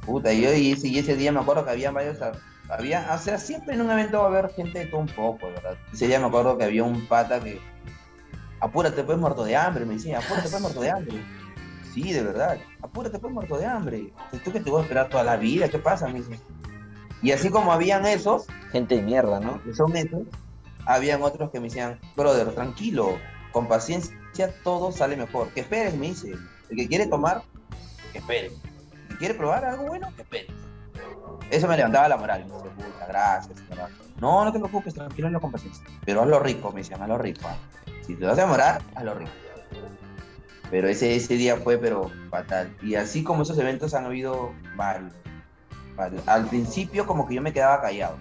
Puta, 0.06 0.34
y 0.34 0.42
yo 0.42 0.54
y 0.54 0.72
ese, 0.98 1.16
día 1.16 1.32
me 1.32 1.40
acuerdo 1.40 1.66
que 1.66 1.72
había 1.72 1.92
varios. 1.92 2.18
Había, 2.70 3.10
o 3.14 3.18
sea, 3.18 3.38
siempre 3.38 3.74
en 3.74 3.82
un 3.82 3.92
evento 3.92 4.20
va 4.20 4.26
a 4.26 4.28
haber 4.28 4.54
gente 4.54 4.80
de 4.80 4.86
todo 4.86 5.02
un 5.02 5.08
poco, 5.08 5.48
¿verdad? 5.48 5.78
Ese 5.92 6.08
día 6.08 6.20
me 6.20 6.28
acuerdo 6.28 6.58
que 6.58 6.66
había 6.66 6.84
un 6.84 7.08
pata 7.08 7.40
que. 7.40 7.60
Apúrate, 8.60 9.04
pues 9.04 9.18
muerto 9.18 9.44
de 9.46 9.56
hambre, 9.56 9.86
me 9.86 9.96
decía, 9.96 10.20
apúrate, 10.20 10.50
pues 10.50 10.62
muerto 10.62 10.82
de 10.82 10.90
hambre. 10.90 11.24
Sí, 11.94 12.14
de 12.14 12.22
verdad. 12.22 12.58
Apúrate, 12.82 13.18
pues 13.18 13.34
muerto 13.34 13.58
de 13.58 13.66
hambre. 13.66 14.14
¿Tú 14.44 14.52
que 14.52 14.60
te 14.60 14.70
voy 14.70 14.82
a 14.82 14.84
esperar 14.84 15.10
toda 15.10 15.24
la 15.24 15.38
vida? 15.38 15.70
¿Qué 15.70 15.80
pasa? 15.80 16.08
Me 16.08 16.22
Y 17.24 17.32
así 17.32 17.50
como 17.50 17.72
habían 17.72 18.06
esos. 18.06 18.46
Gente 18.72 18.98
de 18.98 19.02
mierda, 19.02 19.40
¿no? 19.40 19.62
Que 19.64 19.74
son 19.74 19.96
esos. 19.96 20.24
Habían 20.86 21.24
otros 21.24 21.50
que 21.52 21.60
me 21.60 21.68
decían, 21.68 22.00
brother, 22.16 22.54
tranquilo, 22.54 23.18
con 23.52 23.68
paciencia 23.68 24.16
todo 24.64 24.92
sale 24.92 25.18
mejor. 25.18 25.50
Que 25.50 25.62
esperes, 25.62 25.96
me 25.96 26.08
dice. 26.08 26.34
El 26.70 26.78
que 26.78 26.88
quiere 26.88 27.08
tomar, 27.08 27.44
que 28.12 28.20
espere. 28.20 28.52
Quiere 29.20 29.36
probar 29.36 29.66
algo 29.66 29.86
bueno, 29.86 30.12
que 30.16 30.24
espere. 30.24 30.48
Eso 31.52 31.68
me 31.68 31.76
levantaba 31.76 32.08
la 32.08 32.18
moral. 32.18 32.46
Me 32.46 32.56
dice, 32.56 32.70
puta, 32.70 33.06
gracias. 33.08 33.60
No, 34.20 34.44
no 34.44 34.52
te 34.52 34.60
preocupes, 34.60 34.94
tranquilo, 34.94 35.30
no 35.30 35.40
con 35.40 35.52
paciencia. 35.52 35.84
Pero 36.06 36.22
hazlo 36.22 36.40
rico, 36.40 36.72
me 36.72 36.80
decían, 36.82 37.02
hazlo 37.02 37.18
rico. 37.18 37.48
Si 38.06 38.16
te 38.16 38.26
vas 38.26 38.38
a 38.38 38.42
demorar, 38.42 38.82
hazlo 38.96 39.14
rico. 39.16 39.32
Pero 40.72 40.88
ese, 40.88 41.16
ese 41.16 41.36
día 41.36 41.58
fue, 41.58 41.78
pero 41.78 42.12
fatal. 42.30 42.76
Y 42.82 42.96
así 42.96 43.24
como 43.24 43.44
esos 43.44 43.58
eventos 43.58 43.94
han 43.94 44.06
habido 44.06 44.54
varios. 44.76 45.14
Al 46.26 46.46
principio 46.46 47.06
como 47.06 47.28
que 47.28 47.36
yo 47.36 47.42
me 47.42 47.52
quedaba 47.52 47.82
callado. 47.82 48.18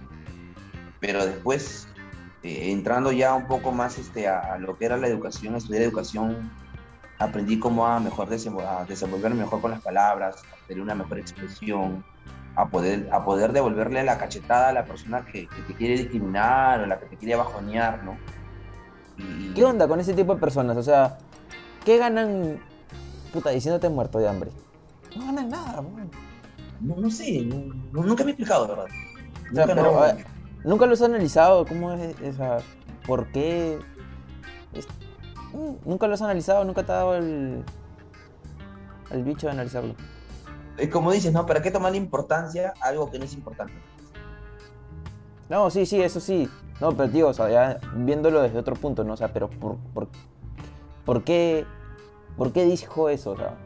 Pero 1.00 1.24
después, 1.24 1.86
eh, 2.42 2.72
entrando 2.72 3.12
ya 3.12 3.34
un 3.34 3.46
poco 3.46 3.70
más 3.70 3.98
este, 3.98 4.26
a, 4.26 4.58
lo 4.58 4.76
que 4.76 4.86
era 4.86 4.96
la 4.96 5.06
educación, 5.06 5.54
estudiar 5.54 5.82
educación, 5.82 6.50
aprendí 7.18 7.58
cómo 7.58 7.86
a 7.86 8.00
mejor 8.00 8.28
desenvolverme 8.28 9.42
mejor 9.42 9.60
con 9.60 9.70
las 9.70 9.80
palabras, 9.80 10.36
a 10.36 10.66
tener 10.66 10.82
una 10.82 10.94
mejor 10.94 11.18
expresión, 11.18 12.04
a 12.56 12.68
poder, 12.68 13.08
a 13.12 13.24
poder 13.24 13.52
devolverle 13.52 14.04
la 14.04 14.18
cachetada 14.18 14.68
a 14.68 14.72
la 14.72 14.84
persona 14.84 15.24
que, 15.24 15.48
te 15.66 15.74
quiere 15.74 15.98
discriminar 15.98 16.80
o 16.80 16.86
la 16.86 16.98
que 16.98 17.06
te 17.06 17.16
quiere 17.16 17.36
bajonear, 17.36 18.04
¿no? 18.04 18.16
¿Qué 19.54 19.64
onda 19.64 19.88
con 19.88 19.98
ese 19.98 20.14
tipo 20.14 20.34
de 20.34 20.40
personas? 20.40 20.76
O 20.76 20.82
sea, 20.82 21.18
¿Qué 21.88 21.96
ganan, 21.96 22.60
puta, 23.32 23.48
diciéndote 23.48 23.88
muerto 23.88 24.18
de 24.18 24.28
hambre? 24.28 24.50
No 25.16 25.24
ganan 25.24 25.48
nada, 25.48 25.82
No, 26.80 26.96
no 26.96 27.10
sé, 27.10 27.48
nunca 27.92 28.24
me 28.24 28.30
he 28.30 28.34
explicado, 28.34 28.66
de 28.66 28.74
verdad. 28.74 28.86
Nunca, 29.50 29.66
pero, 29.66 30.16
¿Nunca 30.64 30.84
lo 30.84 30.92
has 30.92 31.00
analizado? 31.00 31.64
¿Cómo 31.64 31.92
es 31.92 32.20
esa? 32.20 32.58
¿Por 33.06 33.32
qué? 33.32 33.78
Mm, 34.74 35.07
¿Nunca 35.84 36.06
lo 36.06 36.14
has 36.14 36.22
analizado? 36.22 36.64
¿Nunca 36.64 36.84
te 36.84 36.92
ha 36.92 36.96
dado 36.96 37.16
el, 37.16 37.64
el 39.10 39.24
bicho 39.24 39.46
de 39.46 39.52
analizarlo? 39.52 39.94
Como 40.92 41.10
dices, 41.12 41.32
¿no? 41.32 41.46
¿Para 41.46 41.62
qué 41.62 41.70
tomar 41.70 41.94
importancia 41.94 42.74
a 42.80 42.88
algo 42.88 43.10
que 43.10 43.18
no 43.18 43.24
es 43.24 43.34
importante? 43.34 43.74
No, 45.48 45.70
sí, 45.70 45.86
sí, 45.86 46.00
eso 46.00 46.20
sí. 46.20 46.48
No, 46.80 46.96
pero 46.96 47.10
tío, 47.10 47.28
o 47.28 47.34
sea, 47.34 47.50
ya 47.50 47.80
viéndolo 47.94 48.42
desde 48.42 48.58
otro 48.58 48.76
punto, 48.76 49.02
¿no? 49.02 49.14
O 49.14 49.16
sea, 49.16 49.32
pero 49.32 49.50
¿por, 49.50 49.76
por, 49.92 50.08
por 51.04 51.24
qué 51.24 51.66
¿Por 52.38 52.52
qué 52.52 52.64
dijo 52.64 53.08
eso? 53.08 53.32
O 53.32 53.36
sea, 53.36 53.58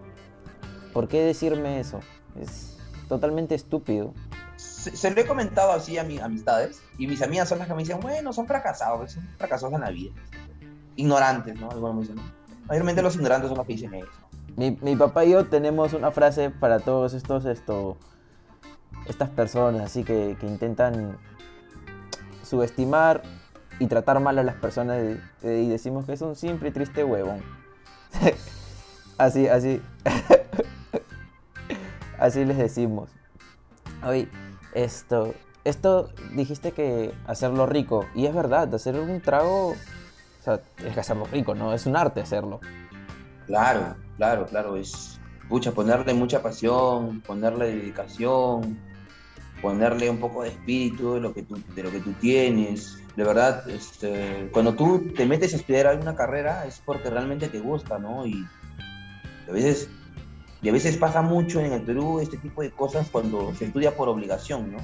¿Por 0.94 1.06
qué 1.06 1.22
decirme 1.22 1.78
eso? 1.78 2.00
Es 2.40 2.78
totalmente 3.06 3.54
estúpido. 3.54 4.14
Se, 4.56 5.10
lo 5.10 5.20
he 5.20 5.26
comentado 5.26 5.72
así 5.72 5.98
a 5.98 6.04
mis 6.04 6.20
amistades 6.20 6.80
y 6.98 7.06
mis 7.06 7.22
amigas 7.22 7.48
son 7.48 7.58
las 7.58 7.68
que 7.68 7.74
me 7.74 7.82
dicen, 7.82 8.00
bueno, 8.00 8.32
son 8.32 8.46
fracasados, 8.46 9.12
son 9.12 9.28
fracasados 9.38 9.74
en 9.74 9.80
la 9.82 9.90
vida. 9.90 10.12
Ignorantes, 10.96 11.60
¿no? 11.60 11.94
Me 11.94 12.00
dicen, 12.00 12.16
Mayormente 12.66 13.02
los 13.02 13.16
ignorantes 13.16 13.48
son 13.48 13.58
los 13.58 13.66
que 13.66 13.74
dicen 13.74 13.94
eso. 13.94 14.08
Mi, 14.56 14.96
papá 14.96 15.24
y 15.24 15.30
yo 15.30 15.46
tenemos 15.46 15.94
una 15.94 16.10
frase 16.10 16.50
para 16.50 16.80
todos 16.80 17.14
estos, 17.14 17.46
esto, 17.46 17.96
estas 19.06 19.30
personas, 19.30 19.82
así 19.82 20.04
que, 20.04 20.36
que 20.38 20.46
intentan 20.46 21.16
subestimar 22.42 23.22
y 23.78 23.86
tratar 23.86 24.20
mal 24.20 24.38
a 24.38 24.42
las 24.42 24.56
personas 24.56 25.02
y 25.42 25.68
decimos 25.68 26.04
que 26.04 26.12
es 26.12 26.20
un 26.20 26.36
simple 26.36 26.68
y 26.68 26.72
triste 26.72 27.02
huevón. 27.02 27.42
Así, 29.18 29.46
así. 29.46 29.80
así 32.18 32.44
les 32.44 32.58
decimos. 32.58 33.10
Oye, 34.04 34.28
esto, 34.74 35.32
esto 35.62 36.08
dijiste 36.32 36.72
que 36.72 37.14
hacerlo 37.26 37.66
rico. 37.66 38.06
Y 38.16 38.26
es 38.26 38.34
verdad, 38.34 38.74
hacer 38.74 38.98
un 38.98 39.20
trago, 39.20 39.76
o 40.46 40.60
que 40.78 41.00
hacerlo 41.00 41.26
rico, 41.30 41.54
¿no? 41.54 41.72
Es 41.72 41.86
un 41.86 41.96
arte 41.96 42.20
hacerlo. 42.20 42.60
Claro, 43.46 43.96
claro, 44.16 44.46
claro. 44.46 44.76
Es, 44.76 45.20
pucha, 45.48 45.72
ponerle 45.72 46.14
mucha 46.14 46.42
pasión, 46.42 47.20
ponerle 47.20 47.76
dedicación, 47.76 48.78
ponerle 49.60 50.10
un 50.10 50.18
poco 50.18 50.42
de 50.42 50.50
espíritu 50.50 51.14
de 51.14 51.20
lo 51.20 51.32
que 51.32 51.42
tú, 51.42 51.58
de 51.74 51.82
lo 51.82 51.90
que 51.90 52.00
tú 52.00 52.12
tienes. 52.14 52.98
De 53.16 53.24
verdad, 53.24 53.68
este, 53.68 54.48
cuando 54.52 54.74
tú 54.74 55.12
te 55.14 55.26
metes 55.26 55.52
a 55.52 55.56
estudiar 55.56 55.86
alguna 55.86 56.16
carrera 56.16 56.66
es 56.66 56.82
porque 56.84 57.10
realmente 57.10 57.48
te 57.48 57.60
gusta, 57.60 57.98
¿no? 57.98 58.26
Y 58.26 58.46
a 59.48 59.52
veces, 59.52 59.88
y 60.62 60.68
a 60.68 60.72
veces 60.72 60.96
pasa 60.96 61.22
mucho 61.22 61.60
en 61.60 61.72
el 61.72 61.82
Perú 61.82 62.20
este 62.20 62.38
tipo 62.38 62.62
de 62.62 62.70
cosas 62.70 63.08
cuando 63.10 63.54
se 63.54 63.66
estudia 63.66 63.94
por 63.94 64.08
obligación, 64.08 64.72
¿no? 64.72 64.78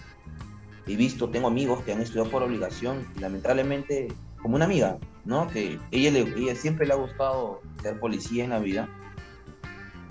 He 0.87 0.97
visto, 0.97 1.29
tengo 1.29 1.49
amigos 1.49 1.83
que 1.85 1.93
han 1.93 2.01
estudiado 2.01 2.31
por 2.31 2.43
obligación 2.43 3.07
y 3.17 3.21
lamentablemente, 3.21 4.09
como 4.43 4.57
una 4.57 4.65
amiga, 4.65 4.99
¿no? 5.25 5.49
Que 5.49 5.79
ella, 5.91 6.11
le, 6.11 6.21
ella 6.21 6.55
siempre 6.55 6.87
le 6.87 6.93
ha 6.93 6.97
gustado 6.97 7.61
ser 7.83 7.99
policía 8.01 8.45
en 8.45 8.51
la 8.51 8.59
vida. 8.59 8.89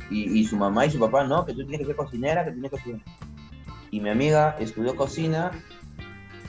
Y, 0.09 0.45
su 0.45 0.55
mamá 0.55 0.85
y 0.85 0.91
su 0.91 0.99
papá, 0.99 1.25
no, 1.25 1.45
que 1.45 1.51
tú 1.51 1.59
tienes 1.59 1.79
que 1.79 1.85
ser 1.85 1.95
cocinera, 1.97 2.45
que 2.45 2.51
tienes 2.51 2.71
que 2.71 2.77
cocinar. 2.77 3.01
Y 3.91 3.99
mi 3.99 4.09
amiga 4.09 4.55
estudió 4.57 4.95
cocina 4.95 5.51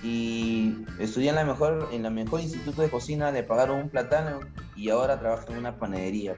y 0.00 0.76
estudió 1.00 1.30
en 1.30 1.36
la 1.36 1.44
mejor, 1.44 1.88
en 1.90 2.04
la 2.04 2.10
mejor 2.10 2.40
instituto 2.40 2.82
de 2.82 2.88
cocina, 2.88 3.32
le 3.32 3.42
pagaron 3.42 3.80
un 3.80 3.88
plátano 3.88 4.38
y 4.76 4.90
ahora 4.90 5.18
trabaja 5.18 5.46
en 5.48 5.58
una 5.58 5.76
panadería. 5.76 6.36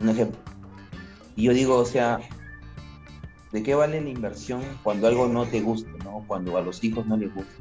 Un 0.00 0.08
ejemplo. 0.08 0.38
Y 1.36 1.42
yo 1.44 1.52
digo, 1.52 1.76
o 1.76 1.84
sea, 1.84 2.20
¿de 3.52 3.62
qué 3.62 3.74
vale 3.74 4.00
la 4.00 4.08
inversión 4.08 4.62
cuando 4.82 5.08
algo 5.08 5.26
no 5.26 5.44
te 5.44 5.60
gusta, 5.60 5.90
¿no? 6.04 6.24
Cuando 6.26 6.56
a 6.56 6.62
los 6.62 6.82
hijos 6.82 7.06
no 7.06 7.18
les 7.18 7.34
gusta. 7.34 7.52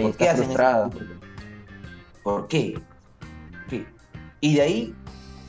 ¿Por 0.00 0.16
qué 0.16 0.30
hacen 0.30 0.50
eso? 0.50 0.90
¿Por 2.22 2.48
qué? 2.48 2.80
¿Qué? 3.68 3.86
Y 4.40 4.54
de 4.56 4.62
ahí, 4.62 4.94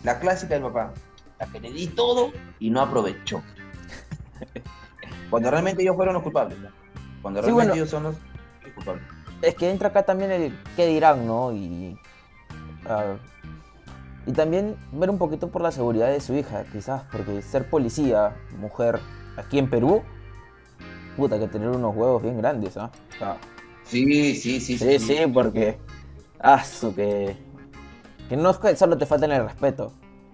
la 0.03 0.19
clásica 0.19 0.55
del 0.55 0.63
papá, 0.63 0.93
la 1.39 1.47
que 1.47 1.59
le 1.59 1.71
di 1.71 1.87
todo 1.87 2.31
y 2.59 2.69
no 2.69 2.81
aprovechó. 2.81 3.41
Cuando 5.29 5.49
realmente 5.49 5.81
ellos 5.81 5.95
fueron 5.95 6.13
los 6.13 6.23
culpables. 6.23 6.57
Cuando 7.21 7.41
realmente 7.41 7.75
ellos 7.75 7.89
son 7.89 8.03
los 8.03 8.15
culpables. 8.75 9.03
Es 9.41 9.55
que 9.55 9.69
entra 9.69 9.89
acá 9.89 10.03
también 10.03 10.31
el 10.31 10.57
qué 10.75 10.87
dirán, 10.87 11.27
¿no? 11.27 11.51
Y, 11.51 11.97
ah, 12.85 13.15
y 14.25 14.31
también 14.31 14.77
ver 14.91 15.09
un 15.09 15.17
poquito 15.17 15.49
por 15.49 15.61
la 15.61 15.71
seguridad 15.71 16.07
de 16.07 16.21
su 16.21 16.33
hija, 16.33 16.63
quizás, 16.71 17.03
porque 17.11 17.41
ser 17.41 17.69
policía, 17.69 18.35
mujer, 18.57 18.99
aquí 19.35 19.59
en 19.59 19.69
Perú, 19.69 20.01
puta, 21.17 21.37
que 21.39 21.47
tener 21.47 21.69
unos 21.69 21.95
huevos 21.95 22.21
bien 22.21 22.37
grandes, 22.37 22.77
¿ah? 22.77 22.89
sí, 23.83 24.35
sí, 24.35 24.59
sí, 24.61 24.77
sí. 24.77 24.99
Sí, 24.99 25.17
porque. 25.33 25.77
Ah, 26.43 26.63
que. 26.95 27.35
Que 28.29 28.37
no 28.37 28.51
es 28.51 28.57
que 28.57 28.75
solo 28.75 28.97
te 28.97 29.05
falten 29.05 29.31
el 29.31 29.43
respeto. 29.43 29.91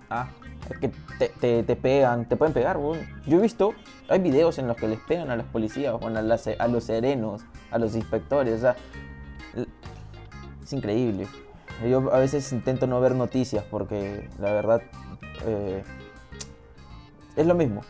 ¿ah? 0.10 0.28
Es 0.70 0.78
que 0.78 0.92
te, 1.40 1.64
te, 1.64 1.76
pegan, 1.76 2.28
te 2.28 2.36
pueden 2.36 2.54
pegar, 2.54 2.78
Yo 3.26 3.38
he 3.38 3.42
visto, 3.42 3.74
hay 4.10 4.20
videos 4.20 4.60
en 4.60 4.68
los 4.68 4.76
que 4.76 4.88
les 4.88 5.00
pegan 5.00 5.32
a 5.32 5.38
los 5.38 5.46
policías, 5.46 5.98
bueno, 6.00 6.20
a, 6.20 6.22
a 6.22 6.68
los 6.68 6.84
serenos, 6.84 7.44
a 7.72 7.80
los 7.80 7.96
inspectores, 7.96 8.56
o 8.56 8.60
sea. 8.60 8.76
Es 10.64 10.74
increíble. 10.74 11.28
Yo 11.90 12.14
a 12.14 12.20
veces 12.20 12.52
intento 12.52 12.86
no 12.86 13.00
ver 13.00 13.16
noticias 13.16 13.64
porque 13.72 14.30
la 14.38 14.52
verdad 14.52 14.82
eh, 15.46 15.82
es 17.38 17.48
lo 17.48 17.56
mismo 17.56 17.82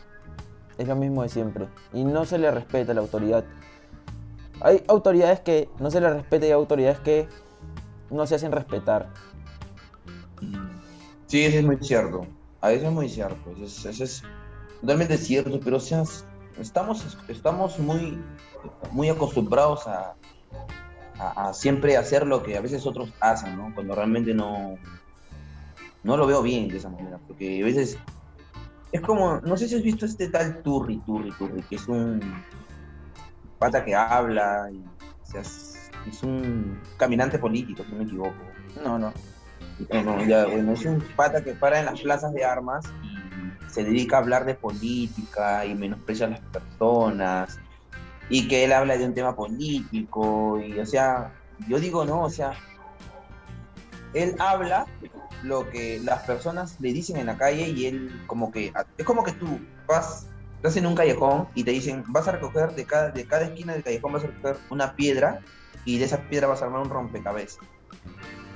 es 0.80 0.88
lo 0.88 0.95
mismo 0.95 1.22
de 1.22 1.30
siempre. 1.30 1.67
Y 1.93 2.03
no 2.03 2.26
se 2.26 2.39
le 2.39 2.49
respeta 2.49 2.93
a 2.93 2.95
la 2.95 3.01
autoridad. 3.01 3.43
Hay 4.61 4.84
autoridades 4.88 5.41
que 5.41 5.70
no 5.80 5.91
se 5.91 6.01
le 6.01 6.09
respeta 6.11 6.45
y 6.45 6.49
hay 6.49 6.53
autoridades 6.53 6.99
que 6.99 7.28
no 8.12 8.26
se 8.26 8.36
hacen 8.36 8.51
respetar. 8.51 9.10
Sí, 11.28 11.43
eso 11.43 11.60
es 11.60 11.66
muy 11.66 11.78
cierto. 11.82 12.26
A 12.62 12.72
eso 12.72 12.88
es 12.88 12.93
muy 12.93 13.10
cierto. 13.10 13.53
Eso 13.64 13.89
es, 13.89 14.24
totalmente 14.82 15.18
cierto, 15.18 15.60
pero 15.64 15.80
seas, 15.80 16.26
estamos, 16.60 17.18
estamos 17.28 17.80
muy, 17.80 18.20
muy 18.91 19.10
acostumbrados 19.10 19.88
a, 19.88 20.16
a, 21.20 21.53
siempre 21.53 21.97
hacer 21.97 22.26
lo 22.26 22.43
que 22.43 22.57
a 22.57 22.62
veces 22.62 22.86
otros 22.86 23.14
hacen, 23.20 23.57
¿no? 23.57 23.74
Cuando 23.76 23.95
realmente 23.95 24.34
no, 24.34 24.78
no 26.03 26.18
lo 26.18 26.26
veo 26.26 26.41
bien 26.41 26.68
de 26.68 26.78
esa 26.78 26.89
manera. 26.89 27.20
Porque 27.28 27.62
a 27.62 27.66
veces 27.66 27.97
es 28.91 29.01
como, 29.01 29.39
no 29.41 29.57
sé 29.57 29.68
si 29.68 29.76
has 29.76 29.84
visto 29.84 30.05
este 30.05 30.30
tal 30.30 30.62
Turri, 30.64 30.97
Turri, 31.05 31.32
Turri, 31.34 31.62
que 31.64 31.76
es 31.76 31.88
un 31.88 32.22
pata 33.60 33.84
que 33.84 33.93
habla 33.93 34.70
y 34.72 34.84
es 36.08 36.24
un 36.24 36.80
caminante 36.97 37.39
político, 37.39 37.84
si 37.84 37.91
no 37.91 37.97
me 37.97 38.04
equivoco. 38.04 38.36
No, 38.84 39.00
no. 39.00 39.14
bueno, 39.89 40.74
es 40.74 40.86
un 40.86 41.02
pata 41.16 41.43
que 41.43 41.54
para 41.54 41.80
en 41.80 41.86
las 41.86 42.02
plazas 42.02 42.34
de 42.34 42.43
armas 42.43 42.86
y 43.04 43.20
se 43.70 43.84
dedica 43.84 44.18
a 44.18 44.20
hablar 44.20 44.45
de 44.45 44.56
política 44.56 45.66
y 45.66 45.76
menosprecia 45.76 46.26
a 46.26 46.30
las 46.30 46.39
personas 46.39 47.60
y 48.30 48.47
que 48.47 48.64
él 48.64 48.74
habla 48.74 48.97
de 48.97 49.06
un 49.06 49.14
tema 49.14 49.36
político 49.36 50.60
y, 50.60 50.80
o 50.80 50.86
sea, 50.86 51.34
yo 51.68 51.80
digo, 51.80 52.06
no, 52.06 52.24
o 52.24 52.30
sea, 52.30 52.54
él 54.14 54.36
habla 54.39 54.86
lo 55.43 55.70
que 55.70 56.00
las 56.04 56.24
personas 56.24 56.80
le 56.80 56.93
dicen 56.93 57.18
en 57.18 57.28
la 57.28 57.38
calle 57.38 57.70
y 57.70 57.86
él 57.86 58.24
como 58.28 58.52
que 58.52 58.74
es 58.97 59.06
como 59.06 59.24
que 59.24 59.32
tú 59.34 59.60
vas 59.88 60.28
estás 60.58 60.76
en 60.76 60.86
un 60.86 60.95
callejón 60.95 61.47
y 61.56 61.64
te 61.64 61.72
dicen 61.72 62.04
vas 62.08 62.28
a 62.28 62.34
recoger 62.34 62.76
de 62.76 62.84
cada 62.86 63.12
de 63.12 63.26
cada 63.26 63.45
esquina 63.45 63.74
del 63.74 63.84
callejón 63.84 64.12
vas 64.12 64.24
a 64.26 64.28
recoger 64.28 64.58
una 64.70 64.95
piedra 64.95 65.39
y 65.86 65.97
de 65.97 66.05
esa 66.05 66.21
piedra 66.30 66.47
vas 66.47 66.61
a 66.61 66.65
armar 66.65 66.82
un 66.82 66.89
rompecabezas 66.89 67.59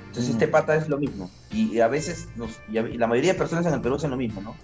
entonces 0.06 0.32
este 0.32 0.46
mm. 0.46 0.50
pata 0.50 0.76
es 0.76 0.88
lo 0.88 0.98
mismo 0.98 1.30
y, 1.50 1.80
a 1.80 1.88
veces 1.88 2.28
y 2.68 2.98
la 2.98 3.06
mayoría 3.06 3.32
de 3.32 3.38
personas 3.38 3.66
en 3.66 3.74
el 3.74 3.80
Perú 3.80 3.96
hacen 3.96 4.10
lo 4.10 4.16
mismo 4.16 4.40
no 4.40 4.54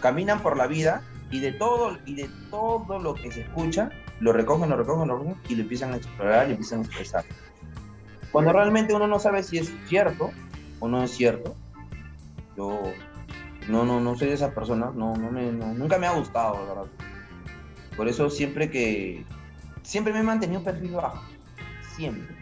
caminan 0.00 0.40
por 0.40 0.56
la 0.56 0.66
vida 0.66 1.02
y 1.30 1.40
de 1.40 1.52
todo 1.52 1.98
y 2.04 2.14
de 2.14 2.28
todo 2.50 2.98
lo 2.98 3.14
que 3.14 3.32
se 3.32 3.42
escucha 3.42 3.90
lo 4.20 4.32
recogen 4.32 4.70
lo 4.70 4.76
recogen 4.76 5.08
lo 5.08 5.18
recogen 5.18 5.40
y 5.48 5.54
lo 5.54 5.62
empiezan 5.62 5.92
a 5.92 5.96
explorar 5.96 6.48
y 6.48 6.52
empiezan 6.52 6.80
a 6.80 6.82
expresar 6.82 7.24
cuando 8.34 8.52
realmente 8.52 8.92
uno 8.92 9.06
no 9.06 9.20
sabe 9.20 9.44
si 9.44 9.58
es 9.58 9.72
cierto 9.86 10.32
o 10.80 10.88
no 10.88 11.04
es 11.04 11.12
cierto. 11.12 11.54
Yo 12.56 12.82
no, 13.68 13.84
no, 13.84 14.00
no 14.00 14.16
soy 14.16 14.26
de 14.26 14.34
esas 14.34 14.52
personas, 14.52 14.92
no, 14.92 15.14
no 15.14 15.30
me, 15.30 15.52
nunca 15.52 15.98
me 15.98 16.08
ha 16.08 16.18
gustado, 16.18 16.54
la 16.54 16.74
verdad. 16.74 16.92
Por 17.96 18.08
eso 18.08 18.28
siempre 18.30 18.72
que, 18.72 19.24
siempre 19.82 20.12
me 20.12 20.18
he 20.18 20.22
mantenido 20.24 20.58
un 20.58 20.64
perfil 20.64 20.94
bajo, 20.94 21.22
siempre, 21.96 22.36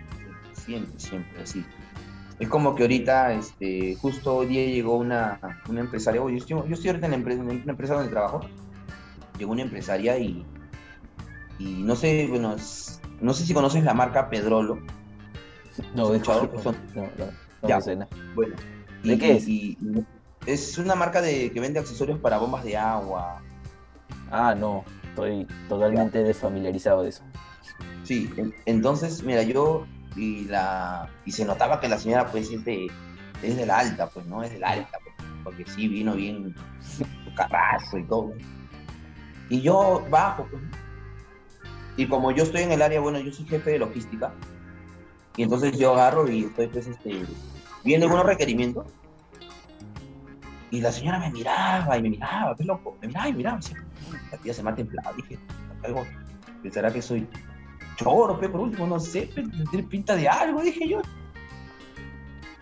siempre, 0.52 0.98
siempre, 0.98 1.42
así. 1.42 1.64
Es 2.38 2.48
como 2.48 2.74
que 2.74 2.82
ahorita, 2.82 3.32
este, 3.34 3.96
justo 3.96 4.36
hoy 4.36 4.46
día 4.46 4.66
llegó 4.66 4.96
una, 4.96 5.38
una 5.68 5.80
empresaria, 5.80 6.20
yo 6.20 6.28
estoy, 6.28 6.56
yo 6.68 6.74
estoy 6.74 6.88
ahorita 6.90 7.06
en 7.06 7.12
la 7.12 7.18
empresa, 7.18 7.40
en 7.40 7.48
una 7.48 7.72
empresa 7.72 7.94
donde 7.94 8.10
trabajo, 8.10 8.40
llegó 9.38 9.52
una 9.52 9.62
empresaria 9.62 10.18
y, 10.18 10.44
y 11.58 11.82
no 11.82 11.94
sé, 11.94 12.26
bueno, 12.28 12.56
no 13.20 13.34
sé 13.34 13.46
si 13.46 13.54
conoces 13.54 13.84
la 13.84 13.94
marca 13.94 14.28
Pedrolo. 14.28 14.80
No, 15.94 16.10
de 16.10 16.18
hecho, 16.18 16.50
no, 16.94 17.02
no 17.02 17.68
ya. 17.68 17.78
Bueno. 18.34 18.56
¿De 19.02 19.18
qué 19.18 19.36
es? 19.36 19.46
es 20.46 20.78
una 20.78 20.94
marca 20.94 21.20
de, 21.22 21.50
que 21.52 21.60
vende 21.60 21.78
accesorios 21.78 22.18
para 22.18 22.38
bombas 22.38 22.64
de 22.64 22.76
agua. 22.76 23.40
Ah, 24.30 24.54
no. 24.54 24.84
Estoy 25.10 25.46
totalmente 25.68 26.22
desfamiliarizado 26.22 27.02
de 27.02 27.10
eso. 27.10 27.22
Sí, 28.04 28.30
entonces, 28.66 29.22
mira, 29.22 29.42
yo 29.42 29.86
y 30.16 30.44
la 30.44 31.08
y 31.24 31.32
se 31.32 31.44
notaba 31.44 31.80
que 31.80 31.88
la 31.88 31.98
señora 31.98 32.30
pues 32.30 32.48
siempre 32.48 32.86
es 33.42 33.56
de 33.56 33.66
la 33.66 33.78
alta, 33.78 34.08
pues, 34.08 34.26
¿no? 34.26 34.42
Es 34.42 34.52
de 34.52 34.58
la 34.58 34.70
alta, 34.70 34.98
pues, 35.02 35.28
porque 35.44 35.64
sí 35.66 35.88
vino 35.88 36.14
bien 36.14 36.54
su 36.80 37.34
carrazo 37.34 37.98
y 37.98 38.04
todo. 38.04 38.32
Y 39.48 39.60
yo 39.60 40.04
bajo, 40.10 40.46
pues. 40.50 40.62
Y 41.96 42.06
como 42.06 42.30
yo 42.30 42.44
estoy 42.44 42.62
en 42.62 42.72
el 42.72 42.82
área, 42.82 43.00
bueno, 43.00 43.20
yo 43.20 43.32
soy 43.32 43.46
jefe 43.46 43.72
de 43.72 43.78
logística, 43.78 44.32
y 45.36 45.42
entonces 45.42 45.78
yo 45.78 45.94
agarro 45.94 46.30
y 46.30 46.44
estoy 46.44 46.68
pues 46.68 46.86
este 46.86 47.24
viendo 47.84 48.06
algunos 48.06 48.26
requerimientos. 48.26 48.86
Y 50.70 50.80
la 50.80 50.90
señora 50.90 51.18
me 51.18 51.30
miraba 51.30 51.98
y 51.98 52.02
me 52.02 52.10
miraba, 52.10 52.56
qué 52.56 52.64
loco, 52.64 52.96
me 53.00 53.08
miraba 53.08 53.28
y 53.28 53.34
miraba. 53.34 53.60
la 54.30 54.38
tía 54.38 54.54
se 54.54 54.62
me 54.62 54.70
ha 54.70 54.74
templado. 54.74 55.14
Dije, 55.16 55.38
algo, 55.84 56.06
pensará 56.62 56.90
que 56.90 57.02
soy 57.02 57.26
choro, 58.02 58.38
pe, 58.38 58.48
por 58.48 58.60
último, 58.60 58.86
no 58.86 59.00
sé, 59.00 59.30
tiene 59.70 59.86
pinta 59.88 60.16
de 60.16 60.28
algo, 60.28 60.62
dije 60.62 60.88
yo. 60.88 61.00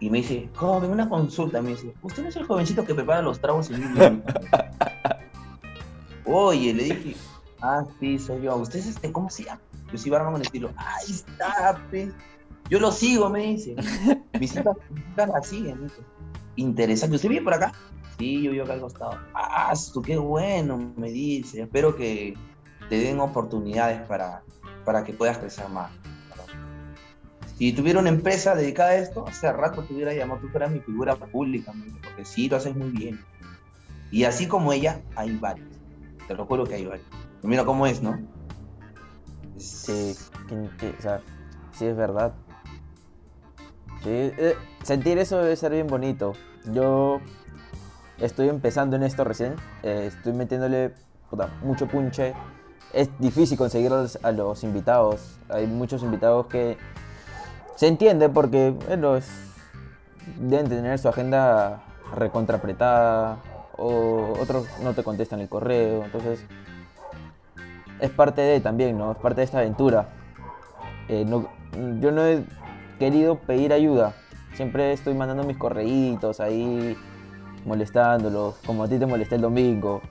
Y 0.01 0.09
me 0.09 0.19
dice, 0.19 0.49
joven, 0.55 0.91
una 0.91 1.09
consulta. 1.09 1.61
Me 1.61 1.71
dice, 1.71 1.95
¿usted 2.03 2.23
no 2.23 2.31
es 2.31 2.37
el 2.37 2.47
jovencito 2.47 2.85
que 2.85 2.95
prepara 2.95 3.21
los 3.21 3.39
tragos 3.39 3.71
en 3.71 3.85
un 3.85 4.25
Oye, 6.25 6.73
le 6.73 6.85
dije, 6.85 7.17
ah, 7.61 7.85
sí, 8.01 8.19
soy 8.19 8.43
yo. 8.43 8.57
¿Usted 8.57 8.79
es 8.79 8.87
este, 8.87 9.13
cómo 9.13 9.29
se 9.29 9.45
llama? 9.45 9.61
Yo 9.93 9.99
sí, 9.99 10.09
Barman 10.09 10.33
con 10.33 10.43
estilo. 10.43 10.71
Ahí 10.77 11.11
está, 11.11 11.79
pe. 11.91 12.11
Yo 12.71 12.81
lo 12.81 12.93
sigo, 12.93 13.29
me 13.29 13.41
dice. 13.41 13.77
Mis 14.39 14.53
hijas, 14.53 14.77
la 15.17 15.43
siguen. 15.43 15.91
Interesante. 16.57 17.17
¿Usted 17.17 17.29
vive 17.29 17.43
por 17.43 17.55
acá? 17.55 17.73
Sí, 18.19 18.43
yo 18.43 18.53
vivo 18.53 18.65
acá 18.65 18.75
al 18.75 18.81
costado. 18.81 19.19
Ah, 19.35 19.75
qué 20.05 20.17
bueno, 20.17 20.93
me 20.97 21.11
dice. 21.11 21.63
Espero 21.63 21.95
que 21.95 22.35
te 22.89 22.97
den 22.97 23.21
oportunidades 23.21 24.01
para, 24.07 24.43
para 24.91 25.05
que 25.05 25.13
puedas 25.13 25.39
crecer 25.39 25.69
más. 25.69 25.89
Si 27.57 27.73
tuviera 27.73 28.01
una 28.01 28.09
empresa 28.09 28.57
dedicada 28.57 28.91
a 28.91 28.97
esto, 28.97 29.25
hace 29.25 29.53
rato 29.53 29.85
te 29.85 29.95
hubiera 29.95 30.13
llamado, 30.13 30.41
tú 30.41 30.49
fueras 30.49 30.73
mi 30.73 30.81
figura 30.81 31.15
pública, 31.15 31.73
porque 32.03 32.25
sí, 32.25 32.49
lo 32.49 32.57
haces 32.57 32.75
muy 32.75 32.91
bien. 32.91 33.21
Y 34.11 34.25
así 34.25 34.49
como 34.49 34.73
ella, 34.73 35.01
hay 35.15 35.37
varios. 35.37 35.69
Te 36.27 36.35
lo 36.35 36.45
juro 36.45 36.65
que 36.65 36.75
hay 36.75 36.87
varios. 36.87 37.07
Mira 37.45 37.65
cómo 37.65 37.87
es, 37.87 38.03
¿no? 38.03 38.19
Sí, 39.59 40.17
o 40.51 41.01
sea, 41.01 41.21
sí 41.71 41.87
es 41.87 41.97
verdad. 41.97 42.35
Eh, 44.07 44.57
sentir 44.83 45.19
eso 45.19 45.39
debe 45.39 45.55
ser 45.55 45.71
bien 45.71 45.87
bonito. 45.87 46.33
Yo 46.73 47.21
estoy 48.19 48.49
empezando 48.49 48.97
en 48.97 49.05
esto 49.05 49.23
recién. 49.23 49.55
Eh, 49.85 50.07
estoy 50.09 50.33
metiéndole 50.33 50.95
mucho 51.63 51.87
punche. 51.87 52.35
Es 52.93 53.09
difícil 53.19 53.57
conseguir 53.57 53.93
a 53.93 54.33
los, 54.33 54.65
invitados. 54.65 55.39
Hay 55.49 55.67
muchos 55.67 56.03
invitados 56.03 56.47
que 56.47 56.77
se 57.77 57.87
entiende 57.87 58.29
porque 58.29 58.75
bueno, 58.89 59.19
deben 60.39 60.69
tener 60.69 60.99
su 60.99 61.09
agenda 61.09 61.83
recontrapretada 62.15 63.39
o 63.77 64.35
otros 64.41 64.67
no 64.83 64.93
te 64.95 65.03
contestan 65.03 65.41
el 65.41 65.49
correo. 65.49 66.05
Entonces, 66.05 66.45
es 68.01 68.11
parte 68.11 68.41
de 68.43 68.61
también, 68.61 68.99
¿no? 68.99 69.13
Es 69.13 69.19
parte 69.19 69.41
de 69.41 69.45
esta 69.45 69.59
aventura. 69.59 70.09
Eh, 71.09 71.27
yo 72.01 72.13
no 72.13 72.27
he 72.27 72.45
querido 72.99 73.37
pedir 73.37 73.73
ayuda. 73.73 74.15
Siempre 74.55 74.93
estoy 74.93 75.15
mandando 75.15 75.45
mis 75.45 75.57
correitos 75.57 76.41
ahí, 76.41 76.97
molestándolos, 77.65 78.57
como 78.67 78.85
a 78.85 78.89
ti 78.89 78.99
te 78.99 79.07
molesté 79.07 79.37
el 79.37 79.43
domingo. 79.43 80.03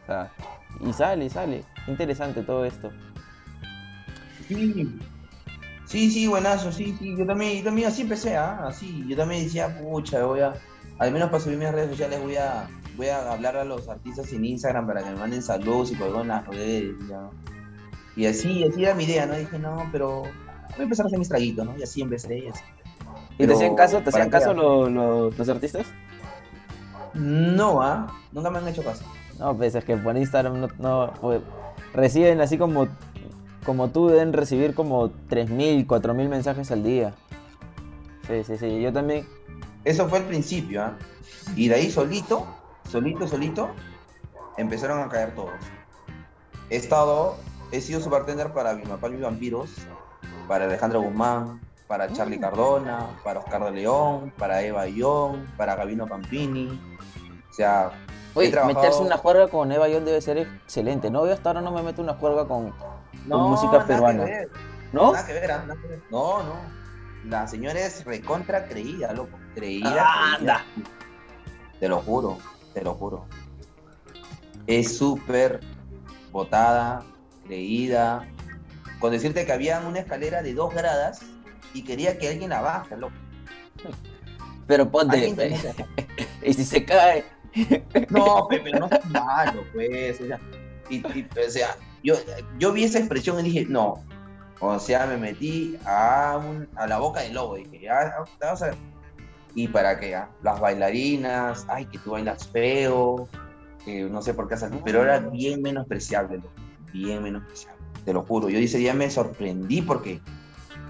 Y 0.80 0.94
sale, 0.94 1.26
y 1.26 1.30
sale. 1.30 1.64
Interesante 1.88 2.44
todo 2.44 2.66
esto. 2.66 2.92
Sí, 4.48 5.00
sí, 5.86 6.12
sí 6.12 6.28
buenazo, 6.28 6.72
sí, 6.72 6.96
sí. 6.98 7.16
Yo 7.18 7.26
también, 7.26 7.58
yo 7.58 7.64
también 7.66 7.88
así 7.88 8.04
empecé, 8.04 8.36
¿ah? 8.38 8.68
Así. 8.68 9.06
Yo 9.08 9.16
también 9.16 9.44
decía, 9.44 9.80
pucha, 9.80 10.24
voy 10.24 10.42
a, 10.42 10.54
al 11.00 11.12
menos 11.12 11.30
para 11.30 11.44
subir 11.44 11.58
mis 11.58 11.72
redes 11.72 11.92
sociales 11.92 12.22
voy 12.22 12.36
a, 12.36 12.68
voy 12.98 13.08
a 13.08 13.32
hablar 13.32 13.58
a 13.58 13.64
los 13.64 13.88
artistas 13.88 14.32
en 14.34 14.46
Instagram 14.46 14.86
para 14.88 15.04
que 15.04 15.12
me 15.12 15.16
manden 15.16 15.42
saludos 15.42 15.92
y 15.92 15.96
colgón 15.96 16.28
las 16.28 16.46
redes. 16.48 16.96
Y 18.16 18.26
así, 18.26 18.66
así 18.66 18.84
era 18.84 18.94
mi 18.96 19.06
idea, 19.06 19.26
¿no? 19.26 19.36
Dije, 19.36 19.58
no, 19.58 19.88
pero 19.92 20.24
voy 20.24 20.80
a 20.80 20.84
empezar 20.84 21.06
a 21.06 21.08
hacer 21.08 21.20
mis 21.20 21.30
traguitos, 21.30 21.66
¿no? 21.66 21.78
Y 21.78 21.84
así 21.84 22.02
empecé. 22.02 22.38
Y, 22.38 22.48
así. 22.48 22.64
¿Y 23.38 23.48
te 23.48 23.54
hacían 23.54 23.76
caso, 23.76 24.02
te 24.02 24.10
hacían 24.10 24.30
caso 24.30 24.54
los, 24.54 25.50
artistas? 25.50 25.88
No, 27.14 27.82
¿ah? 27.82 28.14
Nunca 28.34 28.50
me 28.50 28.60
han 28.60 28.68
hecho 28.68 28.84
caso. 28.84 29.06
No, 29.40 29.56
pues 29.56 29.74
es 29.74 29.84
que 29.86 29.98
por 29.98 30.18
Instagram 30.18 30.68
no, 30.78 31.14
pues, 31.22 31.42
reciben 31.94 32.42
así 32.42 32.58
como, 32.58 32.88
como 33.66 33.90
tú 33.90 34.10
deben 34.10 34.34
recibir 34.34 34.76
como 34.76 35.10
3.000, 35.10 35.88
4.000 35.88 36.28
mensajes 36.28 36.72
al 36.72 36.84
día. 36.84 37.14
Sí, 38.28 38.44
sí, 38.44 38.58
sí, 38.58 38.82
yo 38.82 38.94
también. 38.94 39.26
Eso 39.86 40.08
fue 40.08 40.20
el 40.20 40.26
principio, 40.26 40.84
¿ah? 40.84 40.98
Y 41.56 41.70
de 41.70 41.76
ahí 41.76 41.90
solito, 41.90 42.46
solito, 42.88 43.28
solito, 43.28 43.70
empezaron 44.58 45.02
a 45.02 45.10
caer 45.10 45.34
todos. 45.34 45.54
He 46.70 46.76
estado 46.76 47.38
he 47.72 47.82
sido 47.82 48.00
su 48.02 48.10
bartender 48.10 48.52
para 48.52 48.74
Vimapal 48.74 49.14
y 49.14 49.22
Vampiros, 49.22 49.70
para 50.48 50.66
Alejandro 50.66 51.02
Guzmán, 51.02 51.62
para 51.88 52.12
Charlie 52.12 52.38
mm. 52.38 52.42
Cardona, 52.42 53.20
para 53.24 53.40
Oscar 53.40 53.66
de 53.66 53.72
León, 53.72 54.34
para 54.38 54.62
Eva 54.64 54.88
Young, 54.88 55.46
para 55.58 55.76
Gabino 55.76 56.08
Pampini. 56.08 56.80
O 57.50 57.54
sea, 57.54 57.92
Oye, 58.40 58.66
meterse 58.66 59.02
una 59.02 59.18
juerga 59.18 59.48
con 59.48 59.72
Eva 59.72 59.88
Young 59.88 60.04
debe 60.04 60.22
ser 60.22 60.38
excelente. 60.38 61.10
No, 61.12 61.26
yo 61.26 61.34
hasta 61.34 61.50
ahora 61.50 61.62
no 61.62 61.72
me 61.72 61.82
meto 61.84 62.02
una 62.02 62.14
juerga 62.14 62.48
con, 62.48 62.74
música 63.26 63.86
peruana. 63.86 64.26
¿No? 64.92 65.12
Nada 65.12 65.26
que 65.26 65.34
ver, 65.34 65.50
nada 65.50 65.76
que 65.82 65.88
ver. 65.88 66.02
No, 66.10 66.44
no. 66.44 66.56
La 67.26 67.48
señora 67.48 67.80
es 67.80 68.06
recontra 68.06 68.66
creída, 68.66 69.14
loco. 69.14 69.38
Creída. 69.54 70.36
anda. 70.36 70.64
Te 71.80 71.88
lo 71.88 72.00
juro, 72.00 72.38
te 72.74 72.82
lo 72.82 72.94
juro. 72.94 73.26
Es 74.68 74.98
súper 74.98 75.60
votada, 76.32 77.04
creída, 77.46 78.28
con 79.00 79.12
decirte 79.12 79.46
que 79.46 79.52
había 79.52 79.80
una 79.80 80.00
escalera 80.00 80.42
de 80.42 80.54
dos 80.54 80.74
gradas 80.74 81.22
y 81.74 81.84
quería 81.84 82.18
que 82.18 82.30
alguien 82.30 82.50
la 82.50 82.62
baje, 82.62 82.98
loco. 82.98 83.16
Pero 84.68 84.90
ponte, 84.90 85.36
y 86.44 86.54
si 86.54 86.64
se 86.64 86.86
cae. 86.86 87.26
No, 88.10 88.48
Pepe, 88.48 88.72
no 88.72 88.88
es 88.88 89.06
malo, 89.10 89.64
pues. 89.74 90.22
O 90.22 90.28
sea, 90.28 90.40
y, 90.90 91.04
o 91.04 91.50
sea 91.50 91.76
yo, 92.04 92.16
yo 92.58 92.72
vi 92.72 92.84
esa 92.84 93.00
expresión 93.00 93.40
y 93.40 93.44
dije, 93.44 93.66
no. 93.68 94.04
O 94.62 94.78
sea, 94.80 95.06
me 95.06 95.18
metí 95.18 95.78
a, 95.86 96.42
a 96.76 96.88
la 96.88 97.00
boca 97.00 97.22
del 97.22 97.34
lobo. 97.34 97.56
Dije, 97.56 97.82
ya, 97.82 98.16
vamos 98.42 98.62
a 98.62 98.66
ver. 98.68 98.76
¿Y 99.56 99.68
para 99.68 100.00
qué? 100.00 100.16
Ah? 100.16 100.30
Las 100.44 100.60
bailarinas, 100.60 101.66
ay, 101.70 101.86
que 101.86 101.98
tú 101.98 102.12
bailas 102.12 102.48
feo, 102.48 103.28
que 103.84 104.04
no 104.04 104.22
sé 104.22 104.34
por 104.34 104.48
qué 104.48 104.56
haces, 104.56 104.72
pero 104.84 105.04
era 105.04 105.20
bien 105.20 105.62
menospreciable, 105.62 106.42
bien 106.94 107.24
menospreciable, 107.24 107.82
te 108.06 108.14
lo 108.14 108.24
juro. 108.24 108.50
Yo 108.50 108.60
ese 108.60 108.78
día 108.78 108.94
me 108.94 109.10
sorprendí 109.10 109.82
porque 109.82 110.22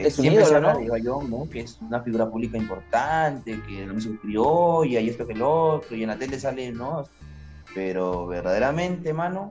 es 0.08 0.16
siempre 0.16 0.46
se 0.46 0.56
habla 0.56 0.98
yo, 0.98 1.22
¿no? 1.24 1.50
que 1.50 1.62
es 1.62 1.80
una 1.82 2.02
figura 2.02 2.30
pública 2.30 2.58
importante, 2.58 3.62
que 3.68 3.86
la 3.86 3.94
música 3.94 4.18
criolla 4.22 5.00
y 5.00 5.10
esto 5.10 5.26
que 5.28 5.34
el 5.34 5.42
otro, 5.42 5.96
y 5.96 6.04
en 6.04 6.10
la 6.10 6.18
tele 6.18 6.40
sale, 6.40 6.72
¿no? 6.72 7.04
Pero 7.74 8.28
verdaderamente, 8.28 9.14
mano, 9.14 9.50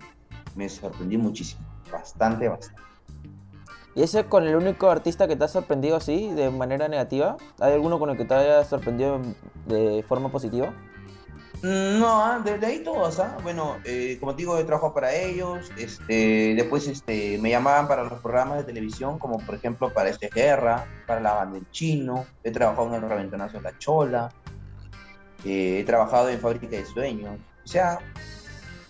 me 0.56 0.68
sorprendí 0.68 1.16
muchísimo, 1.16 1.62
bastante, 1.90 2.48
bastante. 2.48 2.82
¿Y 3.94 4.02
ese 4.02 4.24
con 4.24 4.46
el 4.46 4.54
único 4.54 4.90
artista 4.90 5.26
que 5.26 5.34
te 5.34 5.44
ha 5.44 5.48
sorprendido 5.48 5.96
así, 5.96 6.30
de 6.30 6.50
manera 6.50 6.88
negativa? 6.88 7.36
¿Hay 7.58 7.72
alguno 7.72 7.98
con 7.98 8.10
el 8.10 8.16
que 8.16 8.24
te 8.24 8.34
haya 8.34 8.64
sorprendido 8.64 9.20
de 9.66 10.04
forma 10.06 10.30
positiva? 10.30 10.72
No, 11.62 12.22
ah, 12.22 12.40
desde 12.44 12.66
ahí 12.66 12.78
todos, 12.84 13.18
¿ah? 13.18 13.36
Bueno, 13.42 13.78
eh, 13.84 14.16
como 14.20 14.32
te 14.34 14.42
digo, 14.42 14.56
he 14.56 14.64
trabajado 14.64 14.94
para 14.94 15.12
ellos, 15.12 15.72
este, 15.76 16.54
después 16.54 16.86
este, 16.86 17.36
me 17.38 17.50
llamaban 17.50 17.88
para 17.88 18.04
los 18.04 18.20
programas 18.20 18.58
de 18.58 18.64
televisión, 18.64 19.18
como 19.18 19.38
por 19.38 19.56
ejemplo 19.56 19.92
para 19.92 20.08
Este 20.08 20.30
Guerra, 20.32 20.86
para 21.06 21.20
La 21.20 21.34
Banda 21.34 21.54
del 21.54 21.68
Chino, 21.70 22.26
he 22.44 22.52
trabajado 22.52 22.88
en 22.88 23.02
el 23.02 23.08
Reventonazo 23.08 23.56
de 23.56 23.62
la 23.64 23.78
Chola, 23.78 24.28
eh, 25.44 25.80
he 25.80 25.84
trabajado 25.84 26.28
en 26.28 26.38
Fábrica 26.38 26.68
de 26.68 26.84
Sueños, 26.84 27.40
o 27.64 27.68
sea, 27.68 27.98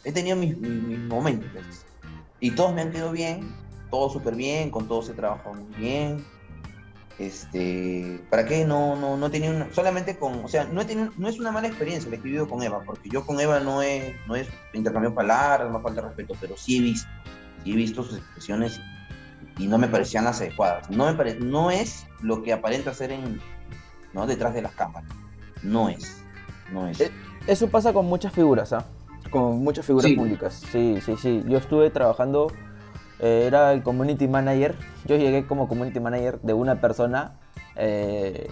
he 0.04 0.12
tenido 0.12 0.36
mis, 0.36 0.56
mis 0.58 0.98
momentos, 0.98 1.86
y 2.38 2.50
todos 2.50 2.74
me 2.74 2.82
han 2.82 2.92
quedado 2.92 3.12
bien, 3.12 3.50
todo 3.90 4.10
súper 4.10 4.34
bien, 4.34 4.70
con 4.70 4.86
todos 4.86 5.08
he 5.08 5.14
trabajado 5.14 5.54
muy 5.54 5.74
bien, 5.74 6.22
este, 7.18 8.20
¿para 8.30 8.46
qué? 8.46 8.64
No, 8.64 8.94
no, 8.94 9.16
no 9.16 9.30
tenía 9.30 9.50
una, 9.50 9.72
solamente 9.72 10.16
con, 10.16 10.44
o 10.44 10.48
sea, 10.48 10.64
no, 10.64 10.80
he 10.80 10.94
no 10.94 11.28
es 11.28 11.40
una 11.40 11.50
mala 11.50 11.66
experiencia 11.66 12.08
la 12.10 12.16
que 12.16 12.20
he 12.20 12.24
vivido 12.24 12.48
con 12.48 12.62
Eva, 12.62 12.82
porque 12.86 13.08
yo 13.08 13.26
con 13.26 13.40
Eva 13.40 13.58
no 13.58 13.82
he, 13.82 14.16
no 14.28 14.36
es 14.36 14.48
intercambio 14.72 15.14
palabras, 15.14 15.70
no 15.70 15.80
falta 15.80 16.00
respeto, 16.02 16.34
pero 16.40 16.56
sí 16.56 16.78
he 16.78 16.80
visto, 16.80 17.08
sí 17.64 17.72
he 17.72 17.76
visto 17.76 18.04
sus 18.04 18.18
expresiones 18.18 18.80
y, 19.58 19.66
no 19.66 19.78
me 19.78 19.88
parecían 19.88 20.24
las 20.24 20.40
adecuadas. 20.40 20.88
No, 20.90 21.12
me 21.12 21.34
no 21.34 21.72
es 21.72 22.06
lo 22.22 22.42
que 22.44 22.52
aparenta 22.52 22.94
ser 22.94 23.10
en, 23.10 23.40
¿no? 24.12 24.26
detrás 24.26 24.54
de 24.54 24.62
las 24.62 24.72
cámaras. 24.72 25.10
No 25.64 25.88
es, 25.88 26.22
no 26.72 26.86
es. 26.86 27.00
Eh, 27.00 27.10
eso 27.48 27.68
pasa 27.68 27.92
con 27.92 28.06
muchas 28.06 28.32
figuras, 28.32 28.72
¿ah? 28.72 28.86
Con 29.30 29.58
muchas 29.58 29.84
figuras 29.84 30.12
públicas. 30.12 30.62
Sí, 30.70 31.00
sí, 31.04 31.16
sí. 31.16 31.42
Yo 31.48 31.58
estuve 31.58 31.90
trabajando 31.90 32.52
eh, 33.20 33.44
era 33.46 33.72
el 33.72 33.82
community 33.82 34.28
manager. 34.28 34.74
Yo 35.06 35.16
llegué 35.16 35.46
como 35.46 35.68
community 35.68 36.00
manager 36.00 36.40
de 36.40 36.52
una 36.52 36.80
persona 36.80 37.38
eh, 37.76 38.48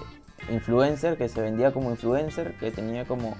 influencer 0.50 1.16
que 1.16 1.28
se 1.28 1.40
vendía 1.40 1.72
como 1.72 1.90
influencer, 1.90 2.56
que 2.58 2.70
tenía 2.70 3.04
como 3.04 3.36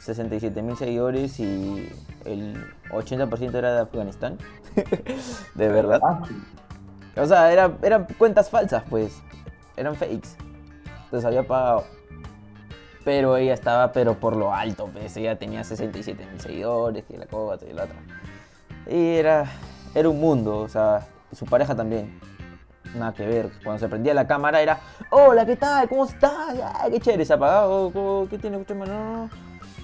67 0.00 0.62
mil 0.62 0.76
seguidores 0.76 1.38
y 1.40 1.88
el 2.24 2.56
80% 2.90 3.54
era 3.54 3.74
de 3.74 3.80
Afganistán. 3.80 4.38
de 5.54 5.68
verdad. 5.68 6.00
O 7.16 7.26
sea, 7.26 7.52
era, 7.52 7.76
eran 7.82 8.06
cuentas 8.16 8.48
falsas, 8.50 8.84
pues. 8.88 9.20
Eran 9.76 9.96
fakes. 9.96 10.30
Entonces 11.04 11.24
había 11.24 11.46
pagado. 11.46 11.84
Pero 13.04 13.36
ella 13.36 13.54
estaba, 13.54 13.92
pero 13.92 14.14
por 14.18 14.36
lo 14.36 14.54
alto, 14.54 14.88
pues. 14.92 15.16
Ella 15.16 15.36
tenía 15.36 15.64
67 15.64 16.26
mil 16.30 16.40
seguidores, 16.40 17.04
y 17.08 17.16
la 17.16 17.26
cosa 17.26 17.64
y 17.66 17.72
la 17.72 17.84
otra. 17.84 17.96
Y 18.86 19.16
era, 19.16 19.50
era 19.94 20.08
un 20.08 20.20
mundo, 20.20 20.58
o 20.58 20.68
sea, 20.68 21.06
su 21.32 21.44
pareja 21.46 21.74
también. 21.74 22.20
Nada 22.94 23.12
que 23.12 23.26
ver. 23.26 23.50
Cuando 23.62 23.78
se 23.78 23.88
prendía 23.88 24.14
la 24.14 24.26
cámara 24.26 24.62
era, 24.62 24.80
hola, 25.10 25.44
¿qué 25.44 25.56
tal? 25.56 25.88
¿Cómo 25.88 26.06
estás? 26.06 26.56
qué 26.90 27.00
chévere, 27.00 27.24
se 27.24 27.34
apagado. 27.34 28.26
¿Qué 28.30 28.38
tiene? 28.38 28.58
No. 28.58 29.30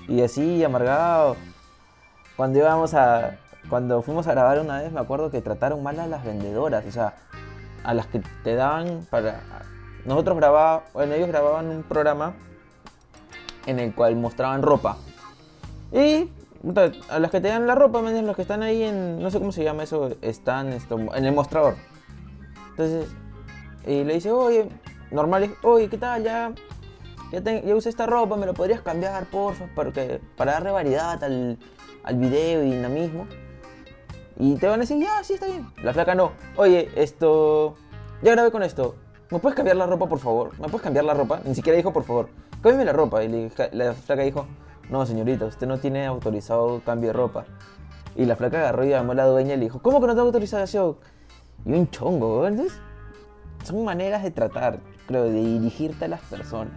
Y 0.08 0.22
así, 0.22 0.64
amargado. 0.64 1.36
Cuando 2.36 2.58
íbamos 2.58 2.94
a. 2.94 3.36
Cuando 3.68 4.02
fuimos 4.02 4.26
a 4.26 4.32
grabar 4.32 4.60
una 4.60 4.82
vez, 4.82 4.92
me 4.92 5.00
acuerdo 5.00 5.30
que 5.30 5.40
trataron 5.40 5.82
mal 5.82 5.98
a 5.98 6.06
las 6.06 6.22
vendedoras, 6.22 6.84
o 6.84 6.90
sea, 6.90 7.14
a 7.82 7.94
las 7.94 8.06
que 8.06 8.20
te 8.42 8.54
daban 8.54 9.06
para. 9.10 9.40
Nosotros 10.04 10.36
grabábamos, 10.36 10.92
bueno, 10.92 11.14
ellos 11.14 11.28
grababan 11.28 11.68
un 11.68 11.82
programa 11.82 12.34
en 13.64 13.78
el 13.78 13.94
cual 13.94 14.16
mostraban 14.16 14.62
ropa. 14.62 14.98
Y 15.92 16.30
a 17.08 17.18
las 17.18 17.30
que 17.30 17.40
te 17.40 17.48
dan 17.48 17.66
la 17.66 17.74
ropa, 17.74 18.00
menos 18.02 18.24
los 18.24 18.36
que 18.36 18.42
están 18.42 18.62
ahí 18.62 18.82
en, 18.82 19.20
no 19.20 19.30
sé 19.30 19.38
cómo 19.38 19.52
se 19.52 19.64
llama 19.64 19.82
eso, 19.82 20.10
están 20.22 20.72
esto, 20.72 20.98
en 21.14 21.24
el 21.24 21.32
mostrador. 21.32 21.76
Entonces, 22.70 23.08
y 23.86 24.04
le 24.04 24.14
dice, 24.14 24.30
oye, 24.30 24.68
normal, 25.10 25.54
oye, 25.62 25.88
¿qué 25.88 25.98
tal? 25.98 26.22
Ya, 26.22 26.52
ya, 27.32 27.74
usé 27.74 27.88
esta 27.88 28.06
ropa, 28.06 28.36
¿me 28.36 28.46
lo 28.46 28.54
podrías 28.54 28.80
cambiar, 28.80 29.26
porfa? 29.26 29.66
Porque, 29.74 30.20
para 30.36 30.52
darle 30.52 30.70
variedad 30.70 31.22
al, 31.22 31.58
al 32.02 32.16
video 32.16 32.62
y 32.62 32.70
dinamismo. 32.70 33.26
Y 34.36 34.56
te 34.56 34.66
van 34.66 34.80
a 34.80 34.82
decir, 34.82 34.98
ya, 34.98 35.22
sí, 35.22 35.34
está 35.34 35.46
bien. 35.46 35.66
La 35.82 35.92
flaca 35.92 36.14
no. 36.14 36.32
Oye, 36.56 36.90
esto, 36.96 37.76
ya 38.22 38.32
grabé 38.32 38.50
con 38.50 38.62
esto. 38.62 38.96
¿Me 39.30 39.38
puedes 39.38 39.56
cambiar 39.56 39.76
la 39.76 39.86
ropa, 39.86 40.08
por 40.08 40.18
favor? 40.18 40.52
¿Me 40.58 40.68
puedes 40.68 40.82
cambiar 40.82 41.04
la 41.04 41.14
ropa? 41.14 41.40
Ni 41.44 41.54
siquiera 41.54 41.76
dijo, 41.76 41.92
por 41.92 42.04
favor. 42.04 42.28
Cámbiame 42.62 42.84
la 42.84 42.92
ropa. 42.92 43.22
Y 43.22 43.50
la 43.72 43.94
flaca 43.94 44.22
dijo, 44.22 44.46
no 44.90 45.04
señorita, 45.06 45.46
usted 45.46 45.66
no 45.66 45.78
tiene 45.78 46.06
autorizado 46.06 46.80
cambio 46.84 47.08
de 47.08 47.12
ropa. 47.14 47.44
Y 48.16 48.24
la 48.26 48.36
flaca 48.36 48.58
agarró 48.58 48.84
y 48.84 48.90
llamó 48.90 49.12
a 49.12 49.16
la 49.16 49.26
dueña 49.26 49.54
y 49.54 49.56
le 49.56 49.64
dijo, 49.64 49.80
¿cómo 49.80 50.00
que 50.00 50.06
no 50.06 50.14
tengo 50.14 50.26
autorización? 50.26 50.96
Y 51.66 51.72
un 51.72 51.90
chongo, 51.90 52.46
Entonces, 52.46 52.78
son 53.64 53.84
maneras 53.84 54.22
de 54.22 54.30
tratar, 54.30 54.78
creo, 55.06 55.24
de 55.24 55.32
dirigirte 55.32 56.04
a 56.04 56.08
las 56.08 56.20
personas. 56.22 56.72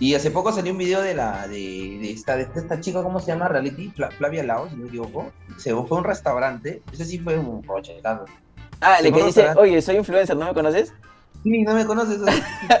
Y 0.00 0.14
hace 0.14 0.32
poco 0.32 0.50
salió 0.50 0.72
un 0.72 0.78
video 0.78 1.00
de 1.02 1.14
la 1.14 1.46
de, 1.46 1.54
de 2.00 2.10
esta, 2.10 2.34
de 2.36 2.48
esta 2.54 2.80
chica, 2.80 3.02
¿cómo 3.02 3.20
se 3.20 3.26
llama? 3.28 3.46
Reality, 3.46 3.90
Fla- 3.92 4.10
Flavia 4.10 4.42
Lao, 4.42 4.68
si 4.68 4.74
no 4.74 4.82
me 4.82 4.88
equivoco. 4.88 5.30
Se 5.56 5.72
fue 5.72 5.96
a 5.98 6.00
un 6.00 6.04
restaurante, 6.04 6.82
ese 6.92 7.04
sí 7.04 7.20
fue 7.20 7.38
un 7.38 7.62
roche, 7.62 7.96
claro. 8.00 8.24
Ah, 8.80 8.96
le 9.00 9.12
que 9.12 9.22
dice, 9.22 9.46
oye, 9.56 9.80
soy 9.80 9.96
influencer, 9.96 10.36
¿no 10.36 10.46
me 10.46 10.54
conoces? 10.54 10.92
Sí, 11.44 11.62
no 11.62 11.74
me 11.74 11.84
conoces. 11.86 12.18
O 12.20 12.26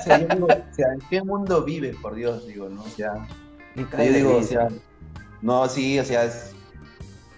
sea, 0.02 0.18
yo 0.18 0.26
digo, 0.34 0.46
o 0.46 0.74
sea, 0.74 0.92
¿en 0.92 1.00
qué 1.08 1.22
mundo 1.22 1.62
vives, 1.62 1.94
por 2.02 2.14
Dios? 2.16 2.46
Digo, 2.48 2.68
¿no? 2.68 2.82
O 2.82 2.88
sea, 2.88 3.12
Me 3.74 3.82
yo 3.82 3.90
cae 3.90 4.10
de 4.10 4.18
digo, 4.18 4.36
o 4.36 4.42
sea, 4.42 4.68
no, 5.42 5.68
sí, 5.68 5.98
o 5.98 6.04
sea, 6.04 6.24
es, 6.24 6.52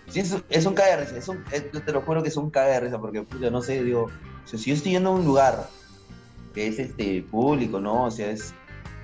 sí, 0.09 0.21
es, 0.21 0.37
es 0.49 0.67
un 0.67 0.75
caga 0.75 0.97
de 0.97 1.05
risa, 1.05 1.17
es 1.19 1.29
un, 1.29 1.43
es- 1.51 1.71
yo 1.73 1.83
te 1.83 1.93
lo 1.93 2.03
juro 2.03 2.23
que 2.23 2.29
es 2.29 2.37
un 2.37 2.51
caga 2.51 2.73
de 2.75 2.81
risa, 2.81 2.99
porque, 2.99 3.23
puta, 3.23 3.51
no 3.51 3.63
sé, 3.63 3.83
digo, 3.83 4.05
o 4.05 4.49
sea, 4.49 4.59
si 4.59 4.71
yo 4.71 4.77
estoy 4.77 4.93
yendo 4.93 5.11
a 5.11 5.13
un 5.15 5.25
lugar 5.25 5.69
que 6.55 6.69
es 6.69 6.79
este 6.79 7.23
público, 7.23 7.81
¿no? 7.81 8.05
O 8.05 8.11
sea, 8.11 8.31
es, 8.31 8.55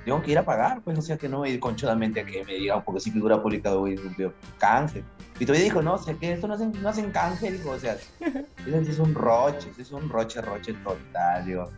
tengo 0.05 0.21
que 0.23 0.33
ir 0.33 0.39
a 0.39 0.45
pagar, 0.45 0.83
pues, 0.83 0.99
o 0.99 1.03
sea, 1.03 1.17
que 1.17 1.29
no 1.29 1.39
voy 1.39 1.51
a 1.51 1.53
ir 1.55 1.61
conchodamente 1.61 2.21
a 2.21 2.25
que 2.27 2.45
me 2.45 2.55
digan, 2.55 2.83
porque 2.85 3.01
si 3.01 3.11
figura 3.11 3.41
pública 3.43 3.73
voy 3.75 3.97
a 3.97 4.59
canje. 4.59 5.05
Y 5.39 5.47
todavía 5.47 5.65
dijo, 5.65 5.83
no, 5.83 5.95
o 5.95 5.99
sea, 5.99 6.15
que 6.15 6.33
esto 6.33 6.47
no 6.49 6.55
hacen, 6.55 6.73
no 6.83 6.89
hacen 6.89 7.11
canje, 7.11 7.51
digo, 7.53 7.71
o 7.73 7.79
sea, 7.79 7.97
es 8.67 8.99
un 8.99 9.15
roche, 9.15 9.71
es 9.79 9.91
un 9.91 10.09
roche, 10.09 10.41
roche 10.41 10.75
total, 10.85 11.45
digo. 11.47 11.69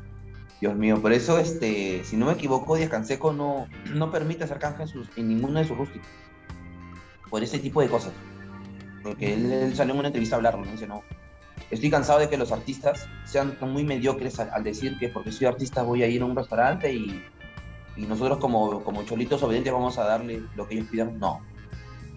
Dios 0.60 0.74
mío, 0.76 1.00
por 1.00 1.12
eso, 1.12 1.38
este, 1.38 2.02
si 2.04 2.16
no 2.16 2.26
me 2.26 2.32
equivoco, 2.32 2.76
Díaz 2.76 2.88
Canseco 2.90 3.32
no, 3.32 3.66
no 3.92 4.10
permite 4.10 4.44
hacer 4.44 4.58
canje 4.58 4.82
en, 4.82 4.88
sus- 4.88 5.08
en 5.16 5.28
ninguno 5.28 5.58
de 5.58 5.66
sus 5.66 5.76
rústicos. 5.76 6.08
Por 7.28 7.42
ese 7.42 7.58
tipo 7.58 7.80
de 7.80 7.88
cosas. 7.88 8.12
Porque 9.02 9.34
él, 9.34 9.74
salió 9.76 9.92
en 9.92 9.98
una 9.98 10.08
entrevista 10.08 10.36
a 10.36 10.38
hablarlo, 10.38 10.64
¿no? 10.64 10.70
Dice, 10.72 10.86
no, 10.86 11.02
estoy 11.70 11.90
cansado 11.90 12.20
de 12.20 12.30
que 12.30 12.38
los 12.38 12.52
artistas 12.52 13.06
sean 13.24 13.56
muy 13.60 13.84
mediocres 13.84 14.38
al, 14.40 14.50
al 14.52 14.64
decir 14.64 14.96
que 14.98 15.08
porque 15.08 15.32
soy 15.32 15.46
artista 15.46 15.82
voy 15.82 16.02
a 16.02 16.08
ir 16.08 16.22
a 16.22 16.24
un 16.24 16.34
restaurante 16.36 16.92
y, 16.92 17.22
y 17.96 18.02
nosotros 18.06 18.38
como, 18.38 18.82
como 18.84 19.02
cholitos 19.02 19.42
obedientes 19.42 19.72
vamos 19.72 19.98
a 19.98 20.04
darle 20.04 20.42
lo 20.54 20.66
que 20.66 20.76
ellos 20.76 20.88
pidan. 20.90 21.18
No. 21.18 21.40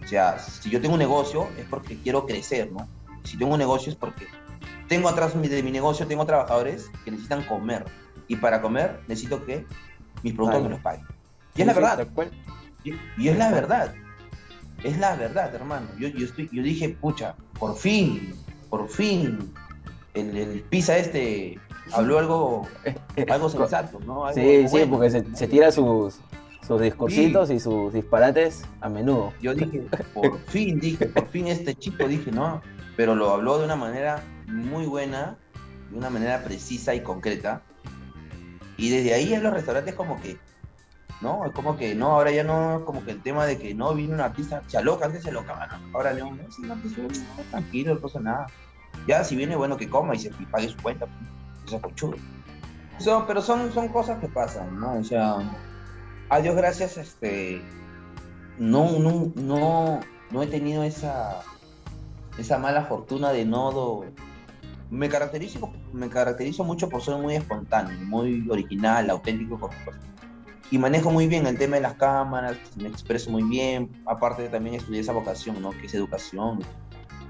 O 0.01 0.07
sea, 0.07 0.39
si 0.39 0.69
yo 0.69 0.79
tengo 0.79 0.93
un 0.93 0.99
negocio 0.99 1.49
es 1.57 1.65
porque 1.65 1.97
quiero 2.01 2.25
crecer, 2.25 2.71
¿no? 2.71 2.87
Si 3.23 3.37
tengo 3.37 3.51
un 3.53 3.59
negocio 3.59 3.91
es 3.91 3.97
porque 3.97 4.25
tengo 4.87 5.09
atrás 5.09 5.33
de 5.41 5.63
mi 5.63 5.71
negocio, 5.71 6.07
tengo 6.07 6.25
trabajadores 6.25 6.89
que 7.03 7.11
necesitan 7.11 7.43
comer. 7.43 7.83
Y 8.27 8.35
para 8.35 8.61
comer 8.61 8.99
necesito 9.07 9.45
que 9.45 9.65
mis 10.23 10.33
productos 10.33 10.63
me 10.63 10.69
los 10.69 10.79
paguen. 10.81 11.05
Y 11.55 11.61
es 11.61 11.67
la 11.67 11.73
verdad. 11.73 12.07
Y, 12.83 12.93
y 13.17 13.27
es 13.29 13.37
la 13.37 13.51
verdad. 13.51 13.93
Es 14.83 14.97
la 14.99 15.15
verdad, 15.15 15.53
hermano. 15.55 15.87
Yo, 15.99 16.07
yo, 16.09 16.25
estoy, 16.25 16.49
yo 16.51 16.61
dije, 16.61 16.89
pucha, 16.89 17.35
por 17.59 17.75
fin, 17.75 18.33
por 18.69 18.87
fin, 18.89 19.51
el, 20.13 20.37
el 20.37 20.61
pizza 20.61 20.97
este 20.97 21.59
habló 21.93 22.19
algo, 22.19 22.67
algo 23.29 23.49
sensato, 23.49 23.99
¿no? 24.01 24.25
Algo- 24.25 24.33
Sí, 24.39 24.67
sí, 24.67 24.77
porque 24.89 25.09
se, 25.09 25.35
se 25.35 25.47
tira 25.47 25.71
sus, 25.71 26.19
sus 26.67 26.81
discursitos 26.81 27.49
y 27.49 27.59
sus 27.59 27.91
disparates 27.93 28.63
a 28.81 28.89
menudo. 28.89 29.33
Yo 29.41 29.55
dije, 29.55 29.87
por 30.13 30.37
fin, 30.47 30.79
dije, 30.79 31.07
por 31.07 31.27
fin 31.29 31.47
este 31.47 31.73
chico, 31.73 32.07
dije, 32.07 32.31
no, 32.31 32.61
pero 32.95 33.15
lo 33.15 33.31
habló 33.31 33.57
de 33.57 33.65
una 33.65 33.75
manera 33.75 34.21
muy 34.47 34.85
buena, 34.85 35.37
de 35.89 35.97
una 35.97 36.09
manera 36.11 36.43
precisa 36.43 36.93
y 36.93 37.01
concreta. 37.01 37.63
Y 38.77 38.89
desde 38.89 39.13
ahí 39.13 39.33
en 39.33 39.43
los 39.43 39.53
restaurantes 39.53 39.95
como 39.95 40.19
que, 40.21 40.39
no, 41.21 41.45
es 41.45 41.51
como 41.51 41.75
que, 41.77 41.95
no, 41.95 42.11
ahora 42.11 42.31
ya 42.31 42.43
no, 42.43 42.83
como 42.85 43.03
que 43.03 43.11
el 43.11 43.23
tema 43.23 43.45
de 43.45 43.57
que 43.57 43.73
no 43.73 43.93
vino 43.95 44.13
un 44.13 44.21
artista, 44.21 44.61
se 44.67 44.77
aloca, 44.77 45.05
antes 45.07 45.23
se 45.23 45.29
alocaba, 45.29 45.65
no, 45.67 45.79
ahora 45.95 46.13
no, 46.13 46.29
no, 46.29 46.35
no, 46.35 46.75
pues, 46.81 46.97
no, 46.97 47.07
tranquilo, 47.49 47.95
no 47.95 47.99
pasa 48.01 48.19
nada. 48.19 48.47
Ya, 49.07 49.23
si 49.23 49.35
viene, 49.35 49.55
bueno, 49.55 49.77
que 49.77 49.89
coma 49.89 50.15
y 50.15 50.19
se 50.19 50.31
pague 50.51 50.69
su 50.69 50.77
cuenta, 50.77 51.05
pues, 51.05 51.17
eso 51.65 51.75
es 51.77 51.81
conchudo. 51.81 52.15
So, 52.99 53.25
pero 53.27 53.41
son, 53.41 53.71
son 53.73 53.87
cosas 53.89 54.19
que 54.19 54.27
pasan, 54.27 54.79
¿no? 54.79 54.99
O 54.99 55.03
sea, 55.03 55.37
a 56.29 56.39
Dios 56.39 56.55
gracias, 56.55 56.97
este, 56.97 57.61
no, 58.57 58.99
no, 58.99 59.31
no, 59.35 59.99
no 60.31 60.43
he 60.43 60.47
tenido 60.47 60.83
esa, 60.83 61.41
esa 62.37 62.57
mala 62.57 62.85
fortuna 62.85 63.31
de 63.31 63.45
no 63.45 63.71
do- 63.71 64.05
me 64.89 65.09
caracterizo, 65.09 66.63
mucho 66.63 66.89
por 66.89 67.01
ser 67.01 67.17
muy 67.17 67.35
espontáneo, 67.35 67.97
muy 68.05 68.47
original, 68.49 69.09
auténtico. 69.09 69.69
Y 70.69 70.77
manejo 70.77 71.11
muy 71.11 71.27
bien 71.27 71.47
el 71.47 71.57
tema 71.57 71.77
de 71.77 71.81
las 71.81 71.93
cámaras, 71.93 72.57
me 72.75 72.89
expreso 72.89 73.31
muy 73.31 73.43
bien. 73.43 73.89
Aparte 74.05 74.49
también 74.49 74.75
estudié 74.75 74.99
esa 74.99 75.13
vocación, 75.13 75.61
¿no? 75.61 75.71
Que 75.71 75.87
es 75.87 75.93
educación, 75.93 76.59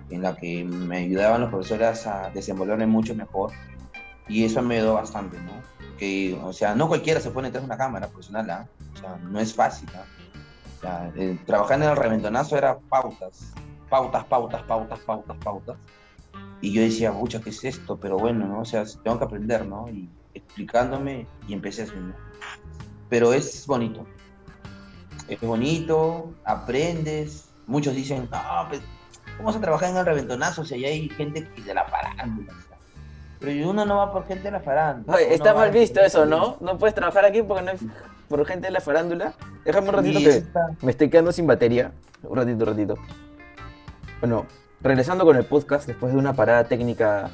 en 0.10 0.22
la 0.22 0.36
que 0.36 0.64
me 0.64 0.98
ayudaban 0.98 1.42
los 1.42 1.50
profesores 1.50 2.08
a 2.08 2.30
desenvolverme 2.32 2.88
mucho 2.88 3.14
mejor. 3.14 3.52
Y 4.28 4.44
eso 4.44 4.62
me 4.62 4.78
ayudó 4.78 4.96
bastante, 4.96 5.38
¿no? 5.40 5.52
Que, 5.98 6.40
o 6.44 6.54
sea, 6.54 6.76
no 6.76 6.88
cualquiera 6.88 7.20
se 7.20 7.32
pone 7.32 7.48
detrás 7.48 7.64
de 7.64 7.68
una 7.68 7.78
cámara 7.78 8.08
profesional, 8.08 8.50
¿ah? 8.50 8.68
O 8.94 8.98
sea, 8.98 9.18
no 9.18 9.40
es 9.40 9.54
fácil, 9.54 9.90
¿ah? 9.96 10.06
O 10.78 10.82
sea, 10.82 11.12
eh, 11.16 11.40
trabajar 11.46 11.82
en 11.82 11.90
el 11.90 11.96
reventonazo 11.96 12.58
era 12.58 12.78
pautas, 12.78 13.54
pautas, 13.90 14.26
pautas, 14.26 14.64
pautas, 14.64 15.00
pautas, 15.00 15.38
pautas. 15.44 15.78
Y 16.62 16.72
yo 16.74 16.82
decía, 16.82 17.12
pucha, 17.14 17.40
¿qué 17.42 17.52
es 17.52 17.64
esto? 17.64 17.98
Pero 17.98 18.18
bueno, 18.18 18.48
¿no? 18.48 18.62
O 18.62 18.66
sea, 18.66 18.84
tengo 19.04 19.18
que 19.20 19.26
aprender, 19.26 19.66
¿no? 19.66 19.88
Y 19.90 20.10
explicándome 20.34 21.28
y 21.48 21.54
empecé 21.54 21.84
así, 21.84 21.94
¿no? 21.96 22.14
Pero 23.10 23.34
es 23.34 23.66
bonito. 23.68 24.06
Es 25.28 25.40
bonito, 25.42 26.34
aprendes. 26.46 27.50
Muchos 27.68 27.94
dicen, 27.96 28.28
no, 28.32 28.66
pues, 28.70 28.82
¿cómo 29.36 29.48
vas 29.48 29.56
a 29.58 29.62
trabajar 29.62 29.90
en 29.90 29.98
el 29.98 30.06
reventonazo 30.06 30.64
si 30.66 30.76
ahí 30.76 30.86
hay 30.86 31.10
gente 31.10 31.48
que 31.50 31.62
de 31.62 31.74
la 31.74 31.84
farándula? 31.86 32.54
O 32.54 32.68
sea, 32.68 32.78
Pero 33.40 33.70
uno 33.70 33.86
no 33.86 33.98
va 33.98 34.12
por 34.12 34.26
gente 34.26 34.44
de 34.46 34.52
la 34.52 34.60
farándula. 34.62 35.16
Oye, 35.18 35.34
está 35.34 35.54
mal 35.54 35.70
visto 35.72 36.00
eso, 36.00 36.26
¿no? 36.26 36.58
No 36.62 36.78
puedes 36.78 36.96
trabajar 36.96 37.26
aquí 37.26 37.44
porque 37.44 37.64
no 37.64 37.72
hay 37.72 37.78
por 38.30 38.46
gente 38.46 38.68
de 38.68 38.72
la 38.72 38.82
farándula. 38.82 39.34
Déjame 39.64 39.90
un 39.90 39.96
ratito 39.96 40.20
Sí, 40.20 40.26
que 40.26 40.32
está- 40.38 40.68
me 40.82 40.92
estoy 40.92 41.10
quedando 41.10 41.32
sin 41.32 41.46
batería. 41.46 41.92
Un 42.24 42.36
ratito, 42.38 42.58
un 42.58 42.66
ratito. 42.66 42.96
Bueno, 44.22 44.46
regresando 44.82 45.26
con 45.26 45.36
el 45.36 45.44
podcast 45.46 45.88
después 45.88 46.14
de 46.14 46.20
una 46.20 46.34
parada 46.34 46.64
técnica 46.66 47.30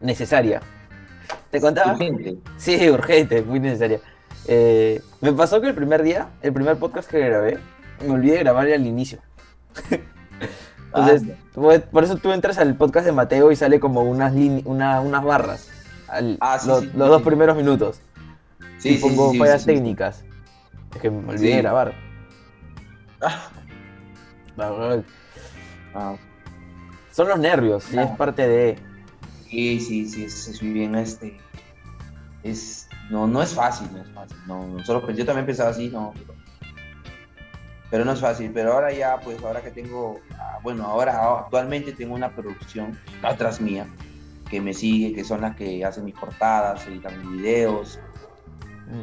necesaria. 0.00 0.60
¿Te 1.50 1.60
contaba? 1.60 1.92
Urgente. 1.92 2.36
Sí, 2.56 2.90
urgente, 2.90 3.42
muy 3.42 3.60
necesaria. 3.60 4.00
Eh, 4.46 5.00
me 5.20 5.32
pasó 5.32 5.60
que 5.60 5.68
el 5.68 5.74
primer 5.74 6.02
día, 6.02 6.28
el 6.42 6.52
primer 6.52 6.76
podcast 6.76 7.10
que 7.10 7.18
grabé, 7.20 7.58
me 8.04 8.10
olvidé 8.12 8.34
de 8.34 8.40
grabar 8.40 8.66
al 8.66 8.86
inicio. 8.86 9.18
Entonces, 10.94 11.22
Anda. 11.22 11.34
por 11.54 11.80
por 11.82 12.04
eso 12.04 12.16
tú 12.16 12.30
entras 12.32 12.58
al 12.58 12.76
podcast 12.76 13.06
de 13.06 13.12
Mateo 13.12 13.50
y 13.50 13.56
sale 13.56 13.80
como 13.80 14.02
unas, 14.02 14.32
una- 14.64 15.00
unas 15.00 15.24
barras. 15.24 15.70
al- 16.08 16.36
Ah, 16.40 16.58
sí, 16.58 16.68
lo- 16.68 16.80
sí, 16.80 16.86
los 16.94 17.06
sí, 17.06 17.12
dos 17.12 17.22
primeros 17.22 17.56
minutos. 17.56 18.00
Sí, 18.78 18.96
y 18.96 18.98
pongo 18.98 19.32
fallas 19.34 19.64
técnicas. 19.64 20.24
Es 20.94 21.00
que 21.00 21.10
me 21.10 21.30
olvidé 21.30 21.56
de 21.56 21.62
grabar. 21.62 21.94
Ah, 23.20 23.48
ah, 25.94 26.16
Son 27.14 27.28
los 27.28 27.38
nervios, 27.38 27.92
y 27.92 27.98
es 27.98 28.06
Ah. 28.10 28.16
parte 28.16 28.48
de. 28.48 28.76
Sí, 29.48 29.78
sí, 29.78 30.08
sí, 30.08 30.24
es, 30.24 30.48
es 30.48 30.60
muy 30.60 30.72
bien, 30.72 30.96
este, 30.96 31.38
es, 32.42 32.88
no, 33.08 33.28
no 33.28 33.40
es 33.40 33.54
fácil, 33.54 33.86
no 33.92 34.02
es 34.02 34.08
fácil, 34.10 34.36
no, 34.48 34.66
nosotros, 34.66 35.04
pues, 35.04 35.16
yo 35.16 35.24
también 35.24 35.46
pensaba 35.46 35.70
así, 35.70 35.90
no, 35.90 36.12
pero, 36.12 36.34
pero 37.88 38.04
no 38.04 38.10
es 38.12 38.20
fácil, 38.20 38.50
pero 38.52 38.72
ahora 38.72 38.92
ya, 38.92 39.20
pues, 39.20 39.40
ahora 39.44 39.60
que 39.62 39.70
tengo, 39.70 40.18
ah, 40.36 40.58
bueno, 40.64 40.84
ahora 40.86 41.38
actualmente 41.38 41.92
tengo 41.92 42.14
una 42.16 42.30
producción 42.34 42.98
atrás 43.22 43.60
mía, 43.60 43.86
que 44.50 44.60
me 44.60 44.74
sigue, 44.74 45.14
que 45.14 45.22
son 45.22 45.40
las 45.42 45.54
que 45.54 45.84
hacen 45.84 46.04
mis 46.04 46.14
portadas, 46.16 46.84
editan 46.88 47.16
mis 47.30 47.38
videos, 47.40 48.00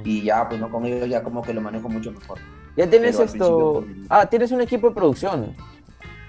y 0.04 0.22
ya, 0.24 0.50
pues, 0.50 0.60
no, 0.60 0.70
con 0.70 0.86
ellos 0.86 1.08
ya 1.08 1.24
como 1.24 1.42
que 1.42 1.54
lo 1.54 1.62
manejo 1.62 1.88
mucho 1.88 2.12
mejor, 2.12 2.40
Ya 2.76 2.90
tienes 2.90 3.16
pero 3.16 3.24
esto. 3.26 3.84
principio- 3.86 4.06
Ah, 4.10 4.26
tienes 4.26 4.52
un 4.52 4.60
equipo 4.60 4.90
de 4.90 4.96
producción. 4.96 5.56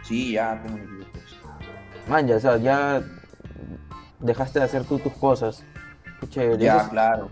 sí, 0.05 0.33
ya 0.35 0.63
tengo 0.63 0.77
un 0.77 0.81
equipo 0.83 0.99
de 0.99 1.05
producción. 1.11 1.42
Man, 2.09 2.27
ya, 2.27 2.37
o 2.37 2.41
sea, 2.41 2.57
ya 2.57 3.03
dejaste 4.21 4.59
de 4.59 4.65
hacer 4.65 4.85
tú 4.85 4.99
tus 4.99 5.13
cosas. 5.15 5.65
Qué 6.21 6.29
chévere. 6.29 6.65
ya, 6.65 6.77
eso, 6.77 6.85
es, 6.85 6.91
claro, 6.91 7.31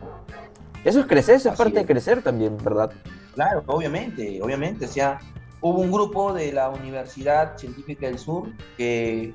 eso 0.84 1.00
es 1.00 1.06
crecer, 1.06 1.36
eso 1.36 1.48
es 1.48 1.54
Así 1.54 1.62
parte 1.62 1.78
de 1.80 1.86
crecer 1.86 2.22
también, 2.22 2.56
¿verdad? 2.62 2.90
Claro, 3.34 3.62
obviamente, 3.66 4.40
obviamente. 4.42 4.84
O 4.86 4.88
sea, 4.88 5.18
hubo 5.60 5.80
un 5.80 5.90
grupo 5.92 6.32
de 6.32 6.52
la 6.52 6.68
Universidad 6.70 7.56
Científica 7.56 8.06
del 8.06 8.18
Sur 8.18 8.48
que 8.76 9.32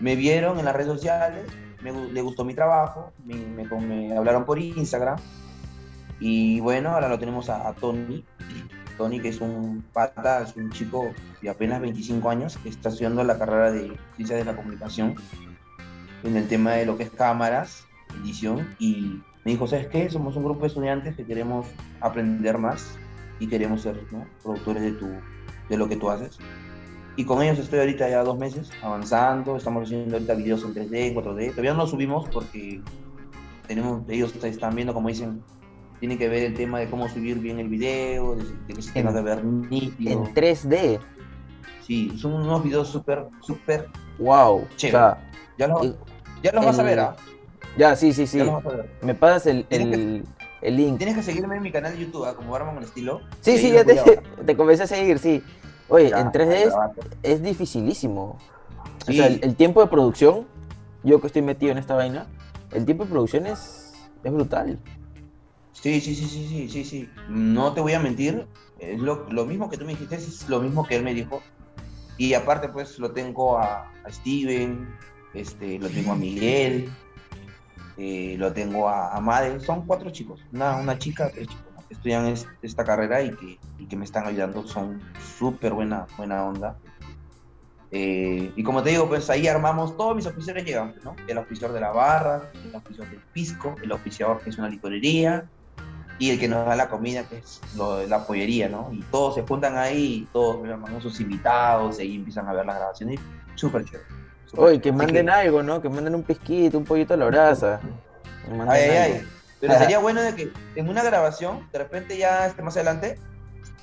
me 0.00 0.16
vieron 0.16 0.58
en 0.58 0.64
las 0.64 0.74
redes 0.74 0.92
sociales, 0.92 1.46
me, 1.82 1.92
le 1.92 2.20
gustó 2.22 2.44
mi 2.44 2.54
trabajo, 2.54 3.12
me, 3.24 3.34
me- 3.34 3.64
me 3.80 4.16
hablaron 4.16 4.44
por 4.44 4.58
Instagram 4.58 5.18
y 6.20 6.60
bueno, 6.60 6.90
ahora 6.90 7.08
lo 7.08 7.18
tenemos 7.18 7.48
a, 7.50 7.68
a 7.68 7.72
Tony. 7.74 8.24
Tony, 8.96 9.20
que 9.20 9.28
es 9.28 9.40
un 9.40 9.84
pata, 9.92 10.42
es 10.42 10.56
un 10.56 10.70
chico 10.70 11.12
de 11.42 11.50
apenas 11.50 11.80
25 11.80 12.28
años 12.30 12.56
que 12.58 12.68
está 12.68 12.88
estudiando 12.88 13.22
la 13.24 13.38
carrera 13.38 13.72
de 13.72 13.96
Ciencias 14.16 14.38
de 14.38 14.44
la 14.44 14.56
Comunicación 14.56 15.14
en 16.24 16.36
el 16.36 16.48
tema 16.48 16.72
de 16.72 16.86
lo 16.86 16.96
que 16.96 17.04
es 17.04 17.10
cámaras, 17.10 17.86
edición 18.22 18.74
y 18.78 19.20
me 19.44 19.52
dijo, 19.52 19.66
¿sabes 19.66 19.86
qué? 19.88 20.10
Somos 20.10 20.36
un 20.36 20.44
grupo 20.44 20.62
de 20.62 20.66
estudiantes 20.68 21.14
que 21.14 21.24
queremos 21.24 21.66
aprender 22.00 22.58
más 22.58 22.98
y 23.38 23.46
queremos 23.46 23.82
ser 23.82 24.02
¿no? 24.10 24.26
productores 24.42 24.82
de, 24.82 24.92
tu, 24.92 25.08
de 25.68 25.76
lo 25.76 25.88
que 25.88 25.96
tú 25.96 26.10
haces. 26.10 26.38
Y 27.16 27.24
con 27.24 27.42
ellos 27.42 27.58
estoy 27.58 27.78
ahorita 27.78 28.08
ya 28.10 28.22
dos 28.22 28.38
meses 28.38 28.70
avanzando, 28.82 29.56
estamos 29.56 29.84
haciendo 29.84 30.16
ahorita 30.16 30.34
videos 30.34 30.64
en 30.64 30.74
3D, 30.74 31.14
4D. 31.14 31.50
Todavía 31.50 31.72
no 31.72 31.78
los 31.78 31.90
subimos 31.90 32.28
porque 32.28 32.82
tenemos, 33.66 34.02
ellos 34.08 34.34
están 34.44 34.74
viendo, 34.74 34.92
como 34.92 35.08
dicen, 35.08 35.42
tiene 36.00 36.18
que 36.18 36.28
ver 36.28 36.44
el 36.44 36.54
tema 36.54 36.78
de 36.78 36.88
cómo 36.90 37.08
subir 37.08 37.38
bien 37.38 37.58
el 37.58 37.68
video, 37.68 38.36
de, 38.36 38.44
de 38.66 38.74
que 38.74 38.82
se 38.82 38.92
tenga 38.92 39.12
que 39.14 39.20
ver 39.22 39.44
nítido. 39.44 40.24
En 40.26 40.34
3D. 40.34 40.98
Sí, 41.82 42.12
son 42.18 42.32
unos 42.34 42.62
videos 42.64 42.88
súper, 42.88 43.26
súper 43.40 43.88
Wow. 44.18 44.62
O 44.62 44.68
Chévere. 44.76 44.98
sea, 44.98 45.30
Ya 45.58 45.68
los, 45.68 45.82
el- 45.82 45.96
ya 46.42 46.52
los 46.52 46.64
vas 46.64 46.78
a 46.78 46.82
ver, 46.82 47.00
¿ah? 47.00 47.16
ya, 47.78 47.94
sí, 47.96 48.12
sí, 48.12 48.26
sí. 48.26 48.38
Ya 48.38 48.44
los 48.44 48.62
vas 48.62 48.72
a 48.74 48.76
ver. 48.76 48.90
Me 49.02 49.14
pasas 49.14 49.46
el, 49.46 49.66
el, 49.70 50.24
el 50.62 50.76
link. 50.76 50.98
Tienes 50.98 51.16
que 51.16 51.22
seguirme 51.22 51.56
en 51.56 51.62
mi 51.62 51.70
canal 51.70 51.92
de 51.92 52.04
YouTube, 52.04 52.24
¿ah? 52.24 52.34
como 52.34 52.50
Barman 52.52 52.74
con 52.74 52.84
estilo. 52.84 53.20
Sí, 53.40 53.58
sí, 53.58 53.70
ya 53.72 53.84
te, 53.84 53.96
te 54.46 54.56
comencé 54.56 54.82
a 54.84 54.86
seguir, 54.86 55.18
sí. 55.18 55.42
Oye, 55.88 56.10
Ya, 56.10 56.20
en 56.20 56.28
3D 56.32 56.52
es, 56.54 56.74
es 57.22 57.42
dificilísimo. 57.42 58.38
O 59.08 59.12
sea, 59.12 59.26
el, 59.28 59.38
el 59.44 59.54
tiempo 59.54 59.80
de 59.80 59.86
producción, 59.86 60.46
yo 61.04 61.20
que 61.20 61.28
estoy 61.28 61.42
metido 61.42 61.70
en 61.72 61.78
esta 61.78 61.94
vaina, 61.94 62.26
el 62.72 62.84
tiempo 62.84 63.04
de 63.04 63.10
producción 63.10 63.46
es, 63.46 63.92
es 64.24 64.32
brutal. 64.32 64.78
Sí, 65.82 66.00
sí, 66.00 66.14
sí, 66.14 66.26
sí, 66.26 66.48
sí, 66.48 66.68
sí, 66.68 66.84
sí. 66.84 67.10
No 67.28 67.72
te 67.72 67.80
voy 67.80 67.92
a 67.92 68.00
mentir, 68.00 68.46
es 68.78 68.98
lo, 69.00 69.30
lo 69.30 69.44
mismo 69.46 69.68
que 69.68 69.76
tú 69.76 69.84
me 69.84 69.92
dijiste, 69.92 70.16
es 70.16 70.48
lo 70.48 70.60
mismo 70.60 70.86
que 70.86 70.96
él 70.96 71.04
me 71.04 71.14
dijo. 71.14 71.42
Y 72.18 72.34
aparte, 72.34 72.68
pues, 72.70 72.98
lo 72.98 73.12
tengo 73.12 73.58
a, 73.58 73.92
Steven, 74.08 74.88
este, 75.34 75.78
lo 75.78 75.88
tengo 75.90 76.12
a 76.12 76.16
Miguel, 76.16 76.90
eh, 77.98 78.36
lo 78.38 78.52
tengo 78.52 78.88
a, 78.88 79.16
a. 79.16 79.60
Son 79.60 79.86
cuatro 79.86 80.10
chicos, 80.10 80.40
una, 80.52 80.76
una 80.76 80.98
chica, 80.98 81.30
tres 81.30 81.48
chicos, 81.48 81.66
que 81.86 81.94
estudian 81.94 82.26
es- 82.26 82.48
esta 82.62 82.84
carrera 82.84 83.22
y 83.22 83.30
que, 83.36 83.58
y 83.78 83.86
que 83.86 83.96
me 83.96 84.04
están 84.04 84.26
ayudando. 84.26 84.66
Son 84.66 85.00
súper 85.38 85.72
buena, 85.74 86.06
buena 86.16 86.44
onda. 86.44 86.78
Eh, 87.90 88.52
y 88.56 88.62
como 88.64 88.82
te 88.82 88.90
digo, 88.90 89.08
pues 89.08 89.30
ahí 89.30 89.46
armamos, 89.46 89.96
todos 89.96 90.16
mis 90.16 90.26
oficiadores 90.26 90.66
llegan, 90.66 90.94
¿no? 91.04 91.14
El 91.28 91.38
oficiador 91.38 91.74
de 91.74 91.80
la 91.80 91.92
barra, 91.92 92.50
el 92.54 92.74
oficiador 92.74 93.10
del 93.12 93.22
pisco, 93.32 93.76
el 93.82 93.92
oficiador 93.92 94.42
que 94.42 94.50
es 94.50 94.58
una 94.58 94.68
licorería, 94.68 95.48
y 96.18 96.30
el 96.30 96.40
que 96.40 96.48
nos 96.48 96.64
da 96.64 96.76
la 96.76 96.88
comida, 96.88 97.24
que 97.24 97.38
es 97.38 97.60
lo 97.76 98.06
la 98.06 98.26
pollería, 98.26 98.68
¿no? 98.68 98.90
Y 98.92 99.02
todos 99.10 99.34
se 99.34 99.42
juntan 99.42 99.76
ahí, 99.76 100.22
y 100.22 100.28
todos 100.32 100.60
me 100.60 100.68
llaman 100.68 101.00
sus 101.00 101.20
invitados, 101.20 101.98
y 101.98 102.02
ahí 102.02 102.16
empiezan 102.16 102.48
a 102.48 102.52
ver 102.52 102.66
las 102.66 102.76
grabaciones, 102.76 103.20
súper 103.54 103.84
chévere. 103.84 104.06
Oye, 104.56 104.80
que 104.80 104.92
manden 104.92 105.28
algo, 105.28 105.62
¿no? 105.62 105.82
Que 105.82 105.88
manden 105.88 106.14
un 106.14 106.22
pisquito, 106.22 106.78
un 106.78 106.84
pollito 106.84 107.14
a 107.14 107.16
la 107.16 107.26
brasa. 107.26 107.80
Ay, 108.68 108.82
ay, 108.82 108.96
ay. 108.96 109.28
Pero 109.60 109.74
sería 109.78 109.98
bueno 109.98 110.22
de 110.22 110.34
que 110.34 110.52
en 110.76 110.88
una 110.88 111.02
grabación, 111.02 111.68
de 111.72 111.78
repente 111.78 112.16
ya 112.16 112.46
este, 112.46 112.62
más 112.62 112.76
adelante, 112.76 113.18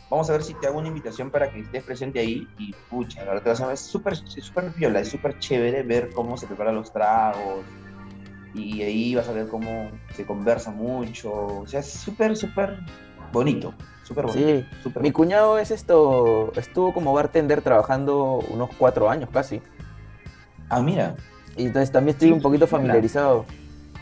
vamos 0.09 0.29
a 0.29 0.33
ver 0.33 0.43
si 0.43 0.53
te 0.55 0.67
hago 0.67 0.79
una 0.79 0.87
invitación 0.87 1.29
para 1.29 1.51
que 1.51 1.59
estés 1.59 1.83
presente 1.83 2.19
ahí 2.19 2.47
y 2.57 2.73
pucha, 2.89 3.23
la 3.25 3.33
verdad 3.33 3.71
es 3.71 3.79
súper, 3.79 4.15
súper 4.15 4.69
viola, 4.71 4.99
es 4.99 5.09
súper 5.09 5.37
chévere 5.39 5.83
ver 5.83 6.11
cómo 6.13 6.37
se 6.37 6.47
preparan 6.47 6.75
los 6.75 6.91
tragos 6.91 7.63
y 8.53 8.81
ahí 8.83 9.15
vas 9.15 9.27
a 9.27 9.31
ver 9.33 9.47
cómo 9.47 9.89
se 10.15 10.25
conversa 10.25 10.71
mucho, 10.71 11.31
o 11.33 11.67
sea, 11.67 11.79
es 11.79 11.91
súper, 11.91 12.35
súper 12.37 12.77
bonito, 13.31 13.73
súper 14.03 14.25
bonito. 14.27 14.47
Sí, 14.47 14.65
súper 14.83 15.01
mi 15.03 15.11
cuñado 15.11 15.57
es 15.57 15.71
esto, 15.71 16.51
estuvo 16.55 16.93
como 16.93 17.13
bartender 17.13 17.61
trabajando 17.61 18.39
unos 18.49 18.69
cuatro 18.77 19.09
años 19.09 19.29
casi. 19.31 19.61
Ah, 20.69 20.81
mira, 20.81 21.15
Y 21.55 21.65
entonces 21.65 21.91
también 21.91 22.13
estoy 22.15 22.29
Sí, 22.29 22.33
un 22.33 22.41
poquito 22.41 22.65
familiarizado 22.67 23.45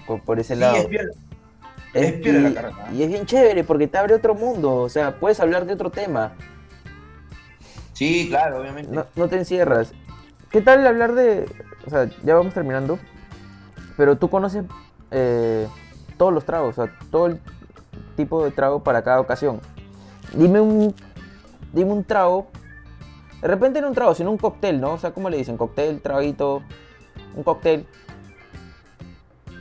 con- 0.08 0.22
por 0.22 0.40
ese 0.40 0.56
sí, 0.56 0.62
lado. 0.62 0.78
es 0.78 0.88
viola. 0.90 1.12
es 1.94 2.10
y, 2.10 2.22
piola 2.24 2.40
la 2.40 2.54
carrera, 2.54 2.90
y 2.94 3.04
es 3.04 3.10
bien 3.10 3.26
chévere 3.26 3.64
porque 3.66 3.88
te 3.88 3.98
abre 3.98 4.16
otro 4.16 4.34
mundo, 4.36 4.76
o 4.78 4.90
sea, 4.90 5.20
puedes 5.20 5.40
hablar 5.42 5.66
de 5.66 5.74
otro 5.74 5.90
tema, 5.90 6.34
Sí, 7.94 8.28
claro, 8.30 8.62
obviamente. 8.62 8.92
no, 8.94 9.06
no 9.16 9.28
te 9.28 9.38
encierras. 9.38 9.94
¿Qué 10.50 10.62
tal 10.62 10.86
hablar 10.88 11.14
de, 11.14 11.46
o 11.86 11.90
sea, 11.90 12.10
ya 12.24 12.36
vamos 12.36 12.54
terminando, 12.54 12.98
pero 14.02 14.18
tú 14.18 14.32
conoces 14.32 14.66
eh, 15.12 15.68
todos 16.18 16.34
los 16.34 16.44
tragos, 16.44 16.76
o 16.76 16.86
sea, 16.86 16.98
todo 17.12 17.28
el 17.28 17.40
tipo 18.18 18.44
de 18.44 18.50
trago 18.50 18.84
para 18.84 19.04
cada 19.04 19.20
ocasión. 19.20 19.62
Dime 20.34 20.60
un, 20.60 20.96
dime 21.72 21.92
un 21.92 22.04
trago, 22.04 22.48
de 23.44 23.48
repente 23.48 23.80
no 23.80 23.90
un 23.90 23.94
trago, 23.94 24.16
sino 24.16 24.32
un 24.32 24.40
cóctel, 24.40 24.82
¿no? 24.82 24.94
O 24.94 24.98
sea, 24.98 25.12
¿cómo 25.12 25.30
le 25.30 25.38
dicen? 25.38 25.56
Cóctel, 25.56 26.02
traguito, 26.02 26.64
un 27.36 27.44
cóctel. 27.44 27.86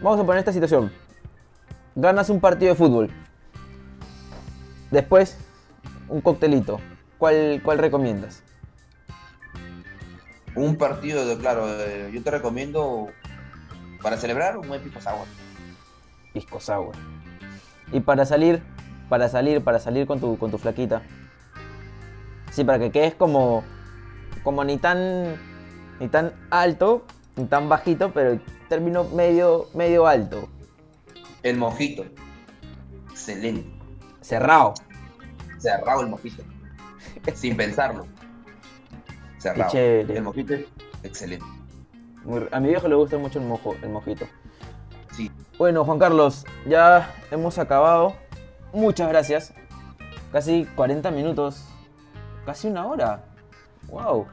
Vamos 0.03 0.18
a 0.18 0.24
poner 0.24 0.38
esta 0.38 0.55
situación. 0.55 0.91
Ganas 1.95 2.30
un 2.30 2.41
partido 2.41 2.70
de 2.70 2.76
fútbol. 2.76 3.11
Después, 4.91 5.36
un 6.09 6.22
coctelito. 6.22 6.80
¿Cuál, 7.18 7.61
cuál 7.62 7.76
recomiendas? 7.76 8.43
Un 10.55 10.76
partido, 10.76 11.36
claro, 11.36 11.66
eh, 11.68 12.11
yo 12.14 12.22
te 12.22 12.30
recomiendo 12.30 13.11
para 14.03 14.16
celebrar 14.16 14.57
un 14.57 14.68
buen 14.68 14.82
pisco 14.82 15.01
sour. 15.01 15.26
Pisco 16.32 16.61
sour. 16.61 16.94
Y 17.92 18.01
para 18.01 18.24
salir, 18.24 18.62
para 19.09 19.28
salir, 19.28 19.62
para 19.62 19.78
salir 19.78 20.07
con 20.07 20.20
tu, 20.20 20.38
con 20.38 20.51
tu 20.51 20.59
flaquita. 20.59 21.03
Sí, 22.53 22.64
para 22.64 22.78
que 22.78 22.90
quedes 22.90 23.14
como, 23.14 23.64
como 24.42 24.64
ni 24.64 24.78
tan, 24.78 25.36
ni 25.98 26.09
tan 26.09 26.32
alto, 26.51 27.05
ni 27.36 27.46
tan 27.46 27.68
bajito, 27.68 28.12
pero 28.12 28.40
término 28.68 29.05
medio, 29.05 29.68
medio 29.74 30.07
alto. 30.07 30.48
El 31.42 31.57
mojito. 31.57 32.05
Excelente. 33.11 33.68
Cerrado. 34.20 34.74
Cerrado 35.59 36.03
el 36.03 36.09
mojito. 36.09 36.42
Sin 37.34 37.57
pensarlo. 37.57 38.07
Cerrado. 39.38 39.76
El 39.76 40.22
mojito 40.22 40.55
excelente. 41.03 41.60
Muy- 42.25 42.47
a 42.51 42.61
mi 42.61 42.68
viejo 42.68 42.89
le 42.89 42.95
gusta 42.95 43.18
mucho 43.18 43.39
el, 43.39 43.47
mojo, 43.47 43.75
el 43.83 43.89
mojito. 43.89 44.27
Sí. 45.12 45.31
Bueno, 45.59 45.85
Juan 45.85 45.99
Carlos, 45.99 46.45
ya 46.66 47.14
hemos 47.31 47.59
acabado. 47.59 48.14
Muchas 48.73 49.09
gracias. 49.09 49.55
Casi 50.33 50.64
40 50.77 51.11
minutos. 51.11 51.64
Casi 52.47 52.68
una 52.68 52.87
hora. 52.87 53.25
Wow. 53.89 54.27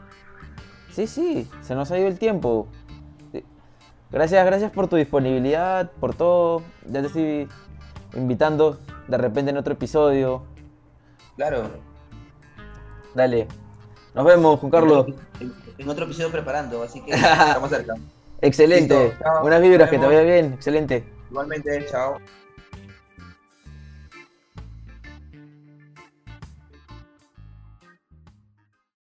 Sí, 0.92 1.08
sí, 1.08 1.50
se 1.62 1.76
nos 1.76 1.92
ha 1.92 1.98
ido 1.98 2.08
el 2.08 2.18
tiempo. 2.20 2.68
Sí. 3.32 3.44
Gracias, 4.12 4.46
gracias 4.46 4.72
por 4.72 4.88
tu 4.88 4.96
disponibilidad, 4.96 5.92
por 6.00 6.16
todo. 6.16 6.62
Ya 6.86 7.02
te 7.02 7.08
estoy 7.08 7.48
invitando 8.16 8.80
de 9.08 9.18
repente 9.18 9.52
en 9.52 9.58
otro 9.58 9.74
episodio. 9.74 10.44
Claro. 11.36 11.70
Dale. 13.14 13.48
Nos 14.14 14.26
vemos, 14.26 14.60
Juan 14.60 14.72
Carlos. 14.72 15.06
En, 15.78 15.90
otro 15.90 16.06
episodio 16.06 16.32
preparando, 16.32 16.84
así 16.84 17.02
que 17.02 17.12
estamos 17.14 17.70
cerca. 17.70 17.96
Excelente. 18.42 19.10
Listo. 19.10 19.42
Buenas 19.42 19.62
vibras, 19.62 19.90
que 19.90 20.00
te 20.00 20.06
vaya 20.06 20.22
bien. 20.22 20.54
Excelente. 20.54 21.04
Igualmente, 21.30 21.86
chao. 21.90 22.18